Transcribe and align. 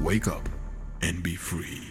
Wake 0.00 0.28
up 0.28 0.48
and 1.02 1.24
be 1.24 1.34
free. 1.34 1.82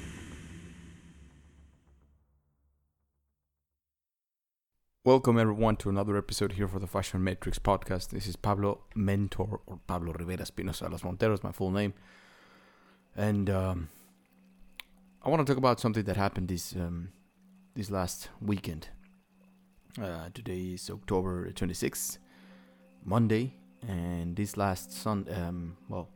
Welcome 5.03 5.37
everyone 5.37 5.75
to 5.77 5.89
another 5.89 6.15
episode 6.15 6.53
here 6.53 6.69
for 6.69 6.79
the 6.79 6.87
Fashion 6.87 7.21
Matrix 7.21 7.59
podcast. 7.59 8.11
This 8.11 8.25
is 8.25 8.37
Pablo 8.37 8.79
Mentor 8.95 9.59
or 9.65 9.79
Pablo 9.87 10.13
Rivera 10.13 10.43
Espinosa 10.43 10.87
Los 10.87 11.01
Monteros, 11.01 11.43
my 11.43 11.51
full 11.51 11.69
name. 11.69 11.93
And 13.17 13.49
um, 13.49 13.89
I 15.21 15.29
want 15.29 15.45
to 15.45 15.51
talk 15.51 15.57
about 15.57 15.81
something 15.81 16.05
that 16.05 16.15
happened 16.15 16.47
this 16.47 16.77
um, 16.77 17.09
this 17.75 17.91
last 17.91 18.29
weekend. 18.39 18.87
Uh, 20.01 20.29
today 20.33 20.75
is 20.75 20.89
October 20.89 21.51
26th, 21.51 22.19
Monday, 23.03 23.55
and 23.85 24.37
this 24.37 24.55
last 24.55 24.93
Sun, 24.93 25.27
um, 25.35 25.75
well, 25.89 26.07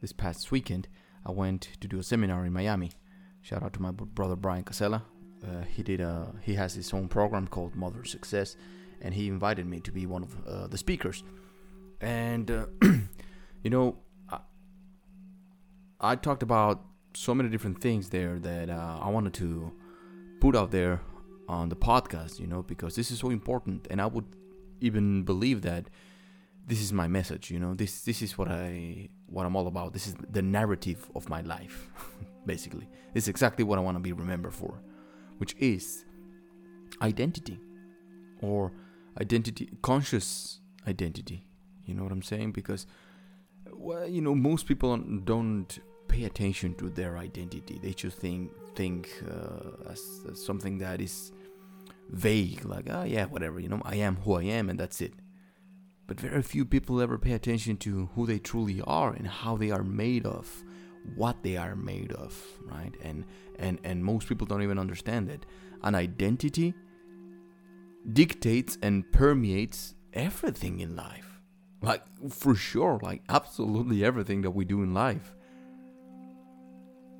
this 0.00 0.12
past 0.12 0.50
weekend, 0.50 0.88
I 1.24 1.32
went 1.32 1.68
to 1.80 1.88
do 1.88 1.98
a 1.98 2.02
seminar 2.02 2.44
in 2.46 2.52
Miami. 2.52 2.92
Shout 3.42 3.62
out 3.62 3.72
to 3.74 3.82
my 3.82 3.90
br- 3.90 4.04
brother 4.04 4.36
Brian 4.36 4.64
Casella. 4.64 5.04
Uh, 5.42 5.62
he 5.62 5.82
did 5.82 6.00
a 6.00 6.34
he 6.42 6.54
has 6.54 6.74
his 6.74 6.92
own 6.92 7.08
program 7.08 7.46
called 7.46 7.74
Mother 7.74 8.04
Success, 8.04 8.56
and 9.00 9.14
he 9.14 9.28
invited 9.28 9.66
me 9.66 9.80
to 9.80 9.92
be 9.92 10.06
one 10.06 10.22
of 10.22 10.46
uh, 10.46 10.66
the 10.66 10.78
speakers. 10.78 11.24
And 12.00 12.50
uh, 12.50 12.66
you 13.62 13.70
know, 13.70 13.96
I, 14.30 14.38
I 16.00 16.16
talked 16.16 16.42
about 16.42 16.82
so 17.14 17.34
many 17.34 17.48
different 17.48 17.80
things 17.80 18.10
there 18.10 18.38
that 18.38 18.70
uh, 18.70 18.98
I 19.00 19.08
wanted 19.08 19.34
to 19.34 19.72
put 20.40 20.54
out 20.54 20.70
there 20.70 21.00
on 21.48 21.68
the 21.70 21.76
podcast. 21.76 22.38
You 22.38 22.46
know, 22.46 22.62
because 22.62 22.94
this 22.94 23.10
is 23.10 23.18
so 23.18 23.30
important, 23.30 23.86
and 23.90 24.00
I 24.00 24.06
would 24.06 24.26
even 24.80 25.24
believe 25.24 25.62
that 25.62 25.88
this 26.66 26.80
is 26.80 26.92
my 26.92 27.08
message. 27.08 27.50
You 27.50 27.58
know, 27.58 27.74
this 27.74 28.02
this 28.02 28.22
is 28.22 28.36
what 28.38 28.48
I 28.48 29.08
what 29.26 29.46
I'm 29.46 29.56
all 29.56 29.66
about. 29.66 29.92
This 29.92 30.06
is 30.06 30.14
the 30.30 30.42
narrative 30.42 31.10
of 31.14 31.28
my 31.28 31.40
life, 31.42 31.88
basically. 32.46 32.88
This 33.14 33.24
is 33.24 33.28
exactly 33.28 33.64
what 33.64 33.78
I 33.78 33.82
want 33.82 33.96
to 33.96 34.00
be 34.00 34.12
remembered 34.12 34.54
for 34.54 34.80
which 35.40 35.56
is 35.58 36.04
identity 37.00 37.58
or 38.42 38.70
identity 39.20 39.70
conscious 39.80 40.60
identity 40.86 41.46
you 41.86 41.94
know 41.94 42.02
what 42.02 42.12
i'm 42.12 42.22
saying 42.22 42.52
because 42.52 42.86
well 43.72 44.06
you 44.06 44.20
know 44.20 44.34
most 44.34 44.66
people 44.66 44.96
don't 45.24 45.78
pay 46.08 46.24
attention 46.24 46.74
to 46.74 46.90
their 46.90 47.16
identity 47.16 47.80
they 47.82 47.92
just 47.92 48.18
think 48.18 48.50
think 48.74 49.10
uh, 49.30 49.90
as, 49.90 50.00
as 50.30 50.44
something 50.44 50.76
that 50.78 51.00
is 51.00 51.32
vague 52.10 52.62
like 52.64 52.86
oh 52.90 53.04
yeah 53.04 53.24
whatever 53.24 53.58
you 53.60 53.68
know 53.68 53.80
i 53.84 53.94
am 53.94 54.16
who 54.16 54.34
i 54.34 54.42
am 54.42 54.68
and 54.68 54.78
that's 54.78 55.00
it 55.00 55.14
but 56.10 56.18
very 56.18 56.42
few 56.42 56.64
people 56.64 57.00
ever 57.00 57.16
pay 57.16 57.34
attention 57.34 57.76
to 57.76 58.10
who 58.16 58.26
they 58.26 58.40
truly 58.40 58.82
are 58.84 59.12
and 59.12 59.28
how 59.28 59.56
they 59.56 59.70
are 59.70 59.84
made 59.84 60.26
of 60.26 60.64
what 61.14 61.40
they 61.44 61.56
are 61.56 61.76
made 61.76 62.10
of 62.10 62.36
right? 62.64 62.92
And 63.04 63.24
and 63.60 63.78
and 63.84 64.04
most 64.04 64.28
people 64.28 64.44
don't 64.44 64.64
even 64.64 64.76
understand 64.76 65.28
that. 65.28 65.46
An 65.84 65.94
identity 65.94 66.74
dictates 68.12 68.76
and 68.82 69.04
permeates 69.12 69.94
everything 70.12 70.80
in 70.80 70.96
life. 70.96 71.40
Like 71.80 72.02
for 72.28 72.56
sure 72.56 72.98
like 73.04 73.22
absolutely 73.28 74.04
everything 74.04 74.42
that 74.42 74.50
we 74.50 74.64
do 74.64 74.82
in 74.82 74.92
life 74.92 75.36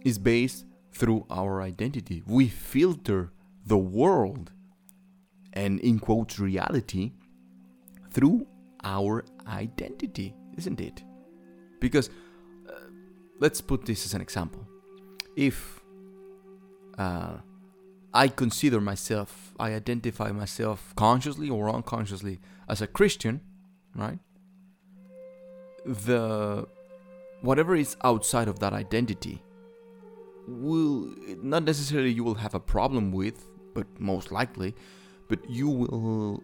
is 0.04 0.18
based 0.18 0.66
through 0.92 1.26
our 1.30 1.62
identity. 1.62 2.24
We 2.26 2.48
filter 2.48 3.30
the 3.64 3.78
world 3.78 4.50
and 5.52 5.78
in 5.78 6.00
quotes 6.00 6.40
reality 6.40 7.12
through 8.10 8.48
our 8.84 9.24
identity 9.46 10.34
isn't 10.56 10.80
it 10.80 11.02
because 11.80 12.10
uh, 12.68 12.72
let's 13.38 13.60
put 13.60 13.84
this 13.84 14.04
as 14.06 14.14
an 14.14 14.20
example 14.20 14.66
if 15.36 15.80
uh, 16.98 17.38
I 18.12 18.28
consider 18.28 18.80
myself, 18.80 19.54
I 19.58 19.72
identify 19.74 20.32
myself 20.32 20.92
consciously 20.96 21.48
or 21.48 21.70
unconsciously 21.70 22.40
as 22.68 22.82
a 22.82 22.86
Christian, 22.86 23.40
right? 23.94 24.18
The 25.86 26.66
whatever 27.42 27.74
is 27.76 27.96
outside 28.04 28.48
of 28.48 28.58
that 28.58 28.72
identity 28.72 29.42
will 30.46 31.14
not 31.42 31.62
necessarily 31.62 32.10
you 32.10 32.24
will 32.24 32.34
have 32.34 32.54
a 32.54 32.60
problem 32.60 33.12
with, 33.12 33.46
but 33.74 33.86
most 33.98 34.32
likely, 34.32 34.74
but 35.28 35.48
you 35.48 35.68
will 35.68 36.42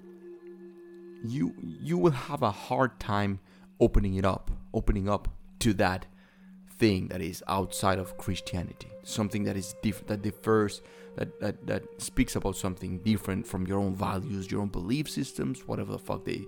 you 1.25 1.55
you 1.61 1.99
will 1.99 2.13
have 2.13 2.43
a 2.43 2.51
hard 2.51 2.99
time 3.01 3.41
opening 3.81 4.15
it 4.15 4.25
up, 4.25 4.51
opening 4.73 5.09
up 5.09 5.29
to 5.61 5.75
that 5.75 6.07
thing 6.79 7.09
that 7.09 7.23
is 7.23 7.43
outside 7.49 7.99
of 7.99 8.17
Christianity, 8.19 8.89
something 9.03 9.45
that 9.45 9.57
is 9.57 9.75
different, 9.83 10.09
that 10.09 10.23
differs, 10.23 10.83
that, 11.17 11.41
that 11.41 11.67
that 11.67 11.83
speaks 11.99 12.37
about 12.37 12.57
something 12.57 12.99
different 12.99 13.47
from 13.47 13.67
your 13.67 13.79
own 13.79 13.95
values, 13.95 14.51
your 14.51 14.61
own 14.61 14.69
belief 14.69 15.09
systems, 15.09 15.67
whatever 15.67 15.93
the 15.93 15.99
fuck 15.99 16.25
they 16.25 16.45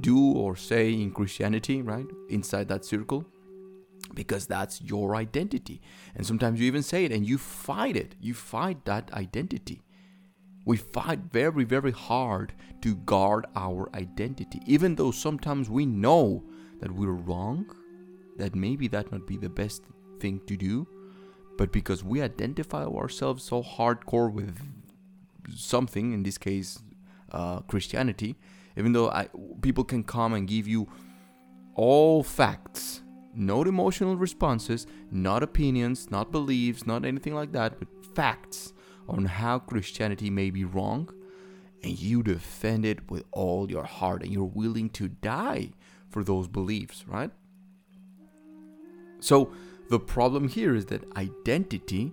do 0.00 0.32
or 0.32 0.56
say 0.56 0.92
in 0.92 1.10
Christianity, 1.10 1.82
right? 1.82 2.06
Inside 2.28 2.68
that 2.68 2.84
circle, 2.84 3.24
because 4.14 4.46
that's 4.46 4.80
your 4.82 5.16
identity, 5.16 5.80
and 6.14 6.26
sometimes 6.26 6.60
you 6.60 6.66
even 6.66 6.82
say 6.82 7.04
it 7.04 7.12
and 7.12 7.26
you 7.26 7.38
fight 7.38 7.96
it. 7.96 8.14
You 8.20 8.34
fight 8.34 8.84
that 8.84 9.12
identity. 9.12 9.82
We 10.68 10.76
fight 10.76 11.20
very, 11.32 11.64
very 11.64 11.92
hard 11.92 12.52
to 12.82 12.94
guard 12.94 13.46
our 13.56 13.88
identity, 13.94 14.60
even 14.66 14.96
though 14.96 15.10
sometimes 15.10 15.70
we 15.70 15.86
know 15.86 16.44
that 16.80 16.90
we're 16.92 17.20
wrong 17.28 17.66
that 18.36 18.54
maybe 18.54 18.86
that 18.88 19.10
might 19.10 19.26
be 19.26 19.36
the 19.36 19.48
best 19.48 19.82
thing 20.20 20.40
to 20.46 20.56
do 20.56 20.86
but 21.56 21.72
because 21.72 22.04
we 22.04 22.22
identify 22.22 22.84
ourselves 22.84 23.42
so 23.42 23.62
hardcore 23.62 24.32
with 24.32 24.56
something 25.54 26.12
in 26.12 26.22
this 26.22 26.38
case 26.38 26.80
uh, 27.32 27.60
christianity 27.60 28.36
even 28.76 28.92
though 28.92 29.10
I, 29.10 29.28
people 29.60 29.84
can 29.84 30.04
come 30.04 30.34
and 30.34 30.46
give 30.46 30.66
you 30.66 30.88
all 31.74 32.22
facts 32.22 33.02
not 33.34 33.66
emotional 33.66 34.16
responses 34.16 34.86
not 35.10 35.42
opinions 35.42 36.10
not 36.10 36.32
beliefs 36.32 36.86
not 36.86 37.04
anything 37.04 37.34
like 37.34 37.52
that 37.52 37.78
but 37.78 37.88
facts 38.14 38.72
on 39.08 39.24
how 39.24 39.58
christianity 39.58 40.30
may 40.30 40.50
be 40.50 40.64
wrong 40.64 41.08
and 41.82 41.98
you 41.98 42.22
defend 42.22 42.84
it 42.84 43.10
with 43.10 43.24
all 43.32 43.70
your 43.70 43.84
heart 43.84 44.22
and 44.22 44.32
you're 44.32 44.44
willing 44.44 44.90
to 44.90 45.08
die 45.08 45.70
for 46.08 46.24
those 46.24 46.48
beliefs 46.48 47.04
right? 47.06 47.30
So 49.20 49.52
the 49.88 49.98
problem 49.98 50.48
here 50.48 50.74
is 50.74 50.86
that 50.86 51.04
identity, 51.16 52.12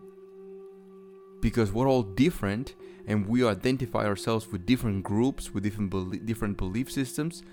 because 1.42 1.72
we're 1.72 1.88
all 1.88 2.04
different 2.04 2.74
and 3.08 3.28
we 3.28 3.46
identify 3.46 4.06
ourselves 4.06 4.52
with 4.52 4.66
different 4.66 5.04
groups, 5.04 5.54
with 5.54 5.64
different 5.64 5.90
belie- 5.90 6.18
different 6.18 6.58
belief 6.58 6.92
systems, 6.92 7.44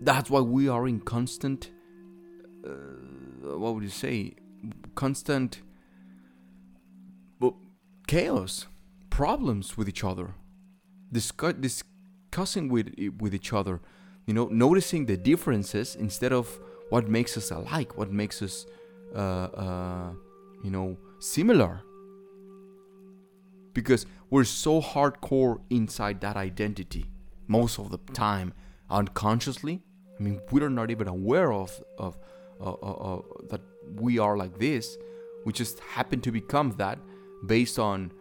that's 0.00 0.30
why 0.30 0.40
we 0.40 0.68
are 0.68 0.88
in 0.88 1.00
constant, 1.00 1.70
uh, 2.66 3.56
what 3.56 3.74
would 3.74 3.84
you 3.84 3.90
say, 3.90 4.34
constant 4.94 5.62
chaos, 8.06 8.66
problems 9.10 9.76
with 9.76 9.88
each 9.88 10.04
other, 10.04 10.34
discuss- 11.12 11.54
discussing 11.54 12.68
with 12.68 12.92
with 13.18 13.34
each 13.34 13.52
other, 13.52 13.80
you 14.26 14.34
know, 14.34 14.46
noticing 14.46 15.06
the 15.06 15.16
differences 15.16 15.96
instead 15.96 16.32
of 16.32 16.60
what 16.90 17.08
makes 17.08 17.36
us 17.36 17.50
alike, 17.50 17.96
what 17.96 18.12
makes 18.12 18.42
us, 18.42 18.66
uh, 19.14 19.18
uh, 19.18 20.10
you 20.62 20.70
know, 20.70 20.96
similar. 21.18 21.82
Because 23.72 24.06
we're 24.30 24.44
so 24.44 24.80
hardcore 24.80 25.60
inside 25.70 26.20
that 26.20 26.36
identity 26.36 27.06
most 27.46 27.78
of 27.78 27.90
the 27.90 27.98
time, 28.12 28.54
unconsciously. 28.90 29.82
I 30.18 30.22
mean, 30.22 30.40
we're 30.50 30.68
not 30.68 30.90
even 30.90 31.08
aware 31.08 31.52
of 31.52 31.82
of 31.98 32.18
uh, 32.60 33.18
that 33.50 33.60
we 33.94 34.18
are 34.18 34.36
like 34.36 34.58
this. 34.58 34.96
We 35.44 35.52
just 35.52 35.78
happen 35.80 36.20
to 36.22 36.32
become 36.32 36.72
that 36.78 36.98
based 37.44 37.78
on 37.78 38.12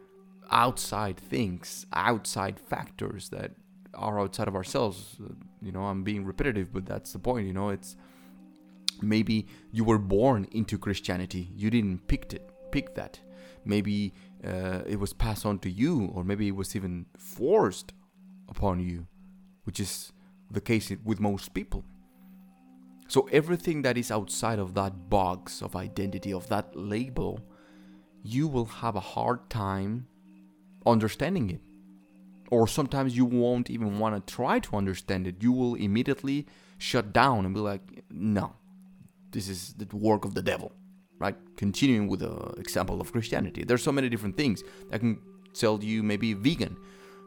outside 0.51 1.17
things, 1.17 1.85
outside 1.93 2.59
factors 2.59 3.29
that 3.29 3.51
are 3.93 4.19
outside 4.19 4.47
of 4.47 4.55
ourselves. 4.55 5.15
You 5.61 5.71
know, 5.71 5.83
I'm 5.83 6.03
being 6.03 6.25
repetitive, 6.25 6.73
but 6.73 6.85
that's 6.85 7.13
the 7.13 7.19
point. 7.19 7.47
You 7.47 7.53
know, 7.53 7.69
it's 7.69 7.95
maybe 9.01 9.47
you 9.71 9.83
were 9.83 9.97
born 9.97 10.47
into 10.51 10.77
Christianity. 10.77 11.49
You 11.55 11.69
didn't 11.69 12.07
pick 12.07 12.33
it, 12.33 12.49
pick 12.71 12.95
that. 12.95 13.19
Maybe 13.63 14.13
uh, 14.45 14.81
it 14.85 14.99
was 14.99 15.13
passed 15.13 15.45
on 15.45 15.59
to 15.59 15.69
you, 15.69 16.11
or 16.13 16.23
maybe 16.23 16.47
it 16.47 16.55
was 16.55 16.75
even 16.75 17.07
forced 17.17 17.93
upon 18.47 18.79
you, 18.79 19.07
which 19.63 19.79
is 19.79 20.11
the 20.51 20.61
case 20.61 20.91
with 21.03 21.19
most 21.19 21.53
people. 21.53 21.83
So 23.07 23.27
everything 23.31 23.81
that 23.83 23.97
is 23.97 24.11
outside 24.11 24.59
of 24.59 24.73
that 24.75 25.09
box 25.09 25.61
of 25.61 25.75
identity, 25.75 26.33
of 26.33 26.47
that 26.49 26.75
label, 26.75 27.39
you 28.25 28.47
will 28.47 28.65
have 28.65 28.95
a 28.95 28.99
hard 28.99 29.49
time 29.49 30.07
understanding 30.85 31.49
it. 31.51 31.61
Or 32.49 32.67
sometimes 32.67 33.15
you 33.15 33.25
won't 33.25 33.69
even 33.69 33.99
want 33.99 34.15
to 34.15 34.33
try 34.33 34.59
to 34.59 34.75
understand 34.75 35.27
it. 35.27 35.35
You 35.41 35.51
will 35.51 35.75
immediately 35.75 36.47
shut 36.77 37.13
down 37.13 37.45
and 37.45 37.53
be 37.53 37.59
like, 37.59 38.03
no, 38.09 38.53
this 39.31 39.47
is 39.49 39.73
the 39.73 39.87
work 39.95 40.25
of 40.25 40.33
the 40.33 40.41
devil, 40.41 40.71
right? 41.19 41.35
Continuing 41.55 42.07
with 42.07 42.21
the 42.21 42.35
example 42.57 43.01
of 43.01 43.11
Christianity. 43.11 43.63
There's 43.63 43.83
so 43.83 43.91
many 43.91 44.09
different 44.09 44.37
things. 44.37 44.63
I 44.91 44.97
can 44.97 45.19
tell 45.53 45.83
you 45.83 46.03
maybe 46.03 46.33
vegan. 46.33 46.77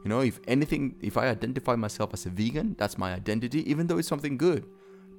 You 0.04 0.08
know, 0.08 0.20
if 0.20 0.40
anything, 0.46 0.96
if 1.00 1.16
I 1.16 1.28
identify 1.28 1.74
myself 1.74 2.10
as 2.12 2.26
a 2.26 2.30
vegan, 2.30 2.76
that's 2.78 2.98
my 2.98 3.12
identity, 3.12 3.68
even 3.70 3.86
though 3.86 3.98
it's 3.98 4.08
something 4.08 4.36
good. 4.36 4.66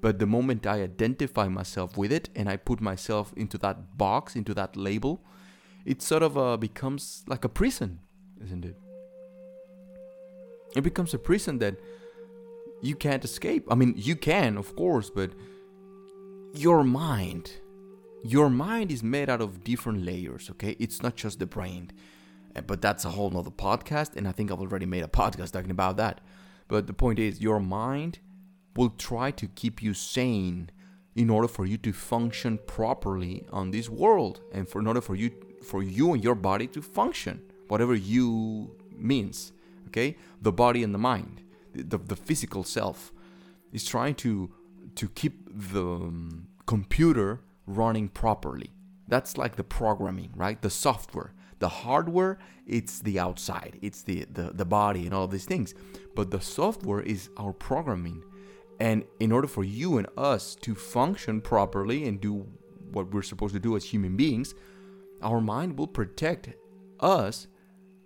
But 0.01 0.19
the 0.19 0.25
moment 0.25 0.65
I 0.65 0.81
identify 0.81 1.49
myself 1.49 1.97
with 1.97 2.11
it 2.11 2.29
and 2.35 2.49
I 2.49 2.55
put 2.55 2.79
myself 2.79 3.33
into 3.35 3.57
that 3.57 3.97
box, 3.97 4.35
into 4.35 4.53
that 4.53 4.77
label, 4.77 5.21
it 5.85 6.01
sort 6.01 6.23
of 6.23 6.37
uh, 6.37 6.57
becomes 6.57 7.23
like 7.27 7.43
a 7.43 7.49
prison, 7.49 7.99
isn't 8.43 8.65
it? 8.65 8.77
It 10.75 10.81
becomes 10.81 11.13
a 11.13 11.19
prison 11.19 11.59
that 11.59 11.75
you 12.81 12.95
can't 12.95 13.23
escape. 13.25 13.65
I 13.71 13.75
mean, 13.75 13.93
you 13.97 14.15
can, 14.15 14.57
of 14.57 14.75
course, 14.75 15.09
but 15.09 15.31
your 16.53 16.83
mind, 16.83 17.53
your 18.23 18.49
mind 18.49 18.91
is 18.91 19.03
made 19.03 19.29
out 19.29 19.41
of 19.41 19.63
different 19.63 20.05
layers, 20.05 20.49
okay? 20.51 20.75
It's 20.79 21.01
not 21.01 21.15
just 21.15 21.39
the 21.39 21.45
brain. 21.45 21.91
But 22.65 22.81
that's 22.81 23.05
a 23.05 23.09
whole 23.09 23.29
nother 23.29 23.51
podcast, 23.51 24.15
and 24.15 24.27
I 24.27 24.31
think 24.31 24.51
I've 24.51 24.59
already 24.59 24.85
made 24.85 25.03
a 25.03 25.07
podcast 25.07 25.51
talking 25.51 25.71
about 25.71 25.97
that. 25.97 26.19
But 26.67 26.87
the 26.87 26.93
point 26.93 27.19
is, 27.19 27.41
your 27.41 27.59
mind 27.59 28.19
will 28.75 28.89
try 28.89 29.31
to 29.31 29.47
keep 29.47 29.81
you 29.81 29.93
sane 29.93 30.69
in 31.15 31.29
order 31.29 31.47
for 31.47 31.65
you 31.65 31.77
to 31.77 31.93
function 31.93 32.59
properly 32.65 33.45
on 33.51 33.71
this 33.71 33.89
world 33.89 34.41
and 34.53 34.67
for 34.67 34.79
in 34.79 34.87
order 34.87 35.01
for 35.01 35.15
you 35.15 35.31
for 35.63 35.83
you 35.83 36.13
and 36.13 36.23
your 36.23 36.35
body 36.35 36.67
to 36.67 36.81
function 36.81 37.41
whatever 37.67 37.95
you 37.95 38.75
means 38.91 39.51
okay? 39.87 40.17
The 40.41 40.51
body 40.51 40.83
and 40.83 40.93
the 40.93 40.99
mind 40.99 41.41
the, 41.73 41.97
the 41.97 42.15
physical 42.15 42.63
self 42.63 43.13
is 43.71 43.85
trying 43.85 44.15
to 44.15 44.51
to 44.95 45.07
keep 45.09 45.47
the 45.71 45.83
um, 45.83 46.47
computer 46.65 47.41
running 47.65 48.09
properly. 48.09 48.71
That's 49.07 49.37
like 49.37 49.55
the 49.55 49.63
programming 49.63 50.31
right? 50.35 50.61
The 50.61 50.69
software. 50.69 51.33
The 51.59 51.69
hardware 51.69 52.39
it's 52.65 52.99
the 52.99 53.19
outside. 53.19 53.79
It's 53.81 54.01
the, 54.03 54.25
the 54.31 54.51
the 54.53 54.65
body 54.65 55.05
and 55.05 55.13
all 55.13 55.27
these 55.27 55.45
things. 55.45 55.73
But 56.15 56.31
the 56.31 56.41
software 56.41 57.01
is 57.01 57.29
our 57.37 57.53
programming. 57.53 58.23
And 58.79 59.03
in 59.19 59.31
order 59.31 59.47
for 59.47 59.63
you 59.63 59.97
and 59.97 60.07
us 60.17 60.55
to 60.61 60.73
function 60.73 61.41
properly 61.41 62.07
and 62.07 62.21
do 62.21 62.47
what 62.91 63.11
we're 63.11 63.23
supposed 63.23 63.53
to 63.53 63.59
do 63.59 63.75
as 63.75 63.83
human 63.83 64.15
beings, 64.15 64.55
our 65.21 65.41
mind 65.41 65.77
will 65.77 65.87
protect 65.87 66.49
us 66.99 67.47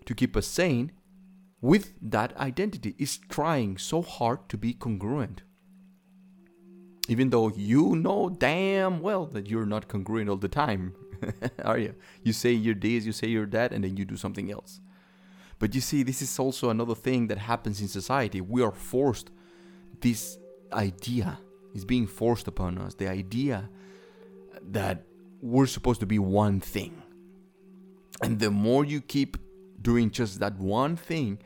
to 0.06 0.14
keep 0.14 0.36
us 0.36 0.48
sane 0.48 0.92
with 1.62 1.94
that 2.02 2.36
identity. 2.38 2.96
It's 2.98 3.18
trying 3.18 3.78
so 3.78 4.02
hard 4.02 4.50
to 4.50 4.58
be 4.58 4.74
congruent. 4.74 5.44
Even 7.08 7.30
though 7.30 7.50
you 7.50 7.96
know 7.96 8.30
damn 8.30 9.02
well 9.02 9.26
that 9.28 9.48
you're 9.48 9.66
not 9.66 9.88
congruent 9.88 10.30
all 10.30 10.38
the 10.38 10.48
time, 10.48 10.94
are 11.66 11.78
you? 11.78 11.96
You 12.24 12.34
say 12.34 12.52
you're 12.52 12.76
this, 12.76 13.06
you 13.06 13.12
say 13.12 13.28
you're 13.28 13.46
that, 13.48 13.72
and 13.72 13.84
then 13.84 13.98
you 13.98 14.06
do 14.06 14.18
something 14.18 14.52
else. 14.52 14.80
But 15.60 15.76
you 15.76 15.82
see, 15.82 16.04
this 16.04 16.22
is 16.22 16.40
also 16.40 16.70
another 16.70 16.96
thing 16.96 17.28
that 17.28 17.38
happens 17.38 17.80
in 17.82 17.88
society. 17.88 18.42
We 18.42 18.62
are 18.62 18.72
forced 18.72 19.30
this 20.02 20.38
idea 20.74 21.40
is 21.74 21.86
being 21.86 22.08
forced 22.08 22.48
upon 22.48 22.78
us 22.78 22.96
the 22.96 23.08
idea 23.08 23.70
that 24.72 25.06
we're 25.42 25.66
supposed 25.66 26.00
to 26.00 26.06
be 26.06 26.20
one 26.20 26.60
thing. 26.60 27.03
And 28.22 28.40
the 28.40 28.52
more 28.52 28.86
you 28.86 29.02
keep 29.02 29.38
doing 29.82 30.12
just 30.12 30.40
that 30.40 30.58
one 30.58 30.96
thing, 30.96 31.40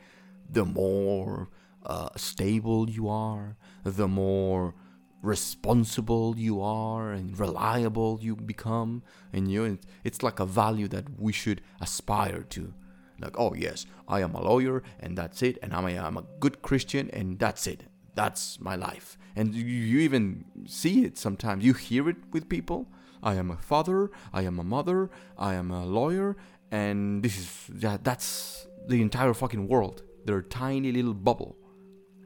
the 0.48 0.64
more 0.64 1.48
uh, 1.84 2.10
stable 2.16 2.88
you 2.88 3.08
are, 3.08 3.56
the 3.84 4.08
more 4.08 4.74
responsible 5.22 6.34
you 6.36 6.60
are 6.60 7.10
and 7.12 7.38
reliable 7.38 8.18
you 8.22 8.36
become 8.36 9.02
and 9.32 9.50
you. 9.50 9.78
It's 10.04 10.22
like 10.22 10.38
a 10.38 10.46
value 10.46 10.88
that 10.88 11.18
we 11.18 11.32
should 11.32 11.60
aspire 11.80 12.42
to. 12.50 12.72
Like 13.20 13.34
oh 13.36 13.52
yes 13.54 13.84
i 14.06 14.20
am 14.20 14.34
a 14.34 14.40
lawyer 14.40 14.82
and 15.00 15.18
that's 15.18 15.42
it. 15.42 15.58
And 15.62 15.74
i'm 15.74 15.86
a, 15.86 15.98
I'm 15.98 16.16
a 16.16 16.24
good 16.38 16.62
christian 16.62 17.10
and 17.10 17.38
that's 17.38 17.66
it. 17.66 17.84
That's 18.14 18.60
my 18.60 18.76
life. 18.76 19.18
And 19.34 19.54
you, 19.54 19.64
you 19.64 20.00
even 20.00 20.44
see 20.66 21.04
it 21.04 21.18
sometimes. 21.18 21.64
You 21.64 21.72
hear 21.72 22.08
it 22.08 22.16
with 22.32 22.48
people. 22.48 22.88
I 23.22 23.34
am 23.34 23.50
a 23.50 23.56
father, 23.56 24.10
I 24.32 24.42
am 24.42 24.60
a 24.60 24.64
mother, 24.64 25.10
I 25.36 25.54
am 25.54 25.72
a 25.72 25.84
lawyer, 25.84 26.36
and 26.70 27.22
this 27.22 27.38
is 27.38 27.50
that 27.68 28.04
that's 28.04 28.66
the 28.86 29.00
entire 29.02 29.34
fucking 29.34 29.68
world. 29.68 30.02
They're 30.24 30.38
a 30.38 30.42
tiny 30.42 30.92
little 30.92 31.14
bubble, 31.14 31.56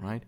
right? 0.00 0.24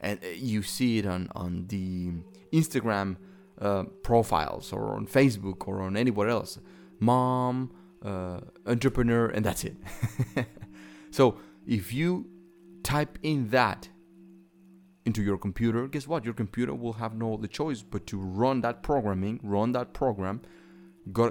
And 0.00 0.18
uh, 0.24 0.28
you 0.28 0.62
see 0.62 0.98
it 0.98 1.06
on 1.06 1.28
on 1.34 1.66
the 1.68 2.12
Instagram 2.52 3.16
uh, 3.60 3.84
profiles 4.02 4.72
or 4.72 4.94
on 4.94 5.06
Facebook 5.06 5.68
or 5.68 5.82
on 5.82 5.96
anywhere 5.96 6.28
else. 6.28 6.58
Mom, 6.98 7.72
uh, 8.04 8.40
entrepreneur, 8.66 9.28
and 9.28 9.44
that's 9.44 9.64
it. 9.64 9.76
so 11.10 11.36
if 11.66 11.92
you 11.92 12.26
type 12.82 13.18
in 13.22 13.48
that 13.48 13.88
into 15.04 15.22
your 15.22 15.38
computer, 15.38 15.88
guess 15.88 16.06
what? 16.06 16.24
Your 16.24 16.34
computer 16.34 16.74
will 16.74 16.94
have 16.94 17.14
no 17.14 17.34
other 17.34 17.48
choice 17.48 17.82
but 17.82 18.06
to 18.08 18.18
run 18.18 18.60
that 18.60 18.82
programming, 18.82 19.40
run 19.42 19.72
that 19.72 19.92
program, 19.92 20.42
go, 21.12 21.30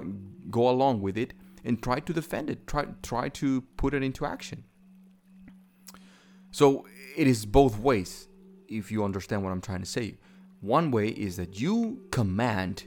go 0.50 0.68
along 0.68 1.00
with 1.00 1.16
it, 1.16 1.32
and 1.64 1.82
try 1.82 2.00
to 2.00 2.12
defend 2.12 2.50
it. 2.50 2.66
Try 2.66 2.86
try 3.02 3.28
to 3.28 3.62
put 3.76 3.94
it 3.94 4.02
into 4.02 4.24
action. 4.24 4.64
So 6.50 6.86
it 7.16 7.26
is 7.26 7.46
both 7.46 7.78
ways. 7.78 8.28
If 8.68 8.90
you 8.90 9.04
understand 9.04 9.42
what 9.42 9.52
I'm 9.52 9.60
trying 9.60 9.80
to 9.80 9.86
say, 9.86 10.16
one 10.60 10.90
way 10.90 11.08
is 11.08 11.36
that 11.36 11.60
you 11.60 12.06
command 12.10 12.84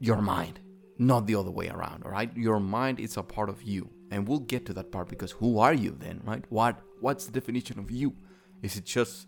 your 0.00 0.20
mind, 0.20 0.60
not 0.98 1.26
the 1.26 1.34
other 1.34 1.50
way 1.50 1.68
around. 1.68 2.02
All 2.04 2.10
right, 2.10 2.34
your 2.36 2.60
mind 2.60 3.00
is 3.00 3.16
a 3.16 3.22
part 3.22 3.48
of 3.48 3.62
you, 3.62 3.90
and 4.10 4.28
we'll 4.28 4.40
get 4.40 4.66
to 4.66 4.74
that 4.74 4.92
part 4.92 5.08
because 5.08 5.32
who 5.32 5.58
are 5.58 5.72
you 5.72 5.96
then, 5.98 6.20
right? 6.24 6.44
What 6.50 6.80
what's 7.00 7.26
the 7.26 7.32
definition 7.32 7.78
of 7.78 7.90
you? 7.90 8.14
Is 8.62 8.76
it 8.76 8.84
just 8.84 9.26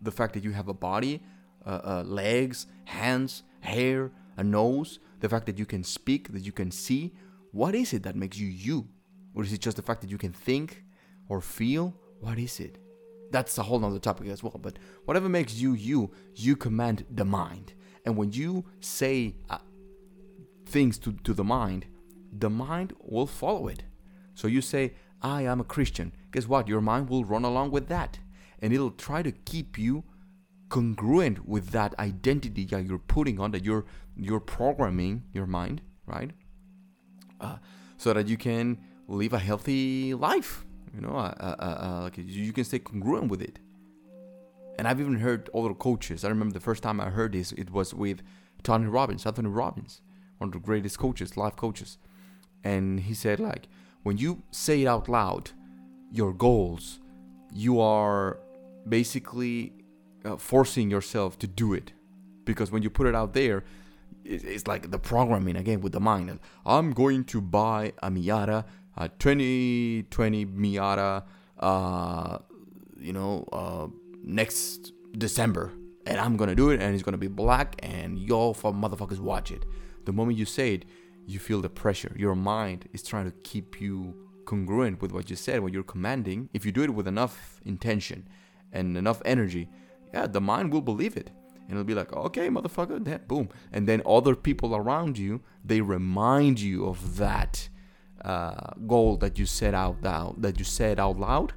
the 0.00 0.10
fact 0.10 0.34
that 0.34 0.44
you 0.44 0.52
have 0.52 0.68
a 0.68 0.74
body, 0.74 1.22
uh, 1.64 1.80
uh, 1.84 2.02
legs, 2.04 2.66
hands, 2.84 3.42
hair, 3.60 4.10
a 4.36 4.44
nose, 4.44 4.98
the 5.20 5.28
fact 5.28 5.46
that 5.46 5.58
you 5.58 5.66
can 5.66 5.84
speak, 5.84 6.32
that 6.32 6.44
you 6.44 6.52
can 6.52 6.70
see. 6.70 7.12
What 7.52 7.74
is 7.74 7.92
it 7.92 8.02
that 8.02 8.16
makes 8.16 8.38
you 8.38 8.48
you? 8.48 8.88
Or 9.34 9.42
is 9.44 9.52
it 9.52 9.60
just 9.60 9.76
the 9.76 9.82
fact 9.82 10.00
that 10.00 10.10
you 10.10 10.18
can 10.18 10.32
think 10.32 10.82
or 11.28 11.40
feel? 11.40 11.94
What 12.20 12.38
is 12.38 12.60
it? 12.60 12.78
That's 13.30 13.56
a 13.56 13.62
whole 13.62 13.78
nother 13.78 13.98
topic 13.98 14.28
as 14.28 14.42
well. 14.42 14.58
But 14.60 14.78
whatever 15.04 15.28
makes 15.28 15.54
you 15.54 15.72
you, 15.74 16.10
you 16.34 16.56
command 16.56 17.06
the 17.10 17.24
mind. 17.24 17.72
And 18.04 18.16
when 18.16 18.32
you 18.32 18.64
say 18.80 19.36
uh, 19.48 19.58
things 20.66 20.98
to, 20.98 21.12
to 21.24 21.32
the 21.32 21.44
mind, 21.44 21.86
the 22.36 22.50
mind 22.50 22.94
will 23.00 23.26
follow 23.26 23.68
it. 23.68 23.84
So 24.34 24.48
you 24.48 24.60
say, 24.60 24.94
I 25.22 25.42
am 25.42 25.60
a 25.60 25.64
Christian. 25.64 26.12
Guess 26.32 26.48
what? 26.48 26.68
Your 26.68 26.80
mind 26.80 27.08
will 27.08 27.24
run 27.24 27.44
along 27.44 27.70
with 27.70 27.88
that 27.88 28.18
and 28.62 28.72
it'll 28.72 28.92
try 28.92 29.22
to 29.22 29.32
keep 29.32 29.76
you 29.76 30.04
congruent 30.70 31.46
with 31.46 31.70
that 31.70 31.98
identity 31.98 32.64
that 32.64 32.86
you're 32.86 32.98
putting 32.98 33.38
on 33.38 33.50
that 33.50 33.62
you're 33.62 33.84
you're 34.16 34.40
programming 34.40 35.22
your 35.34 35.46
mind 35.46 35.82
right 36.06 36.30
uh, 37.42 37.56
so 37.96 38.12
that 38.12 38.26
you 38.28 38.36
can 38.36 38.78
live 39.08 39.32
a 39.32 39.38
healthy 39.38 40.14
life 40.14 40.64
you 40.94 41.00
know 41.00 41.16
uh, 41.16 41.34
uh, 41.40 41.64
uh, 41.64 42.00
like 42.04 42.16
you 42.18 42.52
can 42.52 42.64
stay 42.64 42.78
congruent 42.78 43.28
with 43.28 43.42
it. 43.42 43.58
And 44.78 44.88
i've 44.88 45.00
even 45.00 45.16
heard 45.16 45.50
other 45.54 45.74
coaches 45.74 46.24
i 46.24 46.28
remember 46.28 46.54
the 46.54 46.60
first 46.60 46.82
time 46.82 47.00
i 47.00 47.10
heard 47.10 47.32
this 47.32 47.52
it 47.52 47.70
was 47.70 47.92
with 47.92 48.22
tony 48.62 48.86
robbins 48.86 49.26
anthony 49.26 49.48
robbins 49.48 50.00
one 50.38 50.48
of 50.48 50.52
the 50.52 50.58
greatest 50.58 50.98
coaches 50.98 51.36
life 51.36 51.56
coaches. 51.56 51.98
And 52.64 53.00
he 53.00 53.14
said 53.14 53.38
like 53.38 53.68
when 54.02 54.16
you 54.18 54.42
say 54.50 54.82
it 54.82 54.86
out 54.86 55.08
loud 55.08 55.50
your 56.10 56.32
goals 56.32 56.98
you 57.52 57.80
are 57.80 58.38
basically 58.88 59.72
uh, 60.24 60.36
forcing 60.36 60.90
yourself 60.90 61.38
to 61.38 61.46
do 61.46 61.72
it. 61.72 61.92
Because 62.44 62.70
when 62.70 62.82
you 62.82 62.90
put 62.90 63.06
it 63.06 63.14
out 63.14 63.34
there 63.34 63.64
it's 64.24 64.66
like 64.66 64.90
the 64.90 64.98
programming 64.98 65.56
again 65.56 65.80
with 65.80 65.92
the 65.92 66.00
mind 66.00 66.38
i'm 66.64 66.92
going 66.92 67.24
to 67.24 67.40
buy 67.40 67.92
a 68.02 68.10
miata 68.10 68.64
a 68.96 69.08
2020 69.08 70.46
miata 70.46 71.24
uh, 71.58 72.38
you 72.98 73.12
know 73.12 73.44
uh, 73.52 73.86
next 74.22 74.92
december 75.16 75.72
and 76.06 76.18
I'm 76.18 76.36
gonna 76.36 76.54
do 76.54 76.70
it, 76.70 76.80
and 76.80 76.94
it's 76.94 77.02
gonna 77.02 77.18
be 77.18 77.28
black, 77.28 77.76
and 77.80 78.18
y'all 78.18 78.54
for 78.54 78.72
motherfuckers 78.72 79.18
watch 79.18 79.50
it. 79.50 79.64
The 80.04 80.12
moment 80.12 80.38
you 80.38 80.44
say 80.44 80.74
it, 80.74 80.84
you 81.26 81.38
feel 81.38 81.60
the 81.60 81.68
pressure. 81.68 82.12
Your 82.16 82.34
mind 82.34 82.88
is 82.92 83.02
trying 83.02 83.26
to 83.26 83.36
keep 83.42 83.80
you 83.80 84.14
congruent 84.44 85.00
with 85.00 85.12
what 85.12 85.30
you 85.30 85.36
said, 85.36 85.60
what 85.60 85.72
you're 85.72 85.84
commanding. 85.84 86.48
If 86.52 86.66
you 86.66 86.72
do 86.72 86.82
it 86.82 86.90
with 86.90 87.06
enough 87.06 87.60
intention 87.64 88.28
and 88.72 88.96
enough 88.96 89.22
energy, 89.24 89.68
yeah, 90.12 90.26
the 90.26 90.40
mind 90.40 90.72
will 90.72 90.80
believe 90.80 91.16
it. 91.16 91.30
And 91.68 91.72
it'll 91.72 91.84
be 91.84 91.94
like, 91.94 92.12
okay, 92.12 92.48
motherfucker, 92.48 93.02
then 93.02 93.20
boom. 93.26 93.48
And 93.72 93.86
then 93.86 94.02
other 94.06 94.34
people 94.34 94.74
around 94.74 95.16
you, 95.18 95.40
they 95.64 95.80
remind 95.80 96.60
you 96.60 96.86
of 96.86 97.16
that 97.16 97.68
uh, 98.24 98.72
goal 98.86 99.16
that 99.18 99.38
you 99.38 99.46
set 99.46 99.74
out 99.74 100.02
loud, 100.02 100.42
that 100.42 100.58
you 100.58 100.64
said 100.64 100.98
out 100.98 101.18
loud. 101.18 101.52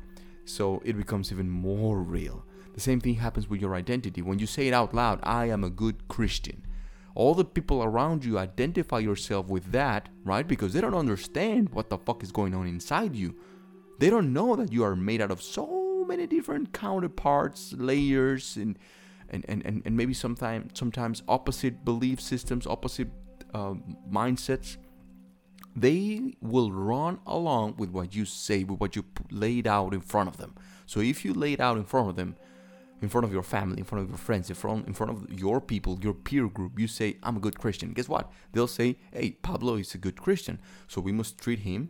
So 0.46 0.82
it 0.86 0.98
becomes 0.98 1.32
even 1.32 1.50
more 1.50 2.00
real. 2.02 2.46
The 2.74 2.82
same 2.82 3.00
thing 3.00 3.16
happens 3.16 3.50
with 3.50 3.62
your 3.62 3.74
identity. 3.76 4.22
When 4.22 4.40
you 4.40 4.46
say 4.46 4.68
it 4.68 4.74
out 4.74 4.94
loud, 4.94 5.20
I 5.24 5.46
am 5.46 5.64
a 5.64 5.70
good 5.70 6.08
Christian. 6.08 6.66
All 7.16 7.34
the 7.34 7.46
people 7.46 7.82
around 7.82 8.26
you 8.26 8.38
identify 8.38 9.00
yourself 9.00 9.48
with 9.48 9.72
that, 9.72 10.10
right? 10.26 10.46
Because 10.46 10.74
they 10.74 10.82
don't 10.82 10.94
understand 10.94 11.70
what 11.70 11.90
the 11.90 11.98
fuck 11.98 12.22
is 12.22 12.34
going 12.34 12.54
on 12.54 12.68
inside 12.68 13.16
you. 13.16 13.36
They 14.00 14.10
don't 14.10 14.34
know 14.34 14.58
that 14.58 14.74
you 14.74 14.84
are 14.84 14.96
made 14.96 15.22
out 15.22 15.32
of 15.32 15.42
so 15.42 16.04
many 16.06 16.28
different 16.28 16.74
counterparts, 16.74 17.74
layers, 17.78 18.58
and 18.58 18.78
and, 19.36 19.46
and, 19.48 19.66
and, 19.66 19.82
and 19.86 19.94
maybe 19.96 20.14
sometimes 20.14 20.72
sometimes 20.74 21.24
opposite 21.28 21.76
belief 21.86 22.20
systems, 22.20 22.66
opposite 22.66 23.10
uh, 23.54 23.76
mindsets. 24.10 24.78
They 25.76 26.36
will 26.42 26.72
run 26.72 27.20
along 27.28 27.76
with 27.78 27.90
what 27.90 28.16
you 28.16 28.26
say, 28.26 28.64
with 28.64 28.80
what 28.80 28.96
you 28.96 29.04
laid 29.30 29.68
out 29.68 29.94
in 29.94 30.00
front 30.00 30.30
of 30.30 30.38
them. 30.38 30.56
So 30.86 31.02
if 31.02 31.26
you 31.26 31.34
laid 31.34 31.60
out 31.60 31.76
in 31.78 31.84
front 31.84 32.10
of 32.10 32.16
them, 32.16 32.38
in 33.02 33.10
front 33.10 33.26
of 33.26 33.34
your 33.34 33.44
family, 33.44 33.80
in 33.80 33.84
front 33.84 34.04
of 34.04 34.10
your 34.10 34.18
friends, 34.18 34.50
in 34.50 34.56
front 34.56 34.88
in 34.88 34.94
front 34.94 35.12
of 35.12 35.40
your 35.44 35.60
people, 35.60 36.00
your 36.02 36.14
peer 36.14 36.48
group, 36.48 36.80
you 36.80 36.88
say, 36.88 37.18
"I'm 37.24 37.38
a 37.38 37.42
good 37.42 37.58
Christian." 37.64 37.94
Guess 37.94 38.08
what? 38.08 38.32
They'll 38.54 38.76
say, 38.82 38.98
"Hey, 39.12 39.32
Pablo 39.32 39.76
is 39.76 39.94
a 39.94 39.98
good 39.98 40.18
Christian, 40.26 40.60
so 40.88 41.02
we 41.02 41.12
must 41.12 41.38
treat 41.38 41.60
him 41.60 41.90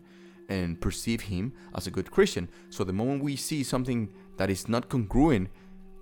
and 0.50 0.82
perceive 0.82 1.22
him 1.34 1.54
as 1.78 1.86
a 1.88 1.92
good 1.92 2.10
Christian." 2.16 2.50
So 2.70 2.84
the 2.84 2.98
moment 3.02 3.24
we 3.24 3.36
see 3.36 3.62
something 3.64 4.10
that 4.38 4.50
is 4.50 4.68
not 4.68 4.90
congruent, 4.90 5.50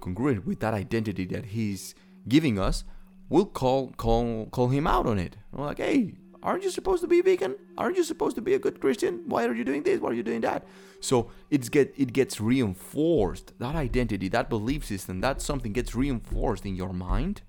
congruent 0.04 0.46
with 0.46 0.60
that 0.60 0.74
identity 0.74 1.26
that 1.28 1.46
he's 1.46 1.96
giving 2.28 2.60
us, 2.60 2.84
we'll 3.30 3.46
call 3.46 3.92
call 4.04 4.48
call 4.48 4.68
him 4.68 4.86
out 4.86 5.06
on 5.06 5.18
it. 5.18 5.38
We're 5.52 5.66
like, 5.66 5.78
"Hey, 5.78 6.16
aren't 6.44 6.64
you 6.64 6.70
supposed 6.70 7.02
to 7.02 7.08
be 7.08 7.22
vegan? 7.22 7.56
Aren't 7.78 7.98
you 7.98 8.04
supposed 8.04 8.36
to 8.36 8.42
be 8.42 8.54
a 8.54 8.60
good 8.60 8.80
Christian? 8.82 9.24
Why 9.26 9.46
are 9.46 9.54
you 9.54 9.64
doing 9.64 9.84
this? 9.84 10.00
Why 10.00 10.10
are 10.10 10.20
you 10.22 10.24
doing 10.24 10.42
that? 10.42 10.66
So 11.00 11.32
it's 11.50 11.70
get 11.70 11.94
it 11.98 12.14
gets 12.14 12.40
reinforced. 12.40 13.58
That 13.60 13.76
identity, 13.76 14.28
that 14.30 14.50
belief 14.50 14.86
system, 14.86 15.22
that 15.22 15.42
something 15.42 15.74
gets 15.74 15.96
reinforced 15.96 16.66
in 16.66 16.76
your 16.76 16.94
mind, 16.94 17.42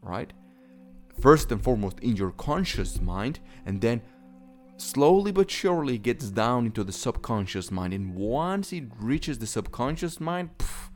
right? 0.00 0.32
First 1.20 1.50
and 1.52 1.62
foremost 1.62 1.98
in 2.00 2.16
your 2.16 2.30
conscious 2.30 3.00
mind, 3.00 3.40
and 3.64 3.80
then 3.80 4.02
slowly 4.76 5.32
but 5.32 5.50
surely 5.50 5.98
gets 5.98 6.30
down 6.30 6.66
into 6.66 6.84
the 6.84 6.92
subconscious 6.92 7.70
mind. 7.70 7.94
And 7.94 8.14
once 8.14 8.72
it 8.72 8.84
reaches 8.98 9.38
the 9.38 9.46
subconscious 9.46 10.20
mind, 10.20 10.50
pff, 10.58 10.90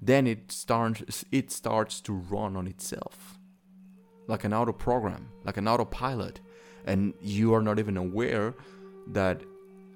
then 0.00 0.26
it 0.26 0.52
starts 0.52 1.24
it 1.32 1.50
starts 1.50 2.00
to 2.02 2.12
run 2.12 2.56
on 2.56 2.66
itself 2.66 3.38
like 4.28 4.42
an 4.44 4.52
auto 4.52 4.72
program, 4.72 5.28
like 5.44 5.56
an 5.56 5.68
autopilot 5.68 6.40
and 6.86 7.14
you 7.20 7.52
are 7.54 7.62
not 7.62 7.78
even 7.78 7.96
aware 7.96 8.54
that 9.08 9.42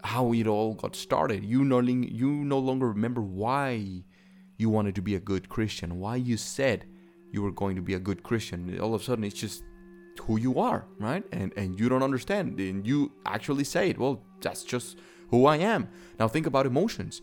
how 0.03 0.33
it 0.33 0.47
all 0.47 0.75
got 0.75 0.97
started. 0.97 1.45
You 1.45 1.65
no, 1.65 1.81
you 1.81 2.31
no 2.31 2.59
longer 2.59 2.89
remember 2.89 3.21
why 3.21 4.03
you 4.59 4.69
wanted 4.69 4.95
to 4.97 5.03
be 5.03 5.15
a 5.15 5.21
good 5.21 5.49
Christian, 5.49 5.99
why 5.99 6.17
you 6.17 6.37
said 6.37 6.85
you 7.33 7.43
were 7.43 7.53
going 7.53 7.77
to 7.77 7.83
be 7.83 7.95
a 7.95 7.99
good 7.99 8.23
Christian. 8.23 8.79
All 8.81 8.95
of 8.95 9.01
a 9.01 9.05
sudden, 9.05 9.25
it's 9.25 9.39
just 9.39 9.63
who 10.23 10.39
you 10.39 10.59
are, 10.59 10.87
right? 10.99 11.25
And 11.33 11.53
and 11.57 11.79
you 11.79 11.89
don't 11.89 12.03
understand, 12.03 12.59
and 12.59 12.87
you 12.87 13.13
actually 13.25 13.65
say 13.65 13.91
it. 13.91 13.99
Well, 13.99 14.23
that's 14.41 14.65
just 14.65 14.99
who 15.29 15.47
I 15.47 15.57
am. 15.57 15.89
Now 16.19 16.29
think 16.29 16.47
about 16.47 16.67
emotions. 16.67 17.23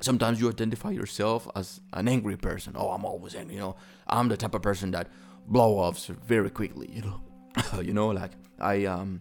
Sometimes 0.00 0.40
you 0.40 0.48
identify 0.48 0.90
yourself 0.90 1.48
as 1.54 1.80
an 1.92 2.08
angry 2.08 2.36
person. 2.36 2.74
Oh, 2.76 2.90
I'm 2.90 3.04
always 3.04 3.34
angry. 3.34 3.54
You 3.54 3.60
know, 3.60 3.76
I'm 4.06 4.28
the 4.28 4.36
type 4.36 4.54
of 4.54 4.62
person 4.62 4.90
that 4.90 5.08
blow 5.46 5.78
offs 5.78 6.06
very 6.06 6.50
quickly. 6.50 6.90
You 6.92 7.02
know, 7.02 7.20
you 7.82 7.92
know, 7.92 8.08
like 8.08 8.32
I 8.60 8.84
um 8.84 9.20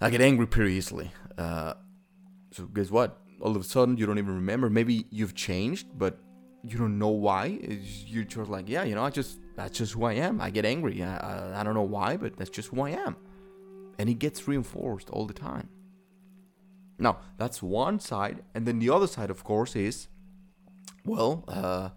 I 0.00 0.10
get 0.10 0.20
angry 0.20 0.46
pretty 0.46 0.72
easily. 0.74 1.10
Uh, 1.38 1.74
so 2.50 2.66
guess 2.66 2.90
what? 2.90 3.20
All 3.40 3.54
of 3.56 3.62
a 3.62 3.64
sudden, 3.64 3.96
you 3.96 4.06
don't 4.06 4.18
even 4.18 4.34
remember. 4.34 4.70
Maybe 4.70 5.06
you've 5.10 5.34
changed, 5.34 5.86
but 5.96 6.18
you 6.62 6.78
don't 6.78 6.98
know 6.98 7.08
why. 7.08 7.58
It's, 7.60 8.04
you're 8.04 8.24
just 8.24 8.50
like, 8.50 8.68
yeah, 8.68 8.84
you 8.84 8.94
know, 8.94 9.04
I 9.04 9.10
just 9.10 9.38
that's 9.56 9.76
just 9.78 9.92
who 9.92 10.04
I 10.04 10.14
am. 10.14 10.40
I 10.40 10.50
get 10.50 10.64
angry. 10.64 11.02
I, 11.02 11.16
I, 11.16 11.60
I 11.60 11.62
don't 11.62 11.74
know 11.74 11.82
why, 11.82 12.16
but 12.16 12.36
that's 12.36 12.50
just 12.50 12.68
who 12.68 12.80
I 12.82 12.90
am, 12.90 13.16
and 13.98 14.08
it 14.08 14.18
gets 14.18 14.48
reinforced 14.48 15.10
all 15.10 15.26
the 15.26 15.34
time. 15.34 15.68
Now 16.98 17.18
that's 17.38 17.62
one 17.62 18.00
side, 18.00 18.42
and 18.54 18.66
then 18.66 18.78
the 18.78 18.90
other 18.90 19.06
side, 19.06 19.30
of 19.30 19.44
course, 19.44 19.74
is 19.76 20.08
well, 21.04 21.44
uh, 21.48 21.90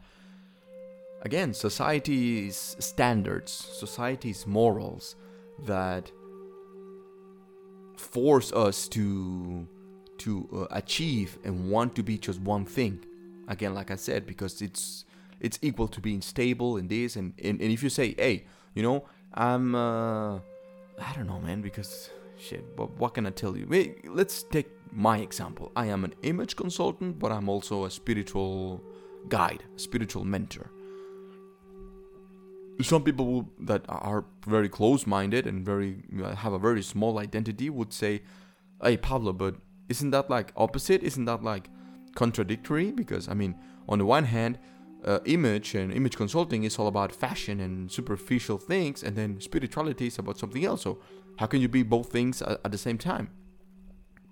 again, 1.21 1.53
society's 1.53 2.75
standards, 2.79 3.51
society's 3.51 4.45
morals 4.45 5.15
that 5.65 6.11
force 7.95 8.51
us 8.53 8.87
to 8.89 9.67
to 10.19 10.49
uh, 10.53 10.75
achieve 10.75 11.37
and 11.43 11.69
want 11.69 11.95
to 11.95 12.03
be 12.03 12.17
just 12.17 12.41
one 12.41 12.65
thing. 12.65 13.05
Again, 13.47 13.73
like 13.73 13.91
I 13.91 13.95
said, 13.95 14.25
because 14.25 14.61
it's 14.61 15.05
it's 15.39 15.59
equal 15.61 15.87
to 15.89 16.01
being 16.01 16.21
stable 16.21 16.77
in 16.77 16.87
this, 16.87 17.15
and 17.15 17.33
and, 17.43 17.61
and 17.61 17.71
if 17.71 17.83
you 17.83 17.89
say, 17.89 18.15
hey, 18.17 18.45
you 18.73 18.83
know, 18.83 19.05
I'm 19.33 19.75
uh, 19.75 20.35
I 20.37 21.13
don't 21.15 21.27
know, 21.27 21.39
man, 21.39 21.61
because 21.61 22.09
shit, 22.37 22.75
but 22.75 22.91
what 22.97 23.13
can 23.13 23.25
I 23.25 23.29
tell 23.31 23.55
you? 23.55 23.67
Wait, 23.67 24.07
let's 24.07 24.43
take 24.43 24.67
my 24.97 25.19
example. 25.19 25.71
I 25.75 25.85
am 25.85 26.03
an 26.03 26.13
image 26.23 26.55
consultant, 26.55 27.19
but 27.19 27.31
I'm 27.31 27.47
also 27.47 27.85
a 27.85 27.91
spiritual 27.91 28.83
guide, 29.29 29.63
spiritual 29.75 30.25
mentor 30.25 30.71
some 32.83 33.03
people 33.03 33.49
that 33.59 33.83
are 33.89 34.25
very 34.45 34.69
close-minded 34.69 35.47
and 35.47 35.65
very 35.65 36.03
have 36.35 36.53
a 36.53 36.59
very 36.59 36.83
small 36.83 37.19
identity 37.19 37.69
would 37.69 37.91
say, 37.91 38.21
"Hey 38.81 38.97
Pablo, 38.97 39.33
but 39.33 39.55
isn't 39.89 40.11
that 40.11 40.29
like 40.29 40.51
opposite? 40.55 41.01
Isn't 41.03 41.25
that 41.25 41.43
like 41.43 41.69
contradictory? 42.15 42.91
Because 42.91 43.27
I 43.27 43.33
mean, 43.33 43.55
on 43.89 43.99
the 43.99 44.05
one 44.05 44.25
hand, 44.25 44.59
uh, 45.03 45.19
image 45.25 45.73
and 45.75 45.91
image 45.91 46.15
consulting 46.15 46.63
is 46.63 46.77
all 46.77 46.87
about 46.87 47.11
fashion 47.11 47.59
and 47.59 47.91
superficial 47.91 48.57
things, 48.57 49.03
and 49.03 49.15
then 49.15 49.39
spirituality 49.41 50.07
is 50.07 50.19
about 50.19 50.37
something 50.37 50.63
else. 50.63 50.83
So 50.83 50.99
how 51.37 51.47
can 51.47 51.61
you 51.61 51.69
be 51.69 51.83
both 51.83 52.11
things 52.11 52.41
at, 52.41 52.59
at 52.63 52.71
the 52.71 52.77
same 52.77 52.97
time? 52.97 53.29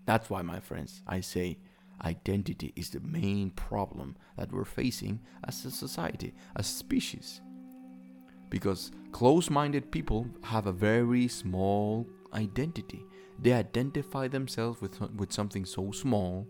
That's 0.06 0.30
why, 0.30 0.42
my 0.42 0.60
friends, 0.60 1.02
I 1.08 1.22
say 1.22 1.58
identity 2.02 2.74
is 2.76 2.90
the 2.90 3.00
main 3.00 3.52
problem 3.52 4.18
that 4.38 4.52
we're 4.52 4.66
facing 4.66 5.22
as 5.48 5.64
a 5.66 5.72
society, 5.72 6.34
as 6.56 6.68
a 6.68 6.74
species 6.74 7.42
because 8.50 8.92
close 9.12 9.50
minded 9.50 9.92
people 9.92 10.28
have 10.44 10.68
a 10.68 10.72
very 10.72 11.28
small 11.28 12.08
identity. 12.34 13.06
They 13.40 13.54
identify 13.54 14.28
themselves 14.28 14.82
with, 14.82 15.00
with 15.16 15.34
something 15.34 15.66
so 15.66 15.92
small, 15.92 16.48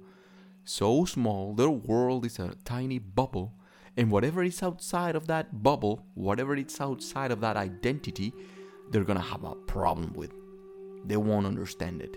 so 0.63 1.05
small, 1.05 1.53
their 1.53 1.69
world 1.69 2.25
is 2.25 2.39
a 2.39 2.55
tiny 2.63 2.99
bubble, 2.99 3.53
and 3.97 4.11
whatever 4.11 4.43
is 4.43 4.61
outside 4.61 5.15
of 5.15 5.27
that 5.27 5.63
bubble, 5.63 6.05
whatever 6.13 6.55
is 6.55 6.79
outside 6.79 7.31
of 7.31 7.41
that 7.41 7.57
identity, 7.57 8.33
they're 8.91 9.03
gonna 9.03 9.19
have 9.19 9.43
a 9.43 9.55
problem 9.55 10.13
with. 10.13 10.31
They 11.05 11.17
won't 11.17 11.47
understand 11.47 12.01
it. 12.01 12.15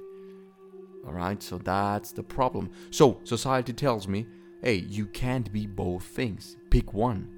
Alright, 1.08 1.42
so 1.42 1.56
that's 1.56 2.12
the 2.12 2.22
problem. 2.22 2.70
So, 2.90 3.20
society 3.24 3.72
tells 3.72 4.06
me, 4.06 4.26
hey, 4.62 4.74
you 4.74 5.06
can't 5.06 5.50
be 5.50 5.66
both 5.66 6.04
things. 6.04 6.58
Pick 6.70 6.92
one. 6.92 7.34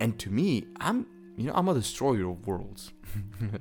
And 0.00 0.18
to 0.18 0.30
me, 0.30 0.66
I'm 0.80 1.06
you 1.40 1.46
know, 1.46 1.52
I'm 1.54 1.68
a 1.68 1.74
destroyer 1.74 2.28
of 2.28 2.46
worlds. 2.46 2.92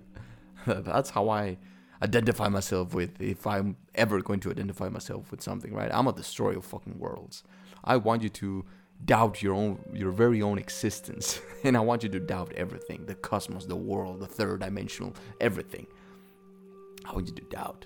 That's 0.67 1.11
how 1.11 1.29
I 1.29 1.57
identify 2.03 2.49
myself 2.49 2.93
with 2.93 3.21
if 3.21 3.47
I'm 3.47 3.77
ever 3.95 4.21
going 4.21 4.41
to 4.41 4.51
identify 4.51 4.89
myself 4.89 5.31
with 5.31 5.41
something, 5.41 5.73
right? 5.73 5.89
I'm 5.93 6.07
a 6.07 6.13
destroyer 6.13 6.57
of 6.57 6.65
fucking 6.65 6.99
worlds. 6.99 7.43
I 7.85 7.95
want 7.95 8.21
you 8.21 8.29
to 8.29 8.65
doubt 9.05 9.41
your 9.41 9.53
own 9.53 9.79
your 9.93 10.11
very 10.11 10.41
own 10.41 10.57
existence 10.57 11.39
and 11.63 11.77
I 11.77 11.79
want 11.79 12.03
you 12.03 12.09
to 12.09 12.19
doubt 12.19 12.51
everything, 12.57 13.05
the 13.05 13.15
cosmos, 13.15 13.65
the 13.65 13.77
world, 13.77 14.19
the 14.19 14.27
third 14.27 14.59
dimensional, 14.59 15.15
everything. 15.39 15.87
I 17.05 17.13
want 17.13 17.27
you 17.27 17.33
to 17.35 17.43
doubt 17.43 17.85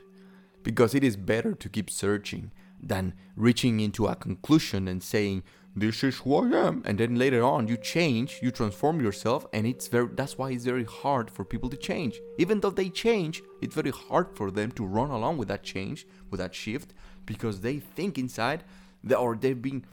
because 0.63 0.95
it 0.95 1.03
is 1.03 1.15
better 1.15 1.53
to 1.53 1.69
keep 1.69 1.89
searching 1.89 2.51
than 2.81 3.13
reaching 3.35 3.79
into 3.79 4.07
a 4.07 4.15
conclusion 4.15 4.87
and 4.87 5.01
saying 5.01 5.43
this 5.75 6.03
is 6.03 6.17
who 6.19 6.35
I 6.35 6.67
am. 6.67 6.83
And 6.85 6.99
then 6.99 7.15
later 7.15 7.43
on, 7.43 7.67
you 7.67 7.77
change, 7.77 8.39
you 8.41 8.51
transform 8.51 9.01
yourself, 9.01 9.47
and 9.53 9.65
it's 9.65 9.87
very. 9.87 10.07
That's 10.13 10.37
why 10.37 10.51
it's 10.51 10.65
very 10.65 10.83
hard 10.83 11.31
for 11.31 11.43
people 11.43 11.69
to 11.69 11.77
change. 11.77 12.19
Even 12.37 12.59
though 12.59 12.69
they 12.69 12.89
change, 12.89 13.41
it's 13.61 13.73
very 13.73 13.89
hard 13.89 14.35
for 14.35 14.51
them 14.51 14.71
to 14.73 14.85
run 14.85 15.09
along 15.09 15.37
with 15.37 15.47
that 15.47 15.63
change, 15.63 16.05
with 16.29 16.39
that 16.39 16.53
shift, 16.53 16.93
because 17.25 17.61
they 17.61 17.79
think 17.79 18.17
inside, 18.17 18.63
that, 19.03 19.17
or 19.17 19.35
they've 19.35 19.61
been 19.61 19.83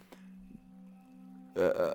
uh, 1.57 1.95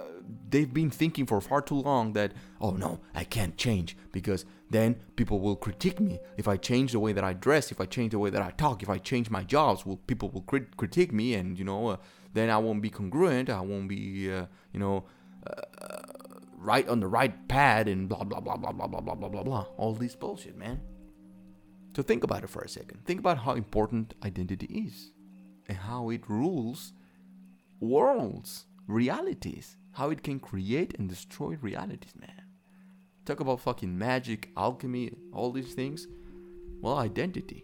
they've 0.49 0.73
been 0.73 0.89
thinking 0.89 1.25
for 1.25 1.39
far 1.41 1.61
too 1.61 1.75
long 1.75 2.13
that 2.13 2.33
oh 2.61 2.71
no 2.71 2.99
i 3.13 3.23
can't 3.23 3.57
change 3.57 3.97
because 4.11 4.45
then 4.69 4.95
people 5.15 5.39
will 5.39 5.55
critique 5.55 5.99
me. 5.99 6.19
If 6.37 6.47
i 6.47 6.57
change 6.57 6.91
the 6.91 6.99
way 6.99 7.13
that 7.13 7.23
i 7.23 7.33
dress 7.33 7.71
if 7.71 7.79
i 7.79 7.85
change 7.85 8.11
the 8.11 8.19
way 8.19 8.29
that 8.29 8.41
i 8.41 8.51
talk 8.51 8.81
if 8.81 8.89
i 8.89 8.97
change 8.97 9.29
my 9.29 9.43
jobs 9.43 9.85
will 9.85 9.97
people 9.97 10.29
will 10.29 10.41
crit- 10.41 10.75
critique 10.77 11.13
me 11.13 11.35
and 11.35 11.57
you 11.59 11.65
know 11.65 11.87
uh, 11.89 11.97
then 12.33 12.49
i 12.49 12.57
won't 12.57 12.81
be 12.81 12.89
congruent. 12.89 13.49
I 13.49 13.61
won't 13.61 13.87
be 13.87 14.31
uh, 14.31 14.45
you 14.73 14.79
know 14.79 15.05
uh, 15.45 15.61
right 16.57 16.87
on 16.87 16.99
the 16.99 17.07
right 17.07 17.47
pad 17.47 17.87
and 17.87 18.09
blah 18.09 18.23
blah 18.23 18.39
blah 18.39 18.57
blah 18.57 18.71
blah 18.71 18.87
blah 18.87 19.01
blah 19.01 19.15
blah 19.15 19.29
blah. 19.29 19.43
Blah 19.43 19.65
all 19.77 19.93
this 19.93 20.15
bullshit 20.15 20.57
man. 20.57 20.81
So 21.95 22.01
think 22.03 22.23
about 22.23 22.43
it 22.43 22.49
for 22.49 22.61
a 22.61 22.67
second. 22.67 23.05
Think 23.05 23.19
about 23.19 23.37
how 23.37 23.53
important 23.53 24.15
identity 24.23 24.65
is 24.65 25.11
and 25.69 25.77
how 25.77 26.09
it 26.09 26.29
rules 26.29 26.91
worlds 27.79 28.65
realities, 28.87 29.77
how 29.95 30.09
it 30.09 30.23
can 30.23 30.39
create 30.39 30.93
and 30.99 31.07
destroy 31.07 31.57
realities, 31.61 32.13
man. 32.19 32.43
Talk 33.25 33.39
about 33.39 33.61
fucking 33.61 33.97
magic, 33.97 34.51
alchemy, 34.57 35.13
all 35.33 35.51
these 35.51 35.73
things. 35.73 36.07
Well, 36.81 36.97
identity. 36.97 37.63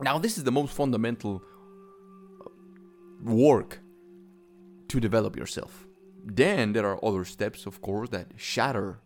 Now, 0.00 0.18
this 0.18 0.36
is 0.36 0.44
the 0.44 0.52
most 0.52 0.72
fundamental 0.74 1.42
uh, 2.40 2.48
work 3.22 3.78
to 4.88 4.98
develop 4.98 5.36
yourself. 5.36 5.86
Then 6.24 6.72
there 6.72 6.86
are 6.86 7.02
other 7.04 7.24
steps, 7.24 7.64
of 7.64 7.80
course, 7.80 8.08
that 8.10 8.32
shatter 8.36 8.98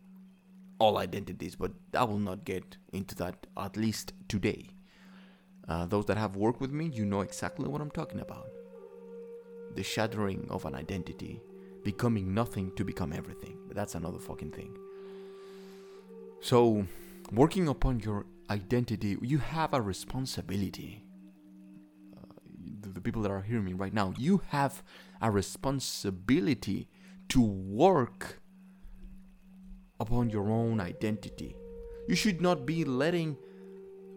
all 0.79 0.97
identities, 0.99 1.57
but 1.57 1.73
I 1.93 2.05
will 2.05 2.19
not 2.19 2.45
get 2.45 2.79
into 2.93 3.15
that 3.17 3.47
at 3.57 3.77
least 3.77 4.15
today. 4.29 4.71
Uh, 5.69 5.85
those 5.87 6.07
that 6.07 6.17
have 6.17 6.37
worked 6.37 6.61
with 6.61 6.73
me, 6.73 6.87
you 6.87 7.05
know 7.05 7.21
exactly 7.21 7.69
what 7.69 7.81
I'm 7.81 7.91
talking 7.91 8.21
about 8.21 8.49
the 9.75 9.83
shattering 9.83 10.47
of 10.51 10.65
an 10.67 10.75
identity, 10.77 11.41
becoming 11.85 12.35
nothing 12.35 12.73
to 12.77 12.85
become 12.85 13.13
everything. 13.13 13.59
But 13.69 13.77
that's 13.77 13.95
another 13.95 14.19
fucking 14.19 14.51
thing. 14.51 14.77
So, 16.41 16.87
working 17.33 17.69
upon 17.69 18.01
your 18.01 18.27
identity, 18.51 19.17
you 19.23 19.39
have 19.39 19.73
a 19.73 19.81
responsibility. 19.81 21.05
Uh, 22.17 22.21
the, 22.81 22.89
the 22.89 23.01
people 23.01 23.23
that 23.23 23.31
are 23.31 23.43
hearing 23.43 23.65
me 23.65 23.75
right 23.75 23.95
now, 23.95 24.13
you 24.19 24.43
have 24.49 24.83
a 25.23 25.31
responsibility 25.31 26.89
to 27.29 27.41
work 27.41 28.41
upon 30.01 30.31
your 30.31 30.51
own 30.51 30.81
identity. 30.81 31.57
You 32.09 32.15
should 32.15 32.41
not 32.41 32.67
be 32.67 32.85
letting 32.85 33.39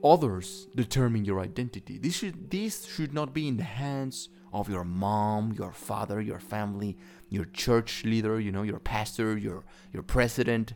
others 0.03 0.67
determine 0.75 1.25
your 1.25 1.39
identity. 1.39 1.97
This 1.97 2.15
should 2.15 2.49
this 2.49 2.85
should 2.85 3.13
not 3.13 3.33
be 3.33 3.47
in 3.47 3.57
the 3.57 3.63
hands 3.63 4.29
of 4.53 4.69
your 4.69 4.83
mom, 4.83 5.53
your 5.53 5.71
father, 5.71 6.21
your 6.21 6.39
family, 6.39 6.97
your 7.29 7.45
church 7.45 8.03
leader, 8.05 8.39
you 8.39 8.51
know, 8.51 8.63
your 8.63 8.79
pastor, 8.79 9.37
your 9.37 9.63
your 9.91 10.03
president. 10.03 10.73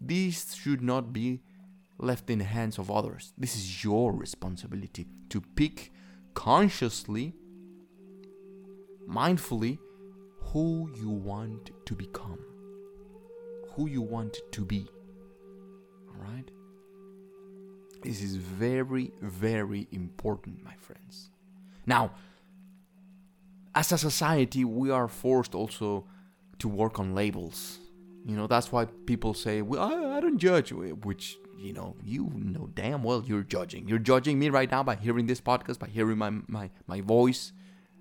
These 0.00 0.56
should 0.56 0.82
not 0.82 1.12
be 1.12 1.42
left 1.98 2.30
in 2.30 2.38
the 2.38 2.44
hands 2.44 2.78
of 2.78 2.90
others. 2.90 3.32
This 3.38 3.54
is 3.54 3.84
your 3.84 4.12
responsibility 4.12 5.06
to 5.28 5.40
pick 5.40 5.92
consciously, 6.34 7.34
mindfully 9.08 9.78
who 10.52 10.90
you 10.94 11.08
want 11.08 11.70
to 11.86 11.94
become, 11.94 12.38
who 13.74 13.88
you 13.88 14.02
want 14.02 14.36
to 14.52 14.64
be. 14.64 14.88
All 16.08 16.24
right? 16.24 16.50
This 18.02 18.20
is 18.20 18.36
very, 18.36 19.12
very 19.20 19.88
important, 19.92 20.64
my 20.64 20.74
friends. 20.74 21.30
Now, 21.86 22.12
as 23.74 23.92
a 23.92 23.98
society, 23.98 24.64
we 24.64 24.90
are 24.90 25.08
forced 25.08 25.54
also 25.54 26.04
to 26.58 26.68
work 26.68 26.98
on 26.98 27.14
labels. 27.14 27.78
You 28.24 28.36
know, 28.36 28.46
that's 28.46 28.70
why 28.70 28.84
people 28.84 29.34
say, 29.34 29.62
well, 29.62 29.82
I, 29.82 30.16
I 30.16 30.20
don't 30.20 30.38
judge, 30.38 30.72
which, 30.72 31.38
you 31.58 31.72
know, 31.72 31.96
you 32.04 32.30
know 32.34 32.68
damn 32.74 33.02
well 33.02 33.24
you're 33.26 33.42
judging. 33.42 33.88
You're 33.88 33.98
judging 33.98 34.38
me 34.38 34.50
right 34.50 34.70
now 34.70 34.82
by 34.82 34.96
hearing 34.96 35.26
this 35.26 35.40
podcast, 35.40 35.78
by 35.78 35.88
hearing 35.88 36.18
my, 36.18 36.30
my, 36.46 36.70
my 36.86 37.00
voice, 37.00 37.52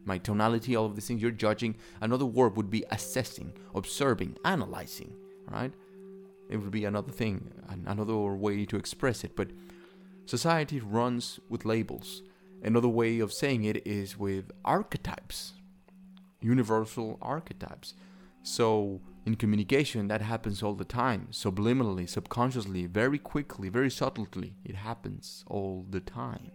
my 0.03 0.17
tonality, 0.17 0.75
all 0.75 0.85
of 0.85 0.95
these 0.95 1.07
things. 1.07 1.21
You're 1.21 1.31
judging. 1.31 1.75
Another 2.01 2.25
word 2.25 2.57
would 2.57 2.69
be 2.69 2.83
assessing, 2.91 3.53
observing, 3.73 4.37
analyzing, 4.45 5.15
right? 5.47 5.73
It 6.49 6.57
would 6.57 6.71
be 6.71 6.85
another 6.85 7.11
thing, 7.11 7.51
another 7.85 8.15
way 8.15 8.65
to 8.65 8.75
express 8.75 9.23
it. 9.23 9.35
But 9.35 9.49
society 10.31 10.79
runs 10.79 11.41
with 11.49 11.65
labels. 11.65 12.21
Another 12.63 12.87
way 12.87 13.19
of 13.19 13.33
saying 13.33 13.65
it 13.65 13.85
is 13.85 14.17
with 14.17 14.45
archetypes, 14.63 15.39
universal 16.39 17.17
archetypes. 17.21 17.95
So, 18.41 19.01
in 19.25 19.35
communication, 19.35 20.07
that 20.07 20.21
happens 20.21 20.63
all 20.63 20.73
the 20.73 20.91
time, 21.05 21.27
subliminally, 21.31 22.07
subconsciously, 22.07 22.85
very 22.85 23.19
quickly, 23.19 23.67
very 23.67 23.91
subtly. 23.91 24.53
It 24.63 24.75
happens 24.89 25.43
all 25.47 25.85
the 25.89 25.99
time. 25.99 26.51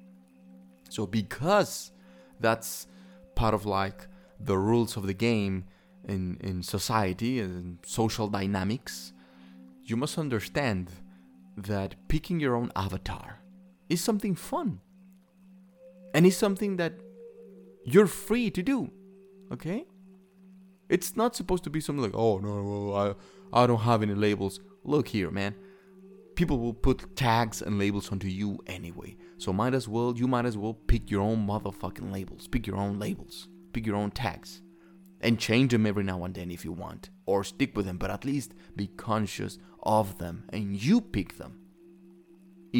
So, 0.88 1.06
because 1.06 1.92
that's 2.40 2.86
part 3.34 3.52
of 3.52 3.66
like 3.66 4.08
the 4.40 4.56
rules 4.56 4.96
of 4.96 5.06
the 5.06 5.18
game 5.28 5.64
in, 6.08 6.38
in 6.40 6.62
society 6.62 7.40
and 7.40 7.78
social 7.84 8.28
dynamics, 8.28 9.12
you 9.84 9.96
must 9.98 10.16
understand 10.16 10.88
that 11.58 11.94
picking 12.08 12.40
your 12.40 12.56
own 12.56 12.72
avatar 12.74 13.40
is 13.88 14.02
something 14.02 14.34
fun. 14.34 14.80
And 16.14 16.26
it's 16.26 16.36
something 16.36 16.76
that 16.76 16.94
you're 17.84 18.06
free 18.06 18.50
to 18.50 18.62
do. 18.62 18.90
Okay? 19.52 19.86
It's 20.88 21.16
not 21.16 21.36
supposed 21.36 21.64
to 21.64 21.70
be 21.70 21.80
something 21.80 22.02
like, 22.02 22.14
oh 22.14 22.38
no, 22.38 22.62
well, 22.62 23.16
I 23.52 23.62
I 23.62 23.66
don't 23.66 23.80
have 23.80 24.02
any 24.02 24.14
labels. 24.14 24.60
Look 24.84 25.08
here, 25.08 25.30
man. 25.30 25.54
People 26.34 26.58
will 26.58 26.74
put 26.74 27.16
tags 27.16 27.62
and 27.62 27.78
labels 27.78 28.12
onto 28.12 28.28
you 28.28 28.58
anyway. 28.66 29.16
So 29.38 29.52
might 29.52 29.74
as 29.74 29.88
well 29.88 30.14
you 30.16 30.28
might 30.28 30.46
as 30.46 30.56
well 30.56 30.74
pick 30.74 31.10
your 31.10 31.22
own 31.22 31.46
motherfucking 31.46 32.12
labels. 32.12 32.46
Pick 32.48 32.66
your 32.66 32.76
own 32.76 32.98
labels. 32.98 33.48
Pick 33.72 33.86
your 33.86 33.96
own 33.96 34.10
tags. 34.10 34.62
And 35.20 35.38
change 35.38 35.72
them 35.72 35.86
every 35.86 36.04
now 36.04 36.24
and 36.24 36.34
then 36.34 36.50
if 36.50 36.64
you 36.64 36.72
want. 36.72 37.10
Or 37.24 37.42
stick 37.42 37.76
with 37.76 37.86
them, 37.86 37.96
but 37.96 38.10
at 38.10 38.24
least 38.24 38.52
be 38.76 38.86
conscious 38.86 39.58
of 39.82 40.18
them 40.18 40.44
and 40.52 40.80
you 40.80 41.00
pick 41.00 41.38
them. 41.38 41.65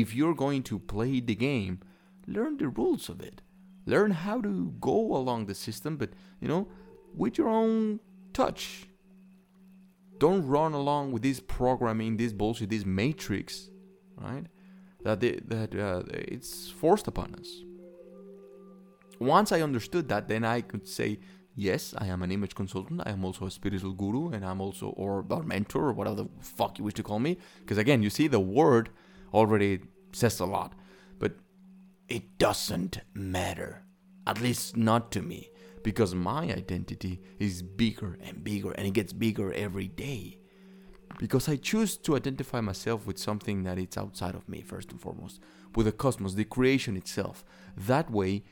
If 0.00 0.14
you're 0.14 0.34
going 0.34 0.62
to 0.64 0.78
play 0.78 1.20
the 1.20 1.34
game, 1.34 1.80
learn 2.26 2.58
the 2.58 2.68
rules 2.68 3.08
of 3.08 3.20
it. 3.20 3.40
Learn 3.86 4.10
how 4.10 4.40
to 4.40 4.74
go 4.80 5.16
along 5.16 5.46
the 5.46 5.54
system, 5.54 5.96
but 5.96 6.10
you 6.40 6.48
know, 6.48 6.68
with 7.14 7.38
your 7.38 7.48
own 7.48 8.00
touch. 8.32 8.88
Don't 10.18 10.46
run 10.46 10.72
along 10.72 11.12
with 11.12 11.22
this 11.22 11.40
programming, 11.40 12.16
this 12.16 12.32
bullshit, 12.32 12.70
this 12.70 12.84
matrix, 12.84 13.70
right? 14.16 14.46
That 15.04 15.20
they, 15.20 15.40
that 15.46 15.74
uh, 15.74 16.02
it's 16.10 16.70
forced 16.70 17.06
upon 17.06 17.34
us. 17.40 17.48
Once 19.18 19.52
I 19.52 19.60
understood 19.62 20.08
that, 20.08 20.28
then 20.28 20.44
I 20.44 20.60
could 20.60 20.86
say, 20.86 21.20
yes, 21.54 21.94
I 21.96 22.06
am 22.06 22.22
an 22.22 22.30
image 22.30 22.54
consultant. 22.54 23.02
I 23.06 23.10
am 23.10 23.24
also 23.24 23.46
a 23.46 23.50
spiritual 23.50 23.92
guru, 23.92 24.30
and 24.30 24.44
I'm 24.44 24.60
also 24.60 24.88
or 24.88 25.24
a 25.30 25.42
mentor 25.42 25.84
or 25.88 25.92
whatever 25.92 26.16
the 26.16 26.28
fuck 26.40 26.78
you 26.78 26.84
wish 26.84 26.94
to 26.94 27.02
call 27.02 27.18
me. 27.18 27.38
Because 27.60 27.78
again, 27.78 28.02
you 28.02 28.10
see, 28.10 28.26
the 28.26 28.40
word 28.40 28.90
already 29.32 29.80
says 30.12 30.40
a 30.40 30.46
lot, 30.46 30.74
but 31.18 31.36
it 32.08 32.38
doesn't 32.38 33.00
matter. 33.14 33.82
At 34.26 34.40
least 34.40 34.76
not 34.76 35.12
to 35.12 35.22
me 35.22 35.50
because 35.84 36.14
my 36.14 36.42
identity 36.44 37.20
is 37.38 37.62
bigger 37.62 38.18
and 38.20 38.42
bigger 38.42 38.72
and 38.72 38.88
it 38.88 38.92
gets 38.92 39.12
bigger 39.12 39.52
every 39.52 39.86
day. 39.86 40.38
Because 41.18 41.48
I 41.48 41.56
choose 41.56 41.96
to 41.98 42.16
identify 42.16 42.60
myself 42.60 43.06
with 43.06 43.18
something 43.18 43.62
that 43.62 43.78
is 43.78 43.96
outside 43.96 44.34
of 44.34 44.48
me, 44.48 44.62
first 44.62 44.90
and 44.90 45.00
foremost, 45.00 45.40
with 45.76 45.86
the 45.86 45.92
cosmos, 45.92 46.34
the 46.34 46.44
creation 46.44 46.96
itself. 46.96 47.44
That 47.76 48.10
way, 48.10 48.42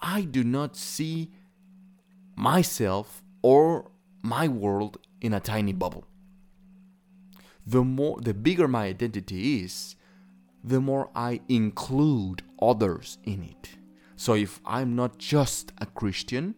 I 0.00 0.22
do 0.22 0.42
not 0.42 0.76
see 0.76 1.30
myself 2.34 3.22
or 3.40 3.92
my 4.22 4.48
world 4.48 4.98
in 5.20 5.32
a 5.32 5.40
tiny 5.40 5.72
bubble. 5.72 6.06
The 7.66 7.84
more 7.84 8.20
the 8.20 8.34
bigger 8.34 8.66
my 8.66 8.86
identity 8.86 9.62
is, 9.62 9.96
the 10.64 10.80
more 10.80 11.10
I 11.14 11.40
include 11.48 12.42
others 12.60 13.18
in 13.24 13.42
it. 13.42 13.70
So 14.16 14.34
if 14.34 14.60
I'm 14.64 14.94
not 14.94 15.18
just 15.18 15.72
a 15.78 15.86
Christian, 15.86 16.54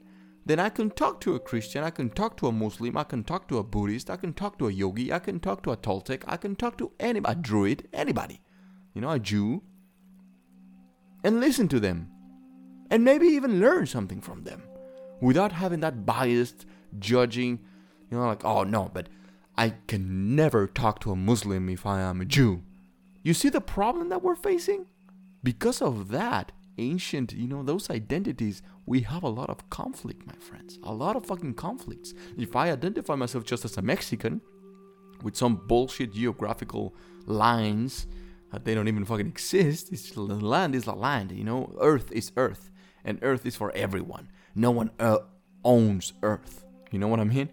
then 0.47 0.61
I 0.61 0.69
can 0.69 0.91
talk 0.91 1.21
to 1.23 1.35
a 1.35 1.41
Christian, 1.41 1.83
I 1.83 1.91
can 1.91 2.11
talk 2.11 2.37
to 2.37 2.47
a 2.47 2.53
Muslim, 2.53 2.99
I 2.99 3.05
can 3.05 3.25
talk 3.25 3.49
to 3.49 3.59
a 3.59 3.63
Buddhist, 3.63 4.11
I 4.11 4.17
can 4.17 4.35
talk 4.35 4.59
to 4.59 4.69
a 4.69 4.73
yogi, 4.73 5.13
I 5.13 5.19
can 5.19 5.41
talk 5.41 5.63
to 5.63 5.73
a 5.73 5.77
Toltec, 5.77 6.23
I 6.27 6.37
can 6.37 6.55
talk 6.55 6.77
to 6.79 6.93
anybody, 7.01 7.33
a 7.33 7.41
druid, 7.41 7.89
anybody, 7.95 8.43
you 8.93 9.01
know, 9.01 9.11
a 9.11 9.19
Jew, 9.19 9.63
and 11.23 11.41
listen 11.41 11.69
to 11.69 11.81
them. 11.81 12.11
And 12.91 13.03
maybe 13.03 13.27
even 13.29 13.61
learn 13.61 13.87
something 13.87 14.21
from 14.21 14.45
them 14.45 14.63
without 15.23 15.53
having 15.53 15.81
that 15.81 16.05
biased, 16.05 16.67
judging, 16.99 17.61
you 18.11 18.19
know, 18.19 18.27
like, 18.27 18.45
oh 18.45 18.65
no, 18.65 18.91
but 18.93 19.09
I 19.57 19.75
can 19.87 20.35
never 20.35 20.67
talk 20.67 21.01
to 21.01 21.13
a 21.13 21.17
Muslim 21.17 21.69
if 21.69 21.87
I 21.87 22.01
am 22.01 22.21
a 22.21 22.25
Jew. 22.25 22.63
You 23.23 23.35
see 23.35 23.49
the 23.49 23.61
problem 23.61 24.09
that 24.09 24.23
we're 24.23 24.35
facing? 24.35 24.87
Because 25.43 25.81
of 25.81 26.09
that, 26.09 26.53
ancient, 26.79 27.33
you 27.33 27.47
know, 27.47 27.63
those 27.63 27.89
identities, 27.89 28.63
we 28.87 29.03
have 29.03 29.23
a 29.23 29.29
lot 29.29 29.51
of 29.51 29.71
conflict, 29.71 30.27
my 30.27 30.35
friends. 30.35 30.79
A 30.83 30.93
lot 30.93 31.17
of 31.17 31.27
fucking 31.27 31.55
conflicts. 31.55 32.15
If 32.37 32.57
I 32.57 32.71
identify 32.71 33.15
myself 33.15 33.45
just 33.45 33.65
as 33.65 33.77
a 33.77 33.83
Mexican 33.83 34.41
with 35.23 35.37
some 35.37 35.63
bullshit 35.67 36.13
geographical 36.13 36.95
lines 37.27 38.07
that 38.53 38.65
they 38.65 38.75
don't 38.75 38.89
even 38.89 39.05
fucking 39.05 39.27
exist, 39.27 39.93
it's 39.93 40.11
the 40.11 40.21
land 40.23 40.75
is 40.75 40.85
the 40.85 40.95
land, 40.95 41.31
you 41.33 41.45
know. 41.45 41.75
Earth 41.81 42.11
is 42.13 42.33
Earth, 42.37 42.71
and 43.05 43.19
Earth 43.23 43.47
is 43.47 43.57
for 43.57 43.71
everyone. 43.73 44.29
No 44.55 44.71
one 44.71 44.91
uh, 44.99 45.19
owns 45.65 46.13
Earth. 46.23 46.65
You 46.91 46.99
know 46.99 47.09
what 47.09 47.21
I 47.21 47.25
mean? 47.25 47.49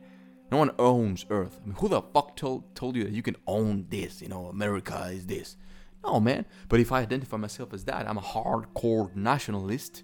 No 0.51 0.57
one 0.57 0.71
owns 0.77 1.25
Earth. 1.29 1.59
I 1.63 1.65
mean, 1.65 1.75
who 1.79 1.87
the 1.87 2.01
fuck 2.01 2.35
told 2.35 2.75
told 2.75 2.95
you 2.97 3.05
that 3.05 3.13
you 3.13 3.21
can 3.21 3.37
own 3.47 3.85
this? 3.89 4.21
You 4.21 4.27
know, 4.27 4.47
America 4.47 5.09
is 5.11 5.25
this. 5.25 5.55
No, 6.03 6.19
man. 6.19 6.45
But 6.67 6.79
if 6.79 6.91
I 6.91 7.01
identify 7.01 7.37
myself 7.37 7.73
as 7.73 7.85
that, 7.85 8.07
I'm 8.07 8.17
a 8.17 8.21
hardcore 8.21 9.15
nationalist. 9.15 10.03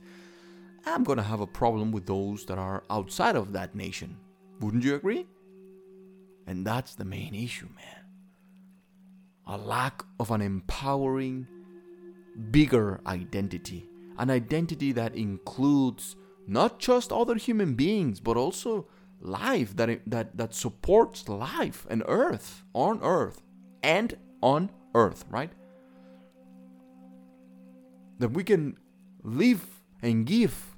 I'm 0.86 1.04
gonna 1.04 1.24
have 1.24 1.42
a 1.42 1.48
problem 1.48 1.92
with 1.92 2.06
those 2.06 2.46
that 2.46 2.58
are 2.58 2.84
outside 2.90 3.36
of 3.36 3.52
that 3.54 3.76
nation. 3.76 4.18
Wouldn't 4.62 4.86
you 4.86 4.96
agree? 4.96 5.28
And 6.46 6.66
that's 6.66 6.96
the 6.96 7.04
main 7.04 7.36
issue, 7.36 7.68
man. 7.76 8.06
A 9.48 9.58
lack 9.58 10.04
of 10.20 10.32
an 10.32 10.42
empowering, 10.42 11.46
bigger 12.52 13.02
identity. 13.06 13.90
An 14.18 14.30
identity 14.30 14.94
that 14.94 15.16
includes 15.16 16.16
not 16.48 16.80
just 16.80 17.12
other 17.12 17.36
human 17.36 17.76
beings, 17.76 18.22
but 18.22 18.38
also 18.38 18.88
life 19.20 19.76
that, 19.76 20.02
that, 20.08 20.38
that 20.38 20.54
supports 20.54 21.28
life 21.28 21.86
and 21.90 22.04
earth, 22.08 22.64
on 22.74 23.00
earth, 23.02 23.42
and 23.84 24.16
on 24.42 24.70
earth, 24.94 25.26
right? 25.30 25.52
That 28.20 28.30
we 28.30 28.44
can 28.44 28.78
live 29.24 29.66
and 30.02 30.26
give 30.26 30.76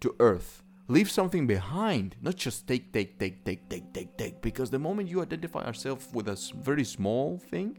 to 0.00 0.14
earth 0.18 0.64
leave 0.88 1.10
something 1.10 1.46
behind 1.46 2.14
not 2.20 2.36
just 2.36 2.66
take 2.66 2.92
take 2.92 3.18
take 3.18 3.44
take 3.44 3.68
take 3.68 3.92
take 3.92 4.16
take 4.18 4.42
because 4.42 4.70
the 4.70 4.78
moment 4.78 5.08
you 5.08 5.22
identify 5.22 5.64
yourself 5.66 6.12
with 6.12 6.28
a 6.28 6.52
very 6.56 6.84
small 6.84 7.38
thing 7.38 7.78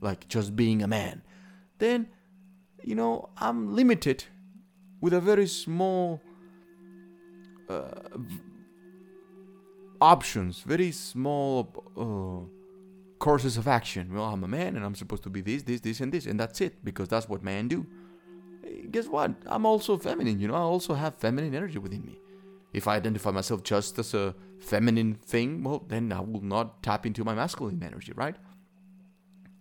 like 0.00 0.28
just 0.28 0.54
being 0.54 0.82
a 0.82 0.86
man 0.86 1.22
then 1.78 2.06
you 2.82 2.94
know 2.94 3.30
i'm 3.38 3.74
limited 3.74 4.24
with 5.00 5.14
a 5.14 5.20
very 5.20 5.46
small 5.46 6.20
uh, 7.70 7.84
options 10.02 10.60
very 10.60 10.90
small 10.90 11.52
uh, 11.96 12.42
courses 13.18 13.56
of 13.56 13.68
action. 13.68 14.12
Well 14.14 14.24
i'm 14.24 14.44
a 14.44 14.48
man 14.48 14.76
and 14.76 14.84
i'm 14.84 14.94
supposed 14.94 15.22
to 15.22 15.30
be 15.30 15.40
this 15.40 15.62
this 15.62 15.80
this 15.80 16.00
and 16.00 16.12
this 16.12 16.26
and 16.26 16.38
that's 16.38 16.60
it 16.60 16.84
because 16.84 17.08
that's 17.08 17.28
what 17.28 17.42
men 17.42 17.68
do. 17.68 17.86
Guess 18.90 19.06
what? 19.06 19.30
I'm 19.46 19.64
also 19.64 19.96
feminine 19.96 20.40
you 20.40 20.48
know? 20.48 20.54
I 20.54 20.66
also 20.74 20.94
have 20.94 21.14
feminine 21.16 21.54
energy 21.54 21.78
within 21.78 22.04
me. 22.04 22.18
If 22.72 22.88
I 22.88 22.96
identify 22.96 23.30
myself 23.30 23.62
just 23.62 23.98
as 23.98 24.14
a 24.14 24.34
feminine 24.58 25.14
thing, 25.14 25.62
well, 25.62 25.84
then 25.86 26.12
I 26.12 26.20
will 26.20 26.42
not 26.42 26.82
tap 26.82 27.04
into 27.04 27.22
my 27.22 27.34
masculine 27.34 27.82
energy, 27.82 28.12
right? 28.14 28.36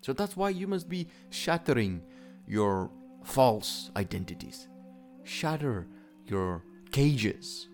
So 0.02 0.14
that's 0.14 0.36
why 0.38 0.50
you 0.50 0.68
must 0.68 0.88
be 0.88 1.08
shattering 1.30 2.02
your 2.48 2.90
false 3.24 3.92
identities, 3.96 4.68
shatter 5.24 5.88
your 6.26 6.64
cages. 6.92 7.68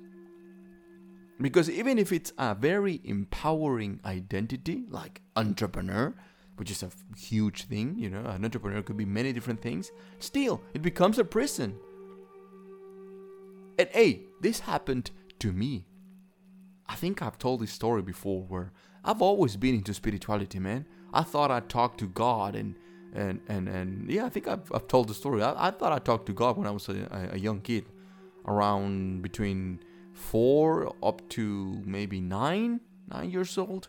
Because 1.39 1.69
even 1.69 1.99
if 1.99 2.11
it's 2.11 2.33
a 2.37 2.55
very 2.55 2.99
empowering 3.03 3.99
identity, 4.03 4.85
like 4.89 5.21
entrepreneur, 5.35 6.15
which 6.55 6.71
is 6.71 6.81
a 6.81 6.89
huge 7.15 7.65
thing, 7.65 7.95
you 7.97 8.09
know, 8.09 8.25
an 8.25 8.43
entrepreneur 8.43 8.81
could 8.81 8.97
be 8.97 9.05
many 9.05 9.31
different 9.33 9.61
things, 9.61 9.91
still, 10.19 10.61
it 10.73 10.81
becomes 10.81 11.19
a 11.19 11.23
prison. 11.23 11.77
And 13.77 13.87
hey, 13.89 14.23
this 14.41 14.61
happened 14.61 15.11
to 15.39 15.51
me. 15.51 15.85
I 16.87 16.95
think 16.95 17.21
I've 17.21 17.37
told 17.37 17.61
this 17.61 17.71
story 17.71 18.01
before 18.01 18.41
where 18.41 18.71
I've 19.03 19.21
always 19.21 19.55
been 19.55 19.75
into 19.75 19.93
spirituality, 19.93 20.57
man. 20.59 20.85
I 21.13 21.21
thought 21.21 21.51
I 21.51 21.59
talked 21.59 21.99
to 21.99 22.07
God 22.07 22.55
and 22.55 22.75
and 23.13 23.39
and 23.47 23.69
and 23.69 24.09
yeah, 24.09 24.25
I 24.25 24.29
think 24.29 24.47
I've, 24.47 24.71
I've 24.73 24.87
told 24.87 25.07
the 25.07 25.13
story. 25.13 25.43
I, 25.43 25.67
I 25.67 25.71
thought 25.71 25.91
I 25.91 25.99
talked 25.99 26.25
to 26.27 26.33
God 26.33 26.57
when 26.57 26.67
I 26.67 26.71
was 26.71 26.89
a, 26.89 27.29
a 27.33 27.37
young 27.37 27.61
kid, 27.61 27.85
around 28.45 29.21
between 29.21 29.79
four 30.17 30.93
up 31.01 31.27
to 31.29 31.81
maybe 31.85 32.19
nine, 32.19 32.81
nine 33.07 33.29
years 33.29 33.57
old. 33.57 33.87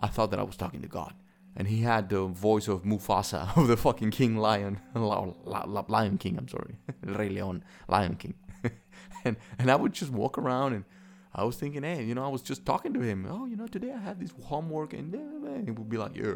I 0.00 0.08
thought 0.08 0.30
that 0.30 0.40
I 0.40 0.44
was 0.44 0.56
talking 0.56 0.82
to 0.82 0.88
God, 0.88 1.14
and 1.56 1.68
He 1.68 1.82
had 1.82 2.08
the 2.08 2.26
voice 2.26 2.68
of 2.68 2.82
Mufasa 2.82 3.56
of 3.56 3.68
the 3.68 3.76
fucking 3.76 4.10
King 4.10 4.36
Lion, 4.36 4.80
Lion 4.94 6.18
King. 6.18 6.38
I'm 6.38 6.48
sorry, 6.48 6.76
Rey 7.02 7.28
Leon, 7.28 7.64
Lion 7.88 8.16
King 8.16 8.34
and 9.24 9.36
and 9.58 9.70
I 9.70 9.76
would 9.76 9.92
just 9.92 10.12
walk 10.12 10.38
around 10.38 10.72
and 10.74 10.84
I 11.34 11.44
was 11.44 11.56
thinking, 11.56 11.82
hey, 11.82 12.02
you 12.02 12.14
know, 12.14 12.24
I 12.24 12.28
was 12.28 12.42
just 12.42 12.64
talking 12.66 12.92
to 12.94 13.00
him. 13.00 13.26
Oh, 13.30 13.44
you 13.46 13.54
know, 13.54 13.66
today 13.68 13.92
I 13.92 13.98
had 13.98 14.18
this 14.18 14.32
homework, 14.44 14.92
and 14.92 15.14
he 15.64 15.70
would 15.70 15.88
be 15.88 15.96
like, 15.98 16.16
yeah, 16.16 16.32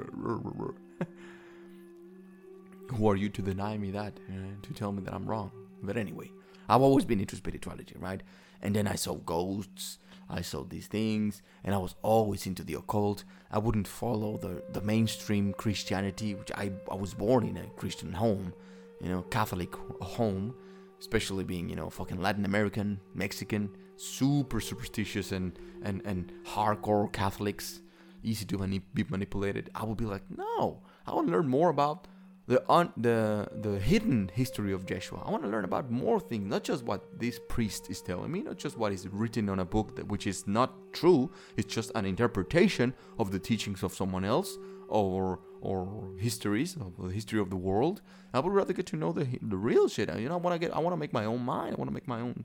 who 2.88 3.08
are 3.08 3.16
you 3.16 3.28
to 3.30 3.42
deny 3.42 3.76
me 3.78 3.90
that, 3.90 4.12
uh, 4.28 4.54
to 4.62 4.74
tell 4.74 4.92
me 4.92 5.02
that 5.02 5.14
I'm 5.14 5.26
wrong? 5.26 5.50
But 5.82 5.96
anyway, 5.96 6.30
I've 6.68 6.82
always 6.82 7.04
been 7.04 7.20
into 7.20 7.36
spirituality, 7.36 7.94
right? 7.98 8.22
And 8.60 8.74
then 8.76 8.86
I 8.86 8.94
saw 8.94 9.14
ghosts, 9.14 9.98
I 10.28 10.40
saw 10.40 10.64
these 10.64 10.86
things, 10.86 11.42
and 11.64 11.74
I 11.74 11.78
was 11.78 11.94
always 12.02 12.46
into 12.46 12.64
the 12.64 12.74
occult. 12.74 13.24
I 13.50 13.58
wouldn't 13.58 13.88
follow 13.88 14.38
the, 14.38 14.62
the 14.72 14.80
mainstream 14.80 15.52
Christianity, 15.52 16.34
which 16.34 16.52
I, 16.54 16.72
I 16.90 16.94
was 16.94 17.14
born 17.14 17.46
in 17.46 17.56
a 17.56 17.66
Christian 17.76 18.12
home, 18.12 18.54
you 19.00 19.08
know, 19.08 19.22
Catholic 19.22 19.74
home 20.00 20.54
especially 21.02 21.42
being 21.42 21.68
you 21.68 21.74
know 21.74 21.90
fucking 21.90 22.20
Latin 22.22 22.44
American, 22.44 23.00
Mexican, 23.12 23.68
super 23.96 24.60
superstitious 24.60 25.32
and 25.32 25.58
and 25.82 26.00
and 26.04 26.32
hardcore 26.46 27.12
Catholics, 27.12 27.82
easy 28.22 28.44
to 28.46 28.56
mani- 28.56 28.86
be 28.94 29.04
manipulated. 29.08 29.68
I 29.74 29.84
would 29.84 29.98
be 29.98 30.04
like, 30.04 30.22
no, 30.30 30.80
I 31.06 31.12
want 31.12 31.26
to 31.26 31.32
learn 31.32 31.48
more 31.48 31.70
about 31.70 32.06
the 32.48 32.62
un- 32.70 32.92
the 32.96 33.48
the 33.60 33.78
hidden 33.78 34.30
history 34.34 34.72
of 34.72 34.86
Yeshua. 34.86 35.26
I 35.26 35.30
want 35.30 35.44
to 35.44 35.48
learn 35.48 35.64
about 35.64 35.90
more 35.90 36.18
things, 36.18 36.48
not 36.48 36.64
just 36.64 36.84
what 36.84 37.18
this 37.18 37.38
priest 37.48 37.88
is 37.90 38.02
telling 38.02 38.32
me, 38.32 38.42
not 38.42 38.58
just 38.58 38.76
what 38.76 38.92
is 38.92 39.06
written 39.08 39.48
on 39.48 39.60
a 39.60 39.64
book 39.64 39.94
that 39.96 40.08
which 40.08 40.26
is 40.26 40.46
not 40.46 40.72
true. 40.92 41.30
It's 41.56 41.72
just 41.72 41.92
an 41.94 42.04
interpretation 42.04 42.94
of 43.18 43.30
the 43.30 43.38
teachings 43.38 43.82
of 43.82 43.94
someone 43.94 44.24
else 44.24 44.58
or 44.88 45.38
or 45.60 46.12
histories 46.18 46.76
of 46.76 46.96
the 46.98 47.12
history 47.14 47.38
of 47.40 47.48
the 47.48 47.56
world. 47.56 48.02
I 48.34 48.40
would 48.40 48.52
rather 48.52 48.72
get 48.72 48.86
to 48.86 48.96
know 48.96 49.12
the 49.12 49.26
the 49.40 49.56
real 49.56 49.88
shit. 49.88 50.08
You 50.18 50.28
know, 50.28 50.34
I 50.34 50.38
want 50.38 50.54
to 50.54 50.58
get. 50.58 50.76
I 50.76 50.80
want 50.80 50.94
to 50.94 50.98
make 50.98 51.12
my 51.12 51.24
own 51.24 51.42
mind. 51.42 51.74
I 51.74 51.78
want 51.78 51.88
to 51.88 51.94
make 51.94 52.08
my 52.08 52.20
own. 52.20 52.44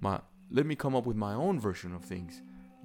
My 0.00 0.20
let 0.50 0.66
me 0.66 0.76
come 0.76 0.94
up 0.94 1.06
with 1.06 1.16
my 1.16 1.32
own 1.32 1.58
version 1.58 1.94
of 1.94 2.04
things. 2.04 2.42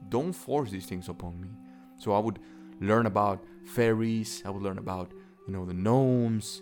Don't 0.07 0.31
force 0.31 0.71
these 0.71 0.85
things 0.85 1.09
upon 1.09 1.39
me. 1.41 1.49
So 1.97 2.13
I 2.13 2.19
would 2.19 2.39
learn 2.79 3.05
about 3.05 3.43
fairies. 3.65 4.41
I 4.45 4.49
would 4.49 4.63
learn 4.63 4.77
about 4.77 5.11
you 5.49 5.55
know 5.57 5.65
the 5.65 5.73
gnomes, 5.73 6.61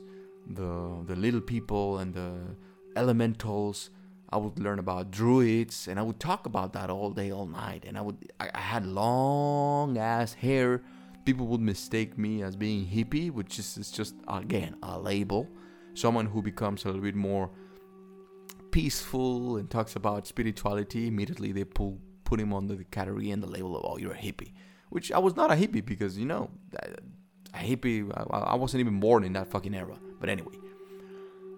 the 0.49 1.03
the 1.05 1.15
little 1.15 1.41
people, 1.41 1.99
and 1.99 2.13
the 2.13 2.31
elementals. 2.95 3.89
I 4.29 4.37
would 4.37 4.59
learn 4.59 4.79
about 4.79 5.11
druids, 5.11 5.87
and 5.87 5.99
I 5.99 6.03
would 6.03 6.19
talk 6.19 6.45
about 6.45 6.73
that 6.73 6.89
all 6.89 7.11
day, 7.11 7.31
all 7.31 7.47
night. 7.47 7.83
And 7.85 7.97
I 7.97 8.01
would 8.01 8.17
I, 8.39 8.49
I 8.53 8.59
had 8.59 8.85
long 8.85 9.97
ass 9.97 10.33
hair 10.33 10.81
people 11.25 11.47
would 11.47 11.59
mistake 11.59 12.17
me 12.17 12.41
as 12.41 12.55
being 12.55 12.85
hippie, 12.87 13.29
which 13.29 13.59
is, 13.59 13.77
is 13.77 13.91
just 13.91 14.15
again 14.29 14.77
a 14.83 14.97
label. 14.97 15.49
Someone 15.93 16.25
who 16.25 16.41
becomes 16.41 16.85
a 16.85 16.87
little 16.87 17.01
bit 17.01 17.15
more 17.15 17.49
peaceful 18.71 19.57
and 19.57 19.69
talks 19.69 19.97
about 19.97 20.27
spirituality. 20.27 21.07
Immediately 21.07 21.51
they 21.51 21.65
pull 21.65 21.99
put 22.23 22.39
him 22.39 22.53
under 22.53 22.75
the 22.75 22.85
category 22.85 23.31
and 23.31 23.43
the 23.43 23.47
label 23.47 23.75
of 23.77 23.83
oh 23.85 23.97
you're 23.97 24.13
a 24.13 24.23
hippie, 24.27 24.53
which 24.89 25.11
I 25.11 25.19
was 25.19 25.35
not 25.35 25.51
a 25.51 25.55
hippie 25.55 25.85
because 25.85 26.17
you 26.17 26.25
know 26.25 26.49
hippie 27.57 28.11
I, 28.31 28.53
I 28.53 28.55
wasn't 28.55 28.81
even 28.81 28.99
born 28.99 29.23
in 29.23 29.33
that 29.33 29.47
fucking 29.47 29.73
era. 29.73 29.97
But 30.19 30.29
anyway, 30.29 30.55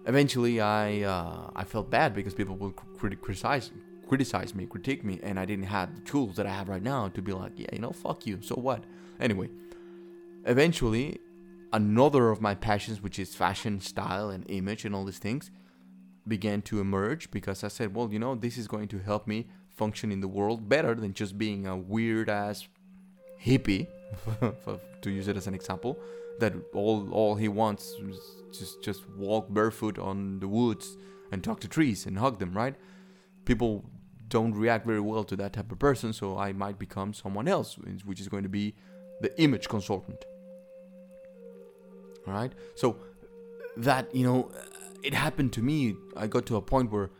eventually 0.06 0.60
I 0.60 1.02
uh, 1.02 1.50
I 1.54 1.64
felt 1.64 1.90
bad 1.90 2.14
because 2.14 2.34
people 2.34 2.56
would 2.56 2.74
criticize 3.22 3.70
criticize 4.10 4.56
me, 4.56 4.66
critique 4.66 5.04
me, 5.04 5.20
and 5.22 5.38
I 5.38 5.44
didn't 5.44 5.66
have 5.66 5.94
the 5.94 6.00
tools 6.00 6.34
that 6.34 6.44
I 6.44 6.50
have 6.50 6.68
right 6.68 6.82
now 6.82 7.08
to 7.10 7.22
be 7.22 7.32
like, 7.32 7.52
yeah, 7.54 7.68
you 7.72 7.78
know, 7.78 7.92
fuck 7.92 8.26
you. 8.26 8.42
So 8.42 8.56
what? 8.56 8.82
Anyway, 9.20 9.48
eventually, 10.44 11.20
another 11.72 12.30
of 12.30 12.40
my 12.40 12.56
passions, 12.56 13.00
which 13.00 13.20
is 13.20 13.36
fashion, 13.36 13.80
style, 13.80 14.30
and 14.30 14.44
image, 14.50 14.84
and 14.84 14.96
all 14.96 15.04
these 15.04 15.20
things, 15.20 15.52
began 16.26 16.60
to 16.62 16.80
emerge 16.80 17.30
because 17.30 17.62
I 17.62 17.68
said, 17.68 17.94
well, 17.94 18.12
you 18.12 18.18
know, 18.18 18.34
this 18.34 18.58
is 18.58 18.66
going 18.66 18.88
to 18.88 18.98
help 18.98 19.28
me 19.28 19.46
function 19.68 20.10
in 20.10 20.20
the 20.20 20.28
world 20.28 20.68
better 20.68 20.94
than 20.96 21.14
just 21.14 21.38
being 21.38 21.68
a 21.68 21.76
weird 21.76 22.28
ass 22.28 22.66
hippie, 23.40 23.86
to 25.02 25.10
use 25.10 25.28
it 25.28 25.36
as 25.36 25.46
an 25.46 25.54
example, 25.54 25.98
that 26.38 26.52
all 26.74 27.10
all 27.12 27.34
he 27.36 27.48
wants 27.48 27.94
is 28.08 28.20
just 28.52 28.82
just 28.82 29.08
walk 29.10 29.46
barefoot 29.50 29.98
on 29.98 30.40
the 30.40 30.48
woods 30.48 30.96
and 31.32 31.44
talk 31.44 31.60
to 31.60 31.68
trees 31.68 32.06
and 32.06 32.18
hug 32.18 32.38
them, 32.38 32.52
right? 32.52 32.74
People 33.44 33.84
don't 34.28 34.54
react 34.54 34.86
very 34.86 35.00
well 35.00 35.24
to 35.24 35.36
that 35.36 35.52
type 35.52 35.72
of 35.72 35.78
person, 35.78 36.12
so 36.12 36.38
I 36.38 36.52
might 36.52 36.78
become 36.78 37.12
someone 37.12 37.48
else, 37.48 37.76
which 38.04 38.20
is 38.20 38.28
going 38.28 38.44
to 38.44 38.48
be 38.48 38.74
the 39.20 39.38
image 39.40 39.68
consultant. 39.68 40.24
All 42.26 42.34
right, 42.34 42.52
so 42.74 42.96
that 43.76 44.14
you 44.14 44.24
know, 44.24 44.50
it 45.02 45.14
happened 45.14 45.52
to 45.54 45.62
me. 45.62 45.96
I 46.16 46.26
got 46.26 46.46
to 46.46 46.56
a 46.56 46.62
point 46.62 46.90
where 46.90 47.10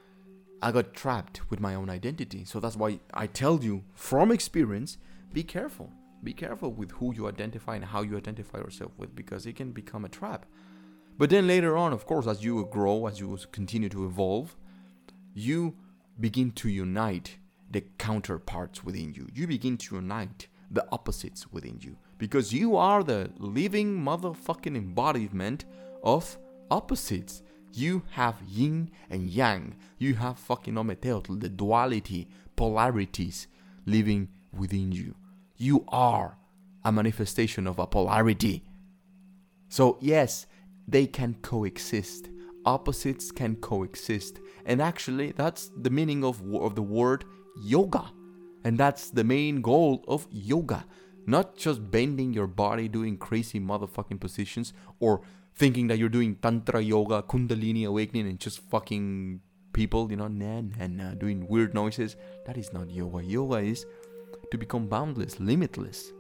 I 0.63 0.73
got 0.73 0.93
trapped 0.93 1.51
with 1.51 1.61
my 1.61 1.75
own 1.75 1.89
identity. 1.89 2.45
So 2.45 2.61
that's 2.61 2.77
why 2.77 3.01
I 3.15 3.27
tell 3.27 3.63
you 3.63 3.85
from 3.95 4.31
experience 4.31 4.99
be 5.33 5.43
careful. 5.43 5.93
Be 6.23 6.33
careful 6.33 6.73
with 6.73 6.91
who 6.93 7.15
you 7.15 7.29
identify 7.29 7.77
and 7.77 7.85
how 7.85 8.03
you 8.03 8.17
identify 8.17 8.59
yourself 8.59 8.93
with 8.99 9.15
because 9.15 9.47
it 9.47 9.57
can 9.57 9.73
become 9.73 10.05
a 10.05 10.09
trap. 10.09 10.47
But 11.17 11.31
then 11.31 11.47
later 11.47 11.77
on, 11.77 11.93
of 11.93 12.07
course, 12.07 12.27
as 12.27 12.45
you 12.45 12.67
grow, 12.71 13.07
as 13.07 13.21
you 13.21 13.39
continue 13.53 13.89
to 13.91 14.07
evolve, 14.07 14.57
you 15.35 15.77
begin 16.19 16.51
to 16.53 16.69
unite 16.69 17.39
the 17.71 17.83
counterparts 17.99 18.85
within 18.85 19.15
you. 19.15 19.29
You 19.35 19.47
begin 19.47 19.77
to 19.79 19.97
unite 19.97 20.49
the 20.71 20.87
opposites 20.93 21.51
within 21.53 21.79
you 21.81 21.97
because 22.19 22.53
you 22.53 22.77
are 22.77 23.03
the 23.03 23.31
living 23.39 23.99
motherfucking 23.99 24.77
embodiment 24.77 25.65
of 26.03 26.39
opposites. 26.71 27.43
You 27.73 28.03
have 28.13 28.37
yin 28.47 28.91
and 29.09 29.29
yang. 29.29 29.77
You 29.99 30.15
have 30.15 30.39
fucking 30.39 30.75
ometeotl, 30.75 31.41
the 31.41 31.49
duality, 31.49 32.29
polarities 32.57 33.47
living 33.87 34.29
within 34.53 34.93
you. 34.93 35.15
You 35.61 35.85
are 35.89 36.39
a 36.87 36.91
manifestation 36.91 37.67
of 37.67 37.79
a 37.79 37.87
polarity. 37.87 38.65
So, 39.69 39.99
yes, 40.01 40.47
they 40.89 41.07
can 41.07 41.35
coexist. 41.43 42.31
Opposites 42.65 43.31
can 43.31 43.57
coexist. 43.57 44.41
And 44.65 44.81
actually, 44.81 45.33
that's 45.33 45.71
the 45.77 45.91
meaning 45.91 46.25
of, 46.25 46.43
of 46.55 46.77
the 46.77 46.83
word 46.83 47.27
yoga. 47.63 48.11
And 48.65 48.79
that's 48.79 49.11
the 49.11 49.23
main 49.23 49.61
goal 49.61 50.03
of 50.09 50.27
yoga. 50.31 50.87
Not 51.27 51.59
just 51.59 51.91
bending 51.91 52.33
your 52.33 52.47
body, 52.47 52.89
doing 52.89 53.19
crazy 53.19 53.61
motherfucking 53.61 54.19
positions, 54.19 54.73
or 54.99 55.21
thinking 55.55 55.89
that 55.89 55.99
you're 55.99 56.09
doing 56.09 56.37
Tantra 56.37 56.81
yoga, 56.81 57.23
Kundalini 57.23 57.87
awakening, 57.87 58.27
and 58.27 58.41
just 58.41 58.61
fucking 58.71 59.43
people, 59.75 60.11
you 60.11 60.17
know, 60.17 60.29
nah, 60.29 60.63
nah, 60.63 60.87
nah, 60.87 61.15
doing 61.15 61.47
weird 61.47 61.75
noises. 61.75 62.17
That 62.47 62.57
is 62.57 62.73
not 62.73 62.91
yoga. 62.91 63.23
Yoga 63.23 63.57
is 63.57 63.85
to 64.51 64.59
become 64.59 64.87
boundless, 64.87 65.39
limitless. 65.41 66.13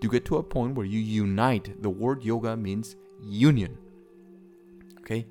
To 0.00 0.08
get 0.08 0.24
to 0.26 0.36
a 0.36 0.42
point 0.42 0.76
where 0.76 0.86
you 0.86 1.00
unite. 1.00 1.82
The 1.82 1.90
word 1.90 2.22
yoga 2.22 2.56
means 2.56 2.96
union. 3.20 3.78
Okay? 5.00 5.26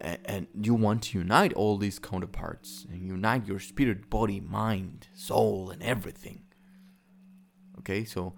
and 0.00 0.46
you 0.60 0.74
want 0.74 1.02
to 1.02 1.18
unite 1.18 1.52
all 1.54 1.78
these 1.78 1.98
counterparts 1.98 2.86
and 2.90 3.06
unite 3.06 3.46
your 3.46 3.58
spirit, 3.58 4.10
body, 4.10 4.40
mind, 4.40 5.08
soul, 5.14 5.70
and 5.70 5.82
everything. 5.82 6.42
Okay, 7.78 8.04
so 8.04 8.34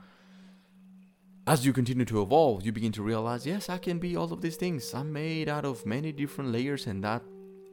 as 1.47 1.65
you 1.67 1.73
continue 1.73 2.05
to 2.05 2.23
evolve, 2.23 2.65
you 2.65 2.73
begin 2.73 2.93
to 2.93 3.03
realize 3.03 3.47
yes, 3.47 3.69
I 3.69 3.79
can 3.79 3.99
be 3.99 4.17
all 4.17 4.33
of 4.33 4.43
these 4.43 4.57
things. 4.57 4.95
I'm 4.95 5.13
made 5.13 5.49
out 5.49 5.65
of 5.65 5.87
many 5.87 6.13
different 6.13 6.53
layers, 6.53 6.87
and 6.87 7.03
that 7.05 7.23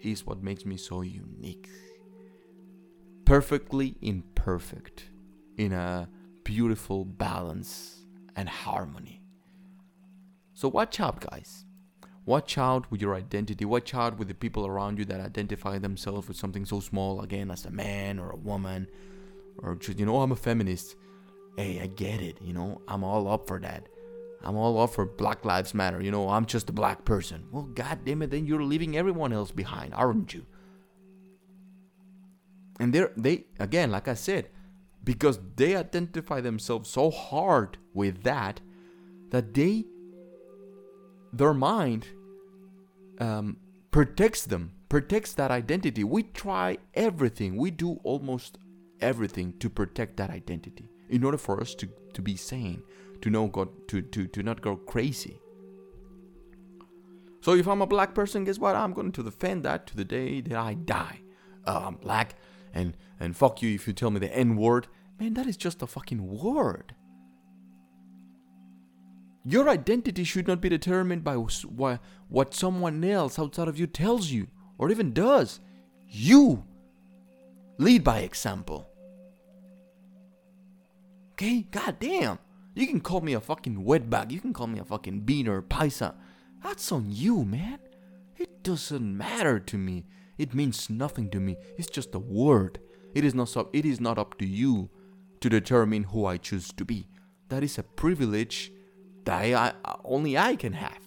is 0.01 0.25
what 0.25 0.43
makes 0.43 0.65
me 0.65 0.77
so 0.77 1.01
unique. 1.01 1.69
Perfectly 3.25 3.95
imperfect 4.01 5.05
in 5.57 5.73
a 5.73 6.09
beautiful 6.43 7.05
balance 7.05 8.01
and 8.35 8.49
harmony. 8.49 9.21
So, 10.53 10.67
watch 10.67 10.99
out, 10.99 11.19
guys 11.19 11.65
Watch 12.25 12.57
out 12.57 12.89
with 12.89 13.01
your 13.01 13.15
identity. 13.15 13.65
Watch 13.65 13.93
out 13.93 14.17
with 14.17 14.29
the 14.29 14.33
people 14.33 14.65
around 14.65 14.97
you 14.97 15.03
that 15.05 15.19
identify 15.19 15.77
themselves 15.77 16.27
with 16.29 16.37
something 16.37 16.65
so 16.65 16.79
small, 16.79 17.21
again, 17.21 17.51
as 17.51 17.65
a 17.65 17.71
man 17.71 18.17
or 18.17 18.31
a 18.31 18.37
woman, 18.37 18.87
or 19.57 19.75
just, 19.75 19.99
you 19.99 20.05
know, 20.05 20.21
I'm 20.21 20.31
a 20.31 20.37
feminist. 20.37 20.95
Hey, 21.57 21.81
I 21.81 21.87
get 21.87 22.21
it, 22.21 22.41
you 22.41 22.53
know, 22.53 22.81
I'm 22.87 23.03
all 23.03 23.27
up 23.27 23.47
for 23.47 23.59
that. 23.59 23.89
I'm 24.41 24.55
all 24.55 24.79
up 24.81 24.91
for 24.91 25.05
Black 25.05 25.43
Lives 25.43 25.73
Matter, 25.73 26.01
you 26.01 26.11
know, 26.11 26.29
I'm 26.29 26.45
just 26.45 26.69
a 26.69 26.73
black 26.73 27.03
person. 27.03 27.45
Well, 27.51 27.63
god 27.63 27.99
damn 28.05 28.21
it, 28.21 28.31
then 28.31 28.45
you're 28.45 28.63
leaving 28.63 28.95
everyone 28.95 29.33
else 29.33 29.51
behind, 29.51 29.93
aren't 29.93 30.33
you? 30.33 30.45
And 32.79 32.93
they're, 32.93 33.11
they, 33.17 33.45
again, 33.59 33.91
like 33.91 34.07
I 34.07 34.13
said, 34.13 34.49
because 35.03 35.39
they 35.55 35.75
identify 35.75 36.41
themselves 36.41 36.89
so 36.89 37.09
hard 37.09 37.77
with 37.93 38.23
that, 38.23 38.61
that 39.29 39.53
they 39.53 39.85
their 41.33 41.53
mind 41.53 42.07
um, 43.19 43.57
protects 43.91 44.45
them, 44.45 44.71
protects 44.87 45.33
that 45.33 45.51
identity. 45.51 46.03
We 46.03 46.23
try 46.23 46.77
everything, 46.93 47.57
we 47.57 47.71
do 47.71 47.99
almost 48.03 48.59
everything 49.01 49.53
to 49.59 49.69
protect 49.69 50.17
that 50.17 50.29
identity 50.29 50.89
in 51.09 51.23
order 51.23 51.37
for 51.37 51.59
us 51.59 51.75
to, 51.75 51.89
to 52.13 52.21
be 52.21 52.35
sane, 52.35 52.83
to 53.21 53.29
know 53.29 53.47
God, 53.47 53.69
to, 53.89 54.01
to, 54.01 54.27
to 54.27 54.43
not 54.43 54.61
go 54.61 54.75
crazy. 54.75 55.39
So 57.41 57.53
if 57.55 57.67
I'm 57.67 57.81
a 57.81 57.87
black 57.87 58.15
person, 58.15 58.45
guess 58.45 58.57
what? 58.57 58.75
I'm 58.75 58.93
going 58.93 59.11
to 59.11 59.23
defend 59.23 59.63
that 59.63 59.85
to 59.87 59.97
the 59.97 60.05
day 60.05 60.39
that 60.41 60.57
I 60.57 60.75
die. 60.75 61.19
Uh, 61.65 61.83
I'm 61.87 61.95
black, 61.95 62.35
and 62.73 62.97
and 63.19 63.37
fuck 63.37 63.61
you 63.61 63.73
if 63.73 63.87
you 63.87 63.93
tell 63.93 64.11
me 64.11 64.19
the 64.19 64.35
N 64.35 64.55
word. 64.55 64.87
Man, 65.19 65.35
that 65.35 65.47
is 65.47 65.57
just 65.57 65.81
a 65.81 65.87
fucking 65.87 66.39
word. 66.39 66.95
Your 69.45 69.69
identity 69.69 70.23
should 70.23 70.47
not 70.47 70.61
be 70.61 70.69
determined 70.69 71.23
by 71.23 71.35
what 71.35 72.53
someone 72.53 73.03
else 73.03 73.37
outside 73.37 73.67
of 73.67 73.77
you 73.77 73.87
tells 73.87 74.31
you 74.31 74.47
or 74.77 74.89
even 74.89 75.13
does. 75.13 75.59
You 76.07 76.63
lead 77.77 78.03
by 78.03 78.19
example. 78.19 78.87
Okay? 81.33 81.67
God 81.71 81.97
damn. 81.99 82.39
You 82.73 82.87
can 82.87 83.01
call 83.01 83.21
me 83.21 83.33
a 83.33 83.41
fucking 83.41 83.83
wetback. 83.83 84.31
You 84.31 84.39
can 84.39 84.53
call 84.53 84.67
me 84.67 84.79
a 84.79 84.85
fucking 84.85 85.23
beaner, 85.23 85.61
paisa. 85.61 86.15
That's 86.63 86.91
on 86.91 87.07
you, 87.09 87.43
man. 87.43 87.79
It 88.37 88.63
doesn't 88.63 89.17
matter 89.17 89.59
to 89.59 89.77
me. 89.77 90.05
It 90.43 90.53
means 90.53 90.89
nothing 90.89 91.29
to 91.29 91.39
me. 91.39 91.55
It's 91.77 91.89
just 91.89 92.13
a 92.13 92.19
word. 92.19 92.79
It 93.15 93.23
is 93.23 93.33
not 93.33 93.47
so, 93.47 93.69
it 93.71 93.85
is 93.85 94.01
not 94.01 94.17
up 94.17 94.37
to 94.39 94.45
you 94.45 94.89
to 95.39 95.47
determine 95.47 96.03
who 96.03 96.25
I 96.25 96.35
choose 96.35 96.73
to 96.73 96.83
be. 96.83 97.07
That 97.47 97.63
is 97.63 97.77
a 97.77 97.83
privilege 97.83 98.73
that 99.23 99.41
I, 99.41 99.71
only 100.03 100.37
I 100.37 100.57
can 100.57 100.73
have. 100.73 100.99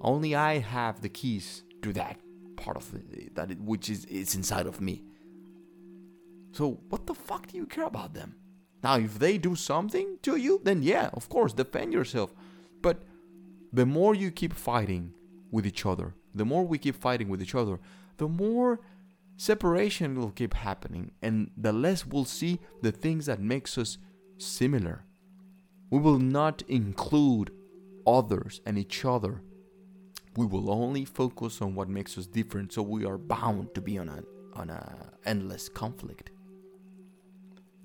Only 0.00 0.34
I 0.34 0.52
have 0.58 1.02
the 1.02 1.10
keys 1.10 1.64
to 1.82 1.92
that 1.92 2.18
part 2.56 2.78
of 2.78 2.94
it, 2.94 3.34
that 3.34 3.50
it, 3.50 3.60
which 3.60 3.90
is 3.90 4.06
it's 4.06 4.34
inside 4.34 4.66
of 4.66 4.80
me. 4.80 5.04
So 6.52 6.80
what 6.88 7.06
the 7.06 7.14
fuck 7.14 7.48
do 7.48 7.58
you 7.58 7.66
care 7.66 7.84
about 7.84 8.14
them? 8.14 8.36
Now, 8.82 8.96
if 8.96 9.18
they 9.18 9.36
do 9.36 9.54
something 9.54 10.16
to 10.22 10.36
you, 10.36 10.62
then 10.64 10.82
yeah, 10.82 11.10
of 11.12 11.28
course, 11.28 11.52
defend 11.52 11.92
yourself. 11.92 12.34
But 12.80 13.02
the 13.70 13.84
more 13.84 14.14
you 14.14 14.30
keep 14.30 14.54
fighting 14.54 15.12
with 15.50 15.66
each 15.66 15.84
other, 15.84 16.14
the 16.34 16.46
more 16.46 16.64
we 16.66 16.78
keep 16.78 16.96
fighting 16.96 17.28
with 17.28 17.42
each 17.42 17.54
other, 17.54 17.78
the 18.16 18.28
more 18.28 18.80
separation 19.36 20.18
will 20.18 20.30
keep 20.30 20.54
happening, 20.54 21.12
and 21.22 21.50
the 21.56 21.72
less 21.72 22.06
we'll 22.06 22.24
see 22.24 22.60
the 22.82 22.92
things 22.92 23.26
that 23.26 23.40
makes 23.40 23.76
us 23.76 23.98
similar 24.38 25.04
we 25.94 26.00
will 26.00 26.18
not 26.18 26.62
include 26.62 27.52
others 28.04 28.60
and 28.66 28.76
each 28.76 29.04
other. 29.04 29.42
We 30.36 30.44
will 30.44 30.68
only 30.68 31.04
focus 31.04 31.62
on 31.62 31.76
what 31.76 31.88
makes 31.88 32.18
us 32.18 32.26
different, 32.26 32.72
so 32.72 32.82
we 32.82 33.04
are 33.04 33.16
bound 33.16 33.76
to 33.76 33.80
be 33.80 33.96
on 33.98 34.08
a 34.08 34.24
on 34.58 34.70
a 34.70 35.12
endless 35.24 35.68
conflict. 35.68 36.30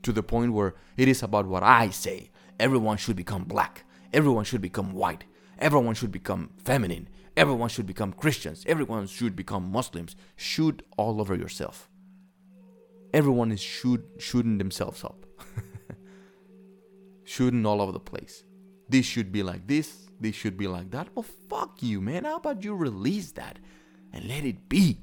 To 0.02 0.12
the 0.12 0.24
point 0.24 0.54
where 0.54 0.74
it 0.98 1.08
is 1.08 1.22
about 1.22 1.46
what 1.46 1.62
I 1.62 1.92
say. 1.92 2.32
Everyone 2.60 2.98
should 2.98 3.16
become 3.16 3.44
black. 3.44 3.86
Everyone 4.12 4.44
should 4.44 4.62
become 4.62 4.94
white. 4.94 5.26
Everyone 5.60 5.94
should 5.94 6.12
become 6.12 6.52
feminine. 6.58 7.10
Everyone 7.36 7.70
should 7.70 7.86
become 7.86 8.14
Christians. 8.14 8.64
Everyone 8.68 9.08
should 9.08 9.36
become 9.36 9.72
Muslims. 9.72 10.16
Shoot 10.36 10.82
all 10.98 11.20
over 11.20 11.36
yourself. 11.36 11.90
Everyone 13.14 13.52
is 13.52 13.60
shoot 13.60 14.04
shooting 14.20 14.58
themselves 14.60 15.04
up 15.04 15.26
shooting 17.24 17.66
all 17.66 17.82
over 17.82 17.92
the 17.92 18.00
place. 18.00 18.44
This 18.88 19.06
should 19.06 19.32
be 19.32 19.44
like 19.44 19.68
this, 19.68 20.10
this 20.20 20.36
should 20.36 20.58
be 20.58 20.68
like 20.68 20.92
that. 20.92 21.10
Well, 21.16 21.26
fuck 21.50 21.82
you, 21.82 22.02
man. 22.02 22.24
How 22.24 22.38
about 22.38 22.64
you 22.64 22.76
release 22.76 23.32
that 23.34 23.60
and 24.14 24.28
let 24.28 24.46
it 24.46 24.70
be? 24.70 25.02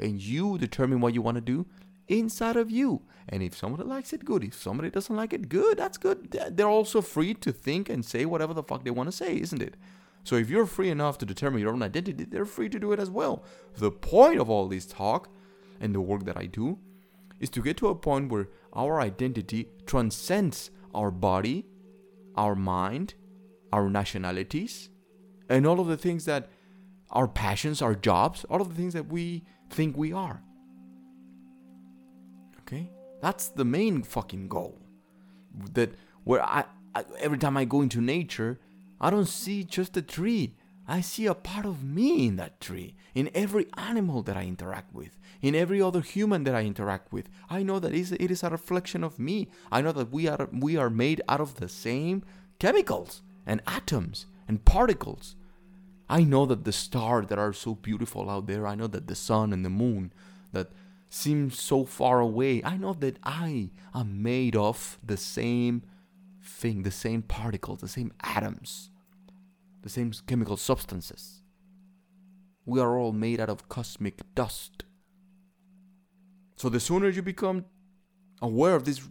And 0.00 0.20
you 0.20 0.58
determine 0.58 1.00
what 1.00 1.14
you 1.14 1.22
want 1.22 1.36
to 1.36 1.40
do 1.40 1.66
inside 2.08 2.56
of 2.56 2.70
you. 2.70 3.02
And 3.28 3.42
if 3.42 3.56
somebody 3.56 3.84
likes 3.84 4.12
it, 4.12 4.24
good. 4.24 4.44
If 4.44 4.54
somebody 4.54 4.90
doesn't 4.90 5.14
like 5.14 5.32
it, 5.32 5.48
good. 5.48 5.78
That's 5.78 5.98
good. 5.98 6.30
They're 6.30 6.68
also 6.68 7.00
free 7.00 7.34
to 7.34 7.52
think 7.52 7.88
and 7.88 8.04
say 8.04 8.24
whatever 8.24 8.54
the 8.54 8.62
fuck 8.62 8.84
they 8.84 8.90
want 8.90 9.08
to 9.08 9.16
say, 9.16 9.40
isn't 9.40 9.62
it? 9.62 9.76
So 10.24 10.36
if 10.36 10.48
you're 10.48 10.66
free 10.66 10.90
enough 10.90 11.18
to 11.18 11.26
determine 11.26 11.60
your 11.60 11.72
own 11.72 11.82
identity, 11.82 12.24
they're 12.24 12.46
free 12.46 12.68
to 12.70 12.78
do 12.78 12.92
it 12.92 13.00
as 13.00 13.10
well. 13.10 13.44
The 13.76 13.90
point 13.90 14.40
of 14.40 14.48
all 14.48 14.68
this 14.68 14.86
talk 14.86 15.28
and 15.80 15.94
the 15.94 16.00
work 16.00 16.24
that 16.24 16.38
I 16.38 16.46
do 16.46 16.78
is 17.40 17.50
to 17.50 17.62
get 17.62 17.76
to 17.78 17.88
a 17.88 17.94
point 17.94 18.30
where 18.30 18.48
our 18.72 19.00
identity 19.00 19.68
transcends 19.86 20.70
our 20.94 21.10
body, 21.10 21.66
our 22.36 22.54
mind, 22.54 23.14
our 23.72 23.90
nationalities, 23.90 24.88
and 25.48 25.66
all 25.66 25.80
of 25.80 25.88
the 25.88 25.96
things 25.96 26.24
that 26.24 26.48
our 27.10 27.28
passions, 27.28 27.82
our 27.82 27.94
jobs, 27.94 28.44
all 28.44 28.62
of 28.62 28.68
the 28.68 28.74
things 28.74 28.94
that 28.94 29.06
we 29.06 29.44
think 29.68 29.96
we 29.96 30.12
are. 30.12 30.42
That's 33.24 33.48
the 33.48 33.64
main 33.64 34.02
fucking 34.02 34.48
goal. 34.48 34.82
That 35.72 35.94
where 36.24 36.42
I, 36.42 36.64
I 36.94 37.06
every 37.18 37.38
time 37.38 37.56
I 37.56 37.64
go 37.64 37.80
into 37.80 38.02
nature, 38.02 38.60
I 39.00 39.08
don't 39.08 39.26
see 39.42 39.64
just 39.64 39.96
a 39.96 40.02
tree. 40.02 40.56
I 40.86 41.00
see 41.00 41.24
a 41.24 41.32
part 41.32 41.64
of 41.64 41.82
me 41.82 42.26
in 42.26 42.36
that 42.36 42.60
tree, 42.60 42.94
in 43.14 43.30
every 43.34 43.66
animal 43.78 44.22
that 44.24 44.36
I 44.36 44.42
interact 44.42 44.92
with, 44.92 45.18
in 45.40 45.54
every 45.54 45.80
other 45.80 46.02
human 46.02 46.44
that 46.44 46.54
I 46.54 46.64
interact 46.64 47.14
with. 47.14 47.30
I 47.48 47.62
know 47.62 47.78
that 47.78 47.94
it 47.94 48.30
is 48.30 48.42
a 48.42 48.50
reflection 48.50 49.02
of 49.02 49.18
me. 49.18 49.48
I 49.72 49.80
know 49.80 49.92
that 49.92 50.12
we 50.12 50.28
are 50.28 50.50
we 50.52 50.76
are 50.76 50.90
made 50.90 51.22
out 51.26 51.40
of 51.40 51.54
the 51.54 51.70
same 51.70 52.24
chemicals 52.58 53.22
and 53.46 53.62
atoms 53.66 54.26
and 54.46 54.66
particles. 54.66 55.34
I 56.10 56.24
know 56.24 56.44
that 56.44 56.64
the 56.64 56.72
stars 56.72 57.28
that 57.28 57.38
are 57.38 57.54
so 57.54 57.74
beautiful 57.74 58.28
out 58.28 58.48
there, 58.48 58.66
I 58.66 58.74
know 58.74 58.88
that 58.88 59.06
the 59.06 59.14
sun 59.14 59.54
and 59.54 59.64
the 59.64 59.70
moon 59.70 60.12
that 60.52 60.68
seem 61.14 61.50
so 61.50 61.84
far 61.84 62.20
away, 62.20 62.62
I 62.64 62.76
know 62.76 62.92
that 62.94 63.18
I 63.22 63.70
am 63.94 64.22
made 64.22 64.56
of 64.56 64.98
the 65.02 65.16
same 65.16 65.82
thing, 66.42 66.82
the 66.82 66.90
same 66.90 67.22
particles, 67.22 67.80
the 67.80 67.88
same 67.88 68.12
atoms 68.22 68.90
the 69.84 69.90
same 69.90 70.12
chemical 70.26 70.56
substances. 70.56 71.42
We 72.64 72.80
are 72.80 72.96
all 72.96 73.12
made 73.12 73.38
out 73.38 73.50
of 73.50 73.68
cosmic 73.68 74.22
dust. 74.34 74.84
So 76.56 76.70
the 76.70 76.80
sooner 76.80 77.10
you 77.10 77.20
become 77.20 77.66
aware 78.40 78.74
of 78.74 78.84
this 78.86 79.02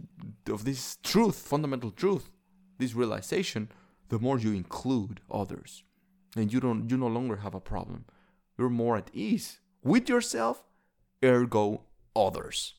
of 0.49 0.65
this 0.65 0.97
truth, 1.03 1.35
fundamental 1.35 1.91
truth, 1.91 2.31
this 2.79 2.95
realization, 2.95 3.69
the 4.09 4.17
more 4.17 4.39
you 4.39 4.51
include 4.51 5.21
others. 5.29 5.83
And 6.35 6.51
you 6.51 6.59
don't 6.59 6.89
you 6.89 6.97
no 6.97 7.07
longer 7.07 7.37
have 7.37 7.53
a 7.53 7.67
problem. 7.73 8.05
You're 8.57 8.69
more 8.69 8.97
at 8.97 9.11
ease 9.13 9.59
with 9.83 10.09
yourself, 10.09 10.63
ergo 11.23 11.83
others. 12.15 12.76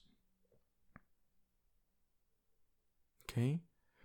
Okay? 3.29 3.61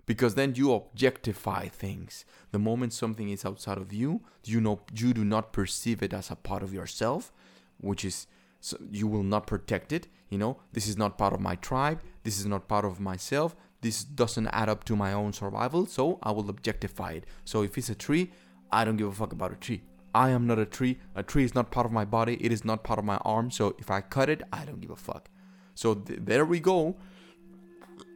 because 0.10 0.34
then 0.34 0.56
you 0.56 0.74
objectify 0.74 1.68
things. 1.68 2.26
The 2.50 2.58
moment 2.58 2.94
something 2.94 3.30
is 3.30 3.46
outside 3.46 3.78
of 3.78 3.94
you 3.94 4.22
you 4.44 4.60
know 4.60 4.82
you 4.96 5.14
do 5.14 5.24
not 5.24 5.54
perceive 5.54 6.02
it 6.02 6.14
as 6.14 6.32
a 6.32 6.36
part 6.36 6.64
of 6.64 6.74
yourself 6.74 7.32
which 7.78 8.04
is 8.04 8.26
so 8.60 8.76
you 8.90 9.06
will 9.06 9.22
not 9.22 9.46
protect 9.46 9.94
it 9.94 10.08
you 10.30 10.40
know? 10.40 10.58
This 10.74 10.88
is 10.88 10.98
not 10.98 11.18
part 11.18 11.34
of 11.34 11.40
my 11.40 11.56
tribe. 11.56 12.02
This 12.24 12.40
is 12.40 12.46
not 12.46 12.68
part 12.68 12.86
of 12.86 13.00
myself. 13.00 13.56
This 13.82 14.04
doesn't 14.04 14.48
add 14.48 14.70
up 14.70 14.84
to 14.86 14.96
my 14.96 15.14
own 15.14 15.32
survival 15.32 15.86
so 15.86 16.18
i 16.24 16.32
will 16.32 16.50
objectify 16.50 17.12
it. 17.12 17.26
So 17.46 17.62
if 17.62 17.78
it's 17.78 17.90
a 17.90 17.96
tree 18.08 18.32
i 18.72 18.84
don't 18.84 18.98
give 18.98 19.10
a 19.10 19.18
fuck 19.22 19.32
about 19.32 19.54
a 19.54 19.62
tree 19.68 19.82
i 20.14 20.30
am 20.30 20.48
not 20.48 20.60
a 20.60 20.66
tree. 20.66 21.00
A 21.16 21.24
tree 21.24 21.44
is 21.44 21.54
not 21.54 21.72
part 21.72 21.86
of 21.86 21.92
my 21.92 22.06
body. 22.06 22.38
It 22.42 22.52
is 22.52 22.66
not 22.66 22.84
part 22.84 23.00
of 23.00 23.06
my 23.06 23.18
arm. 23.18 23.52
So 23.52 23.76
if 23.80 23.90
i 23.92 24.02
cut 24.02 24.30
it 24.30 24.42
i 24.52 24.66
don't 24.66 24.82
give 24.82 24.92
a 24.92 24.96
fuck. 24.96 25.30
So 25.76 25.96
th- 25.96 26.20
there 26.24 26.46
we 26.46 26.60
go. 26.60 26.98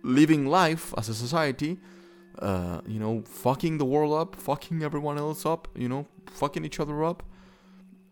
Living 0.04 0.46
life 0.48 0.94
as 0.98 1.08
a 1.08 1.14
society, 1.14 1.80
uh, 2.40 2.82
you 2.86 3.00
know, 3.00 3.24
fucking 3.26 3.78
the 3.78 3.86
world 3.86 4.14
up, 4.14 4.36
fucking 4.36 4.84
everyone 4.84 5.18
else 5.18 5.46
up, 5.46 5.68
you 5.76 5.88
know, 5.88 6.08
fucking 6.32 6.66
each 6.66 6.80
other 6.80 7.04
up, 7.04 7.24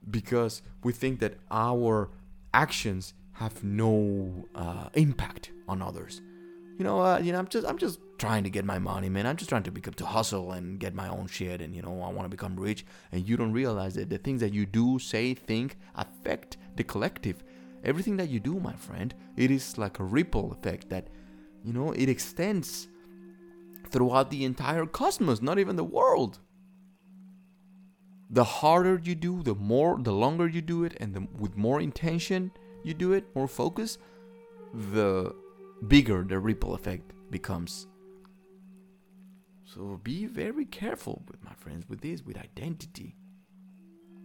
because 0.10 0.62
we 0.84 0.94
think 0.94 1.20
that 1.20 1.36
our 1.50 2.10
actions 2.54 3.14
have 3.34 3.64
no 3.64 4.46
uh, 4.56 4.88
impact 4.94 5.52
on 5.68 5.82
others. 5.82 6.22
You 6.82 6.86
know, 6.86 7.00
uh, 7.00 7.20
you 7.20 7.32
know, 7.32 7.38
I'm 7.38 7.48
just, 7.48 7.68
I'm 7.68 7.78
just 7.78 8.00
trying 8.18 8.44
to 8.44 8.50
get 8.50 8.66
my 8.66 8.80
money, 8.80 9.08
man. 9.08 9.28
I'm 9.28 9.36
just 9.36 9.50
trying 9.50 9.62
to 9.62 9.72
become 9.72 9.94
to 9.94 10.04
hustle 10.04 10.54
and 10.54 10.80
get 10.80 10.96
my 10.96 11.10
own 11.10 11.28
shit, 11.28 11.62
and 11.62 11.76
you 11.76 11.84
know, 11.84 12.02
I 12.02 12.10
want 12.10 12.26
to 12.26 12.30
become 12.30 12.60
rich. 12.60 12.88
And 13.12 13.30
you 13.30 13.38
don't 13.38 13.54
realize 13.54 13.94
that 13.94 14.10
the 14.10 14.18
things 14.18 14.42
that 14.42 14.52
you 14.52 14.66
do, 14.66 14.98
say, 14.98 15.36
think 15.36 15.78
affect 15.94 16.58
the 16.78 16.84
collective. 16.84 17.44
Everything 17.84 18.18
that 18.18 18.30
you 18.30 18.40
do, 18.40 18.60
my 18.60 18.74
friend, 18.74 19.14
it 19.38 19.52
is 19.52 19.78
like 19.78 20.00
a 20.00 20.04
ripple 20.04 20.52
effect 20.54 20.90
that 20.90 21.10
you 21.64 21.72
know, 21.72 21.92
it 21.92 22.10
extends 22.10 22.88
throughout 23.92 24.32
the 24.32 24.44
entire 24.44 24.88
cosmos, 24.88 25.40
not 25.40 25.60
even 25.60 25.76
the 25.76 25.84
world. 25.84 26.40
The 28.32 28.44
harder 28.44 29.00
you 29.04 29.14
do, 29.14 29.44
the 29.44 29.54
more, 29.54 30.00
the 30.02 30.14
longer 30.14 30.48
you 30.48 30.64
do 30.64 30.84
it, 30.84 30.98
and 31.00 31.14
the, 31.14 31.28
with 31.38 31.56
more 31.56 31.80
intention 31.80 32.50
you 32.84 32.96
do 32.96 33.14
it, 33.14 33.26
more 33.36 33.48
focus, 33.48 34.00
the 34.74 35.36
bigger 35.88 36.24
the 36.24 36.40
ripple 36.40 36.74
effect 36.74 37.12
becomes. 37.30 37.88
So 39.66 40.00
be 40.04 40.26
very 40.26 40.66
careful 40.66 41.24
with 41.30 41.44
my 41.44 41.54
friends 41.54 41.86
with 41.88 42.02
this, 42.02 42.22
with 42.22 42.38
identity. 42.38 43.16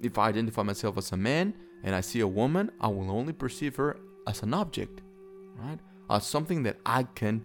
If 0.02 0.18
I 0.18 0.28
identify 0.28 0.62
myself 0.62 0.98
as 0.98 1.12
a 1.12 1.16
man 1.16 1.54
and 1.84 1.94
I 1.94 2.00
see 2.00 2.20
a 2.20 2.28
woman, 2.28 2.70
I 2.80 2.88
will 2.88 3.10
only 3.10 3.32
perceive 3.32 3.76
her 3.76 3.96
as 4.26 4.42
an 4.42 4.54
object, 4.54 5.02
right? 5.56 5.78
uh, 6.08 6.18
something 6.18 6.62
that 6.64 6.76
I 6.84 7.04
can 7.04 7.42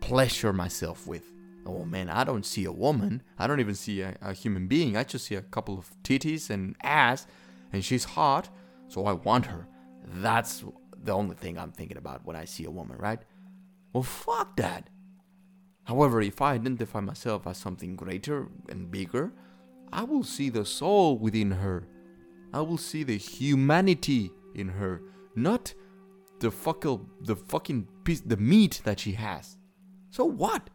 pleasure 0.00 0.52
myself 0.52 1.06
with. 1.06 1.24
Oh 1.66 1.84
man, 1.84 2.08
I 2.08 2.24
don't 2.24 2.46
see 2.46 2.64
a 2.64 2.72
woman. 2.72 3.22
I 3.38 3.46
don't 3.46 3.60
even 3.60 3.74
see 3.74 4.00
a, 4.00 4.16
a, 4.22 4.32
human 4.32 4.66
being. 4.66 4.96
I 4.96 5.04
just 5.04 5.26
see 5.26 5.34
a 5.34 5.42
couple 5.42 5.78
of 5.78 5.90
titties 6.02 6.50
and 6.50 6.74
ass, 6.82 7.26
and 7.72 7.84
she's 7.84 8.04
hot, 8.04 8.48
so 8.88 9.04
I 9.04 9.12
want 9.12 9.46
her. 9.46 9.66
That's 10.04 10.64
the 11.02 11.12
only 11.12 11.36
thing 11.36 11.58
I'm 11.58 11.72
thinking 11.72 11.96
about 11.96 12.24
when 12.24 12.36
I 12.36 12.44
see 12.44 12.64
a 12.64 12.70
woman, 12.70 12.98
right? 12.98 13.20
Well, 13.92 14.02
fuck 14.02 14.56
that. 14.56 14.88
However, 15.84 16.20
if 16.20 16.40
I 16.40 16.54
identify 16.54 17.00
myself 17.00 17.46
as 17.46 17.56
something 17.56 17.96
greater 17.96 18.48
and 18.68 18.90
bigger, 18.90 19.32
I 19.92 20.04
will 20.04 20.22
see 20.22 20.50
the 20.50 20.64
soul 20.64 21.18
within 21.18 21.50
her. 21.50 21.88
I 22.52 22.60
will 22.60 22.78
see 22.78 23.02
the 23.02 23.16
humanity 23.16 24.30
in 24.54 24.68
her, 24.68 25.02
not 25.34 25.74
the 26.40 26.50
fucking 26.50 27.06
the 27.22 27.36
fucking 27.36 27.86
piece 28.04 28.20
the 28.20 28.36
meat 28.36 28.80
that 28.84 29.00
she 29.00 29.12
has. 29.12 29.56
So 30.10 30.24
what? 30.24 30.70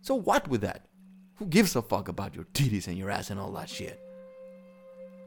So 0.00 0.14
what 0.14 0.48
with 0.48 0.60
that? 0.62 0.86
Who 1.36 1.46
gives 1.46 1.76
a 1.76 1.82
fuck 1.82 2.08
about 2.08 2.34
your 2.34 2.44
titties 2.44 2.86
and 2.86 2.96
your 2.96 3.10
ass 3.10 3.30
and 3.30 3.40
all 3.40 3.52
that 3.52 3.68
shit? 3.68 4.00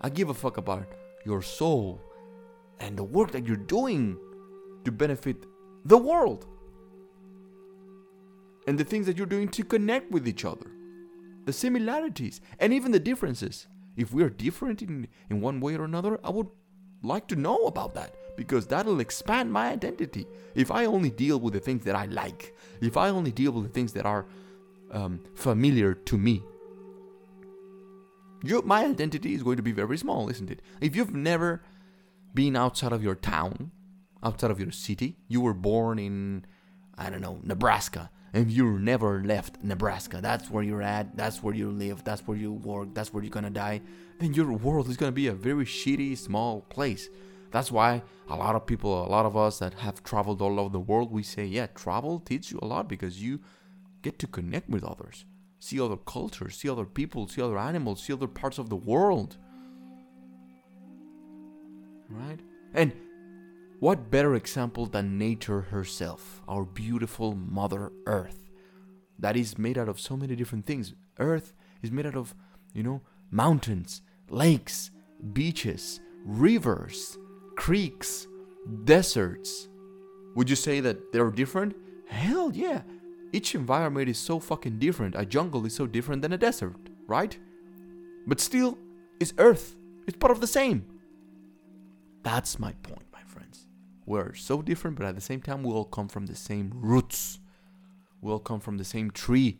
I 0.02 0.10
give 0.10 0.30
a 0.30 0.34
fuck 0.34 0.58
about 0.58 0.86
your 1.26 1.42
soul 1.42 2.02
and 2.80 2.98
the 2.98 3.04
work 3.04 3.32
that 3.32 3.46
you're 3.46 3.58
doing 3.58 4.18
to 4.84 4.92
benefit 4.92 5.38
the 5.84 5.98
world. 5.98 6.46
And 8.68 8.78
the 8.78 8.84
things 8.84 9.06
that 9.06 9.18
you're 9.18 9.28
doing 9.28 9.50
to 9.50 9.64
connect 9.64 10.12
with 10.12 10.28
each 10.28 10.44
other. 10.46 10.72
The 11.46 11.54
similarities 11.54 12.42
and 12.60 12.74
even 12.74 12.92
the 12.92 13.00
differences. 13.00 13.68
If 13.96 14.12
we 14.12 14.24
are 14.24 14.30
different 14.30 14.82
in, 14.82 15.08
in 15.30 15.42
one 15.42 15.60
way 15.60 15.76
or 15.76 15.84
another, 15.84 16.20
I 16.24 16.32
would 16.32 16.48
like 17.04 17.28
to 17.28 17.36
know 17.36 17.58
about 17.68 17.94
that 17.94 18.16
because 18.36 18.68
that'll 18.68 19.00
expand 19.00 19.54
my 19.54 19.70
identity. 19.70 20.26
If 20.56 20.72
I 20.72 20.86
only 20.86 21.12
deal 21.12 21.40
with 21.40 21.54
the 21.54 21.60
things 21.60 21.84
that 21.86 21.96
I 21.96 22.06
like, 22.06 22.54
if 22.82 22.98
I 22.98 23.10
only 23.10 23.32
deal 23.32 23.52
with 23.52 23.66
the 23.66 23.70
things 23.70 23.94
that 23.94 24.06
are 24.06 24.26
um, 24.92 25.22
familiar 25.36 25.94
to 25.94 26.18
me, 26.18 26.42
you, 28.44 28.62
my 28.64 28.86
identity 28.86 29.34
is 29.34 29.44
going 29.44 29.58
to 29.58 29.64
be 29.64 29.72
very 29.72 29.98
small, 29.98 30.30
isn't 30.30 30.52
it? 30.52 30.62
If 30.82 30.96
you've 30.96 31.14
never 31.14 31.64
been 32.36 32.56
outside 32.56 32.92
of 32.92 33.02
your 33.02 33.16
town, 33.16 33.72
outside 34.22 34.52
of 34.52 34.60
your 34.60 34.72
city, 34.72 35.18
you 35.28 35.42
were 35.42 35.54
born 35.54 35.98
in, 35.98 36.46
I 36.98 37.10
don't 37.10 37.22
know, 37.22 37.40
Nebraska, 37.44 38.12
and 38.34 38.52
you 38.52 38.78
never 38.78 39.24
left 39.24 39.64
Nebraska, 39.64 40.20
that's 40.22 40.52
where 40.52 40.64
you're 40.64 40.82
at, 40.82 41.16
that's 41.16 41.42
where 41.42 41.56
you 41.56 41.72
live, 41.72 42.04
that's 42.04 42.28
where 42.28 42.38
you 42.38 42.52
work, 42.52 42.94
that's 42.94 43.14
where 43.14 43.24
you're 43.24 43.32
gonna 43.32 43.50
die, 43.50 43.82
then 44.20 44.34
your 44.34 44.52
world 44.52 44.90
is 44.90 44.98
gonna 44.98 45.12
be 45.12 45.28
a 45.28 45.34
very 45.34 45.66
shitty, 45.66 46.18
small 46.18 46.62
place. 46.62 47.10
That's 47.52 47.72
why 47.72 48.02
a 48.28 48.36
lot 48.36 48.56
of 48.56 48.66
people, 48.66 49.06
a 49.06 49.08
lot 49.08 49.26
of 49.26 49.38
us 49.38 49.60
that 49.60 49.76
have 49.76 50.04
traveled 50.04 50.42
all 50.42 50.60
over 50.60 50.70
the 50.70 50.80
world, 50.80 51.12
we 51.12 51.24
say, 51.24 51.46
yeah, 51.46 51.68
travel 51.68 52.20
teaches 52.20 52.52
you 52.52 52.60
a 52.62 52.66
lot 52.66 52.90
because 52.90 53.24
you 53.24 53.40
get 54.02 54.20
to 54.20 54.28
connect 54.28 54.70
with 54.70 54.84
others, 54.84 55.24
see 55.60 55.80
other 55.80 55.96
cultures, 55.96 56.58
see 56.58 56.70
other 56.70 56.86
people, 56.86 57.28
see 57.30 57.42
other 57.42 57.58
animals, 57.58 58.04
see 58.04 58.12
other 58.12 58.28
parts 58.28 58.58
of 58.58 58.70
the 58.70 58.76
world. 58.76 59.38
Right? 62.16 62.40
And 62.74 62.92
what 63.80 64.10
better 64.10 64.36
example 64.36 64.86
than 64.86 65.18
nature 65.18 65.62
herself, 65.62 66.42
our 66.48 66.64
beautiful 66.64 67.36
Mother 67.36 67.92
Earth, 68.06 68.52
that 69.20 69.36
is 69.36 69.58
made 69.58 69.78
out 69.78 69.90
of 69.90 70.00
so 70.00 70.18
many 70.18 70.36
different 70.36 70.66
things. 70.66 70.94
Earth 71.20 71.54
is 71.82 71.92
made 71.92 72.06
out 72.06 72.16
of, 72.16 72.34
you 72.74 72.84
know, 72.84 73.02
mountains, 73.32 74.02
lakes, 74.30 74.92
beaches, 75.34 76.00
rivers, 76.26 77.18
creeks, 77.56 78.28
deserts. 78.84 79.68
Would 80.36 80.50
you 80.50 80.56
say 80.56 80.80
that 80.82 81.12
they're 81.12 81.32
different? 81.32 81.76
Hell 82.08 82.52
yeah. 82.54 82.82
Each 83.32 83.56
environment 83.56 84.10
is 84.10 84.18
so 84.18 84.40
fucking 84.40 84.80
different. 84.80 85.16
A 85.18 85.26
jungle 85.26 85.66
is 85.66 85.76
so 85.76 85.88
different 85.88 86.22
than 86.22 86.34
a 86.34 86.38
desert, 86.38 86.76
right? 87.08 87.38
But 88.28 88.40
still, 88.40 88.78
it's 89.20 89.34
Earth. 89.38 89.76
It's 90.08 90.18
part 90.18 90.32
of 90.32 90.42
the 90.42 90.48
same. 90.48 90.86
That's 92.26 92.58
my 92.58 92.74
point, 92.82 93.06
my 93.14 93.22
friends. 93.28 93.68
We're 94.08 94.34
so 94.34 94.64
different, 94.64 94.98
but 94.98 95.06
at 95.06 95.14
the 95.14 95.22
same 95.22 95.42
time, 95.42 95.62
we 95.62 95.72
all 95.72 95.86
come 95.86 96.08
from 96.08 96.26
the 96.26 96.36
same 96.36 96.72
roots. 96.74 97.40
We 98.20 98.32
all 98.32 98.40
come 98.40 98.60
from 98.60 98.78
the 98.78 98.84
same 98.84 99.12
tree. 99.12 99.60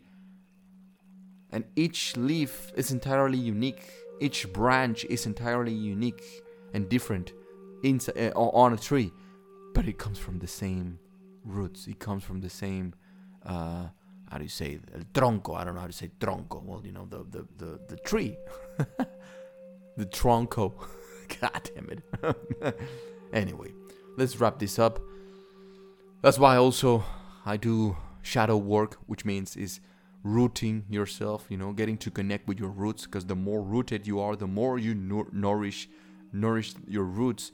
And 1.52 1.64
each 1.76 2.16
leaf 2.16 2.72
is 2.76 2.90
entirely 2.90 3.38
unique. 3.38 3.88
Each 4.20 4.52
branch 4.52 5.04
is 5.04 5.26
entirely 5.26 5.72
unique 5.72 6.24
and 6.74 6.88
different 6.88 7.32
inside 7.84 8.32
uh, 8.34 8.40
on 8.40 8.72
a 8.72 8.76
tree, 8.76 9.12
but 9.72 9.86
it 9.86 9.96
comes 9.96 10.18
from 10.18 10.40
the 10.40 10.48
same 10.48 10.98
roots. 11.44 11.86
It 11.86 12.00
comes 12.00 12.24
from 12.24 12.40
the 12.40 12.50
same 12.50 12.94
uh, 13.44 13.86
how 14.28 14.38
do 14.38 14.42
you 14.42 14.50
say 14.50 14.80
el 14.92 15.02
tronco? 15.14 15.56
I 15.56 15.62
don't 15.62 15.76
know 15.76 15.82
how 15.82 15.86
to 15.86 15.92
say 15.92 16.10
tronco. 16.18 16.60
Well, 16.64 16.82
you 16.84 16.90
know 16.90 17.06
the 17.08 17.24
the 17.30 17.46
the, 17.58 17.80
the 17.86 17.96
tree, 17.98 18.36
the 19.96 20.06
tronco. 20.06 20.72
God 21.40 21.70
damn 21.74 21.90
it. 21.90 22.76
anyway, 23.32 23.72
let's 24.16 24.38
wrap 24.40 24.58
this 24.58 24.78
up. 24.78 25.00
That's 26.22 26.38
why 26.38 26.56
also 26.56 27.04
I 27.44 27.56
do 27.56 27.96
shadow 28.22 28.56
work, 28.56 28.98
which 29.06 29.24
means 29.24 29.56
is 29.56 29.80
rooting 30.22 30.84
yourself. 30.88 31.46
You 31.48 31.56
know, 31.56 31.72
getting 31.72 31.98
to 31.98 32.10
connect 32.10 32.48
with 32.48 32.58
your 32.58 32.70
roots. 32.70 33.04
Because 33.04 33.26
the 33.26 33.36
more 33.36 33.62
rooted 33.62 34.06
you 34.06 34.20
are, 34.20 34.36
the 34.36 34.46
more 34.46 34.78
you 34.78 34.94
nour- 34.94 35.28
nourish 35.32 35.88
nourish 36.32 36.74
your 36.88 37.04
roots, 37.04 37.52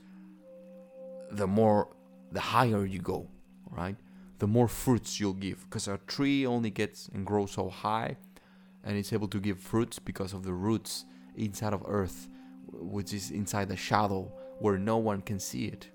the 1.31 1.47
more 1.47 1.89
the 2.31 2.41
higher 2.41 2.85
you 2.85 3.01
go. 3.01 3.29
Right 3.71 3.97
the 4.43 4.49
more 4.49 4.67
fruits 4.67 5.21
you'll 5.21 5.35
give 5.35 5.63
because 5.71 5.87
a 5.87 6.01
tree 6.09 6.45
only 6.45 6.69
gets 6.69 7.09
and 7.15 7.25
grows 7.25 7.53
so 7.53 7.69
high 7.71 8.17
and 8.83 8.97
it's 8.97 9.13
able 9.13 9.29
to 9.29 9.39
give 9.39 9.57
fruits 9.57 10.01
because 10.01 10.33
of 10.33 10.43
the 10.43 10.53
roots 10.53 11.05
inside 11.37 11.73
of 11.73 11.81
earth 11.87 12.29
which 12.73 13.13
is 13.13 13.31
inside 13.31 13.69
the 13.69 13.77
shadow 13.77 14.33
where 14.59 14.79
no 14.79 14.97
one 14.97 15.21
can 15.21 15.39
see 15.39 15.67
it. 15.67 15.89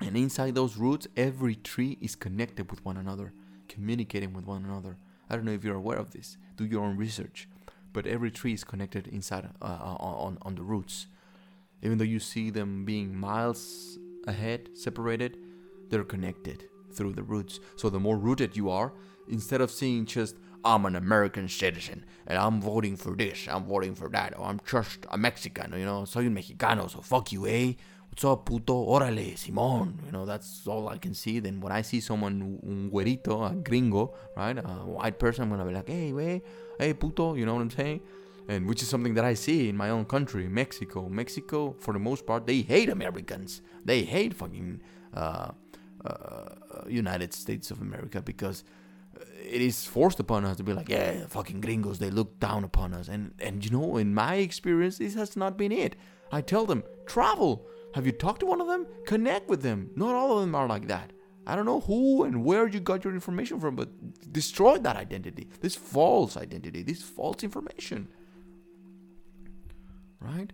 And 0.00 0.16
inside 0.16 0.54
those 0.54 0.76
roots 0.76 1.06
every 1.16 1.56
tree 1.56 1.98
is 2.00 2.16
connected 2.16 2.70
with 2.70 2.84
one 2.84 2.96
another 2.96 3.32
communicating 3.70 4.34
with 4.34 4.44
one 4.44 4.64
another. 4.64 4.98
I 5.30 5.36
don't 5.36 5.44
know 5.44 5.52
if 5.52 5.64
you're 5.64 5.76
aware 5.76 5.96
of 5.96 6.10
this. 6.10 6.36
Do 6.56 6.66
your 6.66 6.82
own 6.82 6.96
research. 6.96 7.48
But 7.92 8.06
every 8.06 8.30
tree 8.30 8.52
is 8.52 8.64
connected 8.64 9.06
inside 9.06 9.48
uh, 9.62 9.64
on, 9.64 10.38
on 10.42 10.54
the 10.56 10.62
roots. 10.62 11.06
Even 11.82 11.96
though 11.96 12.04
you 12.04 12.20
see 12.20 12.50
them 12.50 12.84
being 12.84 13.16
miles 13.16 13.98
ahead 14.26 14.68
separated 14.74 15.38
they're 15.88 16.04
connected 16.04 16.64
through 16.92 17.14
the 17.14 17.22
roots. 17.22 17.58
So 17.76 17.90
the 17.90 17.98
more 17.98 18.16
rooted 18.16 18.56
you 18.56 18.70
are, 18.70 18.92
instead 19.28 19.60
of 19.60 19.72
seeing 19.72 20.06
just 20.06 20.36
I'm 20.64 20.86
an 20.86 20.96
American 20.96 21.48
citizen 21.48 22.04
and 22.26 22.38
I'm 22.38 22.60
voting 22.60 22.96
for 22.96 23.16
this, 23.16 23.46
I'm 23.48 23.64
voting 23.64 23.94
for 23.94 24.08
that, 24.10 24.38
or 24.38 24.46
I'm 24.46 24.60
just 24.68 25.06
a 25.10 25.18
Mexican, 25.18 25.72
you 25.78 25.84
know, 25.84 26.04
soy 26.04 26.26
un 26.26 26.34
mexicano, 26.34 26.90
so 26.90 27.00
fuck 27.00 27.32
you, 27.32 27.46
eh? 27.46 27.72
What's 28.10 28.24
up, 28.24 28.44
puto? 28.44 28.74
Órale, 28.74 29.34
Simón. 29.34 30.04
You 30.04 30.10
know, 30.10 30.26
that's 30.26 30.66
all 30.66 30.88
I 30.88 30.98
can 30.98 31.14
see. 31.14 31.38
Then 31.38 31.60
when 31.60 31.70
I 31.70 31.82
see 31.82 32.00
someone, 32.00 32.58
un 32.66 32.90
güerito, 32.92 33.48
a 33.48 33.54
gringo, 33.54 34.14
right, 34.36 34.58
a 34.58 34.62
white 34.62 35.18
person, 35.18 35.44
I'm 35.44 35.50
gonna 35.50 35.64
be 35.64 35.72
like, 35.72 35.88
hey, 35.88 36.12
wey, 36.12 36.42
hey, 36.78 36.92
puto, 36.92 37.34
you 37.34 37.46
know 37.46 37.54
what 37.54 37.62
I'm 37.62 37.70
saying? 37.70 38.00
And 38.48 38.66
which 38.66 38.82
is 38.82 38.88
something 38.88 39.14
that 39.14 39.24
I 39.24 39.34
see 39.34 39.68
in 39.68 39.76
my 39.76 39.90
own 39.90 40.06
country, 40.06 40.48
Mexico. 40.48 41.08
Mexico, 41.08 41.76
for 41.78 41.94
the 41.94 42.00
most 42.00 42.26
part, 42.26 42.48
they 42.48 42.62
hate 42.62 42.88
Americans. 42.88 43.62
They 43.84 44.02
hate 44.02 44.34
fucking 44.34 44.80
uh, 45.14 45.52
uh, 46.04 46.44
United 46.88 47.32
States 47.32 47.70
of 47.70 47.80
America 47.80 48.20
because 48.20 48.64
it 49.42 49.60
is 49.60 49.84
forced 49.84 50.20
upon 50.20 50.44
us 50.44 50.56
to 50.58 50.62
be 50.62 50.72
like, 50.72 50.88
yeah, 50.88 51.26
fucking 51.26 51.60
gringos, 51.60 51.98
they 51.98 52.10
look 52.10 52.38
down 52.38 52.64
upon 52.64 52.94
us. 52.94 53.08
And 53.08 53.34
and 53.40 53.64
you 53.64 53.70
know, 53.70 53.96
in 53.96 54.14
my 54.14 54.36
experience, 54.36 54.98
this 54.98 55.14
has 55.14 55.36
not 55.36 55.56
been 55.56 55.72
it. 55.72 55.96
I 56.32 56.40
tell 56.40 56.66
them, 56.66 56.84
travel. 57.06 57.66
Have 57.94 58.06
you 58.06 58.12
talked 58.12 58.40
to 58.40 58.46
one 58.46 58.60
of 58.60 58.68
them? 58.68 58.86
Connect 59.04 59.48
with 59.48 59.62
them. 59.62 59.90
Not 59.96 60.14
all 60.14 60.36
of 60.36 60.40
them 60.42 60.54
are 60.54 60.68
like 60.68 60.86
that. 60.86 61.12
I 61.46 61.56
don't 61.56 61.64
know 61.64 61.80
who 61.80 62.22
and 62.22 62.44
where 62.44 62.68
you 62.68 62.78
got 62.78 63.02
your 63.02 63.14
information 63.14 63.58
from, 63.58 63.74
but 63.74 64.32
destroy 64.32 64.78
that 64.78 64.96
identity. 64.96 65.48
This 65.60 65.74
false 65.74 66.36
identity, 66.36 66.82
this 66.82 67.02
false 67.02 67.42
information. 67.42 68.06
Right? 70.20 70.52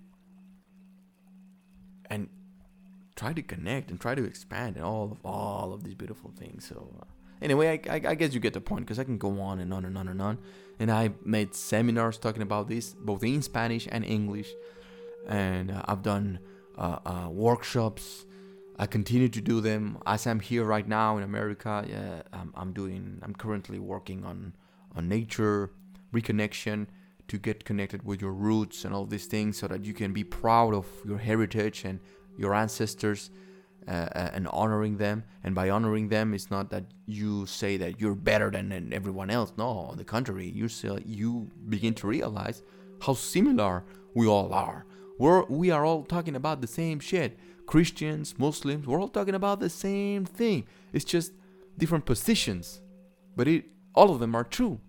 And 2.09 2.31
try 3.17 3.33
to 3.35 3.43
connect 3.43 3.91
and 3.91 4.01
try 4.01 4.15
to 4.15 4.25
expand 4.25 4.77
and 4.77 4.85
all 4.85 5.13
of 5.13 5.19
all 5.25 5.75
of 5.75 5.85
these 5.85 5.95
beautiful 5.95 6.31
things. 6.39 6.67
So 6.67 6.89
uh, 7.01 7.05
anyway, 7.41 7.81
I, 7.89 7.95
I, 7.95 8.01
I, 8.09 8.15
guess 8.15 8.35
you 8.35 8.41
get 8.41 8.53
the 8.55 8.61
point 8.61 8.85
because 8.85 8.99
I 8.99 9.05
can 9.05 9.19
go 9.19 9.41
on 9.41 9.61
and 9.61 9.73
on 9.73 9.85
and 9.85 9.97
on 9.97 10.09
and 10.09 10.21
on. 10.21 10.39
And 10.79 10.91
I 10.91 11.11
made 11.25 11.55
seminars 11.55 12.19
talking 12.19 12.43
about 12.43 12.69
this 12.69 12.95
both 12.95 13.25
in 13.25 13.43
Spanish 13.43 13.89
and 13.91 14.05
English, 14.05 14.51
and 15.29 15.71
uh, 15.71 15.83
I've 15.87 16.03
done 16.03 16.39
uh, 16.77 16.99
uh 17.05 17.29
workshops. 17.31 18.27
I 18.79 18.87
continue 18.87 19.31
to 19.31 19.41
do 19.41 19.63
them 19.63 19.99
as 20.07 20.27
I'm 20.27 20.41
here 20.41 20.65
right 20.65 20.87
now 20.87 21.17
in 21.17 21.23
America. 21.23 21.85
Yeah, 21.89 22.23
I'm, 22.33 22.53
I'm 22.55 22.73
doing. 22.73 23.21
I'm 23.23 23.35
currently 23.35 23.79
working 23.79 24.25
on 24.25 24.53
on 24.95 25.09
nature 25.09 25.71
reconnection 26.13 26.87
to 27.29 27.39
get 27.39 27.65
connected 27.65 28.05
with 28.05 28.21
your 28.21 28.33
roots 28.33 28.85
and 28.85 28.95
all 28.95 29.05
these 29.05 29.27
things 29.27 29.59
so 29.59 29.67
that 29.67 29.85
you 29.85 29.93
can 29.93 30.13
be 30.13 30.25
proud 30.25 30.75
of 30.75 30.87
your 31.05 31.19
heritage 31.19 31.85
and 31.85 31.99
your 32.39 32.55
ancestors 32.55 33.31
uh, 33.89 34.09
uh, 34.15 34.31
and 34.35 34.49
honoring 34.49 34.97
them. 34.97 35.25
And 35.45 35.55
by 35.55 35.71
honoring 35.71 36.09
them, 36.09 36.35
it's 36.35 36.51
not 36.51 36.71
that 36.71 36.85
you 37.07 37.47
say 37.47 37.77
that 37.77 38.01
you're 38.01 38.15
better 38.15 38.51
than 38.51 38.93
everyone 38.93 39.31
else. 39.31 39.53
No, 39.57 39.69
on 39.69 39.97
the 39.97 40.05
contrary, 40.05 40.49
you 40.49 40.69
say, 40.69 41.03
you 41.05 41.51
begin 41.69 41.95
to 41.95 42.07
realize 42.07 42.63
how 43.03 43.15
similar 43.15 43.85
we 44.15 44.27
all 44.27 44.53
are. 44.53 44.87
We're 45.19 45.45
we 45.45 45.71
are 45.71 45.85
all 45.85 46.05
talking 46.05 46.37
about 46.37 46.61
the 46.61 46.67
same 46.67 47.01
shit. 47.01 47.39
Christians, 47.67 48.39
Muslims, 48.39 48.87
we're 48.87 49.01
all 49.01 49.09
talking 49.09 49.35
about 49.35 49.61
the 49.61 49.71
same 49.71 50.25
thing. 50.25 50.67
It's 50.93 51.05
just 51.05 51.33
different 51.79 52.07
positions, 52.07 52.81
but 53.35 53.49
it 53.49 53.67
all 53.95 54.11
of 54.11 54.21
them 54.21 54.35
are 54.35 54.45
true. 54.45 54.81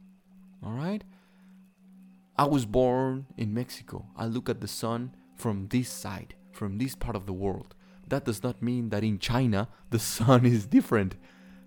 All 0.63 0.73
right. 0.73 1.03
I 2.35 2.45
was 2.45 2.65
born 2.65 3.25
in 3.35 3.53
Mexico. 3.53 4.05
I 4.15 4.25
look 4.25 4.47
at 4.47 4.61
the 4.61 4.67
sun 4.67 5.15
from 5.35 5.67
this 5.69 5.89
side 5.89 6.35
from 6.57 6.79
this 6.79 6.95
part 6.95 7.15
of 7.15 7.25
the 7.25 7.33
world. 7.33 7.75
That 8.07 8.25
does 8.25 8.41
not 8.41 8.61
mean 8.61 8.89
that 8.89 9.03
in 9.03 9.19
China 9.19 9.67
the 9.89 9.99
sun 9.99 10.45
is 10.45 10.65
different. 10.65 11.15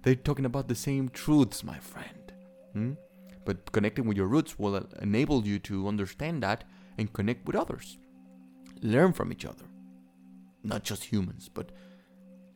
They're 0.03 0.14
talking 0.14 0.47
about 0.47 0.68
the 0.68 0.74
same 0.74 1.09
truths, 1.11 1.62
my 1.62 1.78
friend. 1.78 2.32
Hmm? 2.72 2.93
But 3.45 3.72
connecting 3.72 4.07
with 4.07 4.16
your 4.16 4.26
roots 4.26 4.59
will 4.59 4.86
enable 5.01 5.47
you 5.47 5.59
to 5.61 5.88
understand 5.88 6.43
that 6.43 6.64
and 6.99 7.12
connect 7.12 7.47
with 7.47 7.57
others. 7.57 7.99
Learn 8.82 9.12
from 9.12 9.32
each 9.32 9.45
other. 9.45 9.64
Not 10.62 10.84
just 10.84 11.05
humans, 11.05 11.51
but 11.53 11.72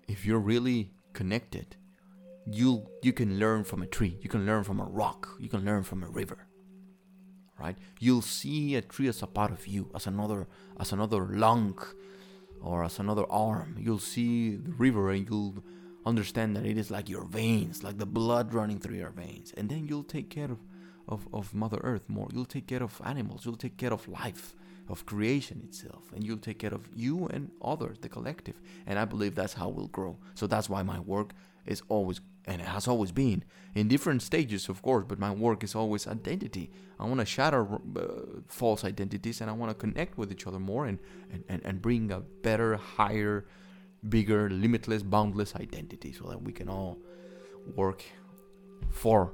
if 0.09 0.25
you're 0.25 0.39
really 0.39 0.93
connected, 1.13 1.77
you 2.47 2.87
you 3.03 3.13
can 3.13 3.39
learn 3.39 3.65
from 3.65 3.83
a 3.83 3.87
tree, 3.87 4.19
you 4.21 4.29
can 4.29 4.45
learn 4.45 4.65
from 4.65 4.81
a 4.81 4.85
rock, 4.85 5.29
you 5.41 5.49
can 5.49 5.65
learn 5.65 5.83
from 5.83 6.03
a 6.03 6.09
river. 6.09 6.47
Right? 7.59 7.77
You'll 8.01 8.23
see 8.23 8.75
a 8.75 8.83
tree 8.83 9.09
as 9.09 9.23
a 9.23 9.27
part 9.27 9.53
of 9.53 9.67
you, 9.67 9.91
as 9.95 10.07
another 10.07 10.47
as 10.79 10.93
another 10.93 11.25
lung 11.25 11.79
or 12.65 12.83
as 12.85 12.99
another 12.99 13.25
arm. 13.31 13.77
You'll 13.79 13.99
see 13.99 14.57
the 14.57 14.73
river 14.73 15.11
and 15.11 15.29
you'll 15.29 15.63
understand 16.07 16.57
that 16.57 16.67
it 16.67 16.79
is 16.79 16.91
like 16.91 17.09
your 17.09 17.25
veins, 17.25 17.83
like 17.83 17.99
the 17.99 18.07
blood 18.07 18.53
running 18.55 18.79
through 18.79 18.97
your 18.97 19.11
veins. 19.11 19.53
And 19.57 19.69
then 19.69 19.87
you'll 19.87 20.05
take 20.05 20.31
care 20.31 20.51
of, 20.51 20.59
of, 21.09 21.29
of 21.33 21.55
Mother 21.55 21.81
Earth 21.83 22.09
more. 22.09 22.29
You'll 22.33 22.45
take 22.45 22.67
care 22.67 22.83
of 22.83 23.01
animals. 23.05 23.45
You'll 23.45 23.57
take 23.57 23.77
care 23.77 23.93
of 23.93 24.09
life, 24.09 24.55
of 24.89 25.07
creation 25.07 25.63
itself. 25.65 26.05
And 26.15 26.25
you'll 26.25 26.39
take 26.39 26.59
care 26.59 26.75
of 26.75 26.89
you 26.95 27.27
and 27.29 27.51
others, 27.63 27.99
the 28.01 28.09
collective. 28.09 28.61
And 28.87 28.99
I 28.99 29.05
believe 29.05 29.35
that's 29.35 29.55
how 29.55 29.69
we'll 29.69 29.89
grow. 29.89 30.19
So 30.35 30.47
that's 30.47 30.69
why 30.69 30.83
my 30.83 31.01
work 31.01 31.33
is 31.67 31.83
always 31.89 32.21
and 32.47 32.61
it 32.61 32.67
has 32.67 32.87
always 32.87 33.11
been 33.11 33.43
in 33.75 33.89
different 33.89 34.21
stages 34.21 34.69
of 34.69 34.83
course 34.83 35.05
but 35.09 35.19
my 35.19 35.31
work 35.31 35.65
is 35.65 35.75
always 35.75 36.07
identity 36.07 36.71
i 37.01 37.05
want 37.05 37.19
to 37.19 37.25
shatter 37.25 37.67
uh, 37.67 38.09
false 38.49 38.85
identities 38.85 39.41
and 39.41 39.49
i 39.49 39.53
want 39.53 39.71
to 39.71 39.75
connect 39.75 40.19
with 40.19 40.31
each 40.31 40.47
other 40.47 40.59
more 40.59 40.85
and, 40.85 40.99
and, 41.33 41.43
and, 41.49 41.63
and 41.65 41.81
bring 41.81 42.13
a 42.13 42.21
better 42.21 42.77
higher 42.77 43.47
bigger 44.11 44.51
limitless 44.51 45.03
boundless 45.03 45.57
identity 45.57 46.13
so 46.13 46.27
that 46.29 46.43
we 46.43 46.53
can 46.53 46.69
all 46.69 46.99
work 47.75 48.05
for 48.91 49.33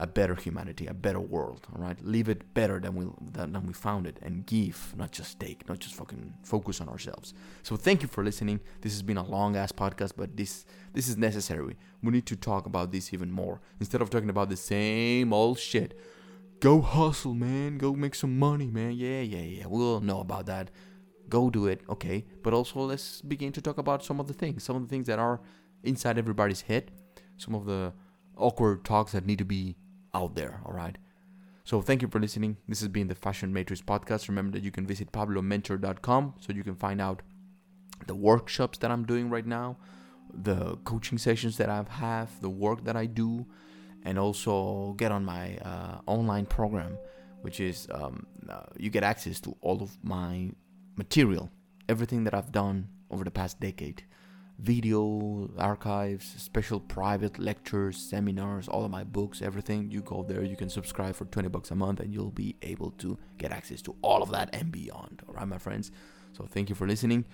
a 0.00 0.06
better 0.06 0.34
humanity, 0.34 0.86
a 0.86 0.94
better 0.94 1.20
world. 1.20 1.66
All 1.74 1.82
right, 1.82 1.98
leave 2.04 2.28
it 2.28 2.54
better 2.54 2.78
than 2.78 2.94
we 2.94 3.06
than, 3.32 3.66
we 3.66 3.72
found 3.72 4.06
it, 4.06 4.18
and 4.22 4.46
give, 4.46 4.94
not 4.96 5.10
just 5.10 5.40
take, 5.40 5.68
not 5.68 5.80
just 5.80 5.94
fucking 5.96 6.34
focus 6.42 6.80
on 6.80 6.88
ourselves. 6.88 7.34
So 7.62 7.76
thank 7.76 8.02
you 8.02 8.08
for 8.08 8.22
listening. 8.22 8.60
This 8.80 8.92
has 8.92 9.02
been 9.02 9.16
a 9.16 9.24
long 9.24 9.56
ass 9.56 9.72
podcast, 9.72 10.12
but 10.16 10.36
this 10.36 10.66
this 10.92 11.08
is 11.08 11.16
necessary. 11.16 11.76
We 12.02 12.12
need 12.12 12.26
to 12.26 12.36
talk 12.36 12.66
about 12.66 12.92
this 12.92 13.12
even 13.12 13.32
more 13.32 13.60
instead 13.80 14.00
of 14.00 14.10
talking 14.10 14.30
about 14.30 14.48
the 14.50 14.56
same 14.56 15.32
old 15.32 15.58
shit. 15.58 15.98
Go 16.60 16.80
hustle, 16.80 17.34
man. 17.34 17.78
Go 17.78 17.92
make 17.92 18.14
some 18.14 18.38
money, 18.38 18.66
man. 18.66 18.92
Yeah, 18.92 19.20
yeah, 19.20 19.42
yeah. 19.42 19.66
We'll 19.66 20.00
know 20.00 20.20
about 20.20 20.46
that. 20.46 20.70
Go 21.28 21.50
do 21.50 21.66
it, 21.66 21.82
okay. 21.88 22.24
But 22.42 22.54
also 22.54 22.80
let's 22.80 23.20
begin 23.20 23.52
to 23.52 23.60
talk 23.60 23.78
about 23.78 24.04
some 24.04 24.18
of 24.18 24.28
the 24.28 24.32
things, 24.32 24.64
some 24.64 24.76
of 24.76 24.82
the 24.82 24.88
things 24.88 25.06
that 25.06 25.18
are 25.18 25.40
inside 25.82 26.18
everybody's 26.18 26.62
head, 26.62 26.90
some 27.36 27.54
of 27.54 27.66
the 27.66 27.92
awkward 28.36 28.84
talks 28.84 29.12
that 29.12 29.26
need 29.26 29.38
to 29.38 29.44
be 29.44 29.76
out 30.14 30.34
there, 30.34 30.60
all 30.64 30.72
right? 30.72 30.96
So 31.64 31.82
thank 31.82 32.00
you 32.00 32.08
for 32.08 32.18
listening. 32.18 32.56
This 32.66 32.80
has 32.80 32.88
been 32.88 33.08
the 33.08 33.14
Fashion 33.14 33.52
Matrix 33.52 33.82
podcast. 33.82 34.28
Remember 34.28 34.52
that 34.52 34.64
you 34.64 34.70
can 34.70 34.86
visit 34.86 35.12
pablomentor.com 35.12 36.34
so 36.40 36.52
you 36.52 36.64
can 36.64 36.74
find 36.74 37.00
out 37.00 37.22
the 38.06 38.14
workshops 38.14 38.78
that 38.78 38.90
I'm 38.90 39.04
doing 39.04 39.28
right 39.28 39.44
now, 39.46 39.76
the 40.32 40.76
coaching 40.84 41.18
sessions 41.18 41.58
that 41.58 41.68
I 41.68 41.84
have, 41.90 42.40
the 42.40 42.48
work 42.48 42.84
that 42.84 42.96
I 42.96 43.06
do, 43.06 43.44
and 44.04 44.18
also 44.18 44.94
get 44.96 45.12
on 45.12 45.24
my 45.24 45.58
uh, 45.58 45.98
online 46.06 46.46
program, 46.46 46.96
which 47.42 47.60
is 47.60 47.86
um, 47.92 48.26
uh, 48.48 48.62
you 48.78 48.88
get 48.88 49.02
access 49.02 49.40
to 49.40 49.54
all 49.60 49.82
of 49.82 49.98
my 50.02 50.50
material, 50.96 51.50
everything 51.88 52.24
that 52.24 52.32
I've 52.32 52.50
done 52.50 52.88
over 53.10 53.24
the 53.24 53.30
past 53.30 53.60
decade 53.60 54.04
video 54.58 55.48
archives, 55.56 56.34
special 56.36 56.80
private 56.80 57.38
lectures, 57.38 57.96
seminars, 57.96 58.68
all 58.68 58.84
of 58.84 58.90
my 58.90 59.04
books, 59.04 59.40
everything. 59.40 59.90
You 59.90 60.00
go 60.00 60.24
there, 60.24 60.42
you 60.42 60.56
can 60.56 60.68
subscribe 60.68 61.14
for 61.14 61.26
20 61.26 61.48
bucks 61.48 61.70
a 61.70 61.74
month, 61.74 62.00
and 62.00 62.12
you'll 62.12 62.30
be 62.30 62.56
able 62.62 62.90
to 62.92 63.16
get 63.38 63.52
access 63.52 63.80
to 63.82 63.94
all 64.02 64.22
of 64.22 64.30
that 64.32 64.50
and 64.52 64.72
beyond. 64.72 65.22
All 65.28 65.34
right, 65.34 65.46
my 65.46 65.58
friends. 65.58 65.92
So 66.32 66.46
thank 66.50 66.68
you 66.68 66.74
for 66.74 66.86
listening. 66.86 67.24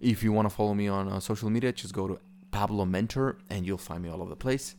If 0.00 0.22
you 0.22 0.32
want 0.32 0.48
to 0.48 0.54
follow 0.54 0.74
me 0.74 0.88
on 0.88 1.08
uh, 1.08 1.20
social 1.20 1.50
media, 1.50 1.72
just 1.72 1.94
go 1.94 2.08
to 2.08 2.18
Pablo 2.50 2.84
Mentor, 2.86 3.38
and 3.50 3.66
you'll 3.66 3.78
find 3.78 4.02
me 4.02 4.08
all 4.08 4.20
over 4.20 4.30
the 4.30 4.36
place. 4.36 4.76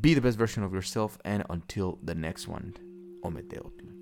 Be 0.00 0.14
the 0.14 0.20
best 0.20 0.38
version 0.38 0.62
of 0.62 0.72
yourself, 0.72 1.18
and 1.24 1.44
until 1.50 1.98
the 2.02 2.14
next 2.14 2.46
one, 2.46 2.74
Ometeotl. 3.24 3.97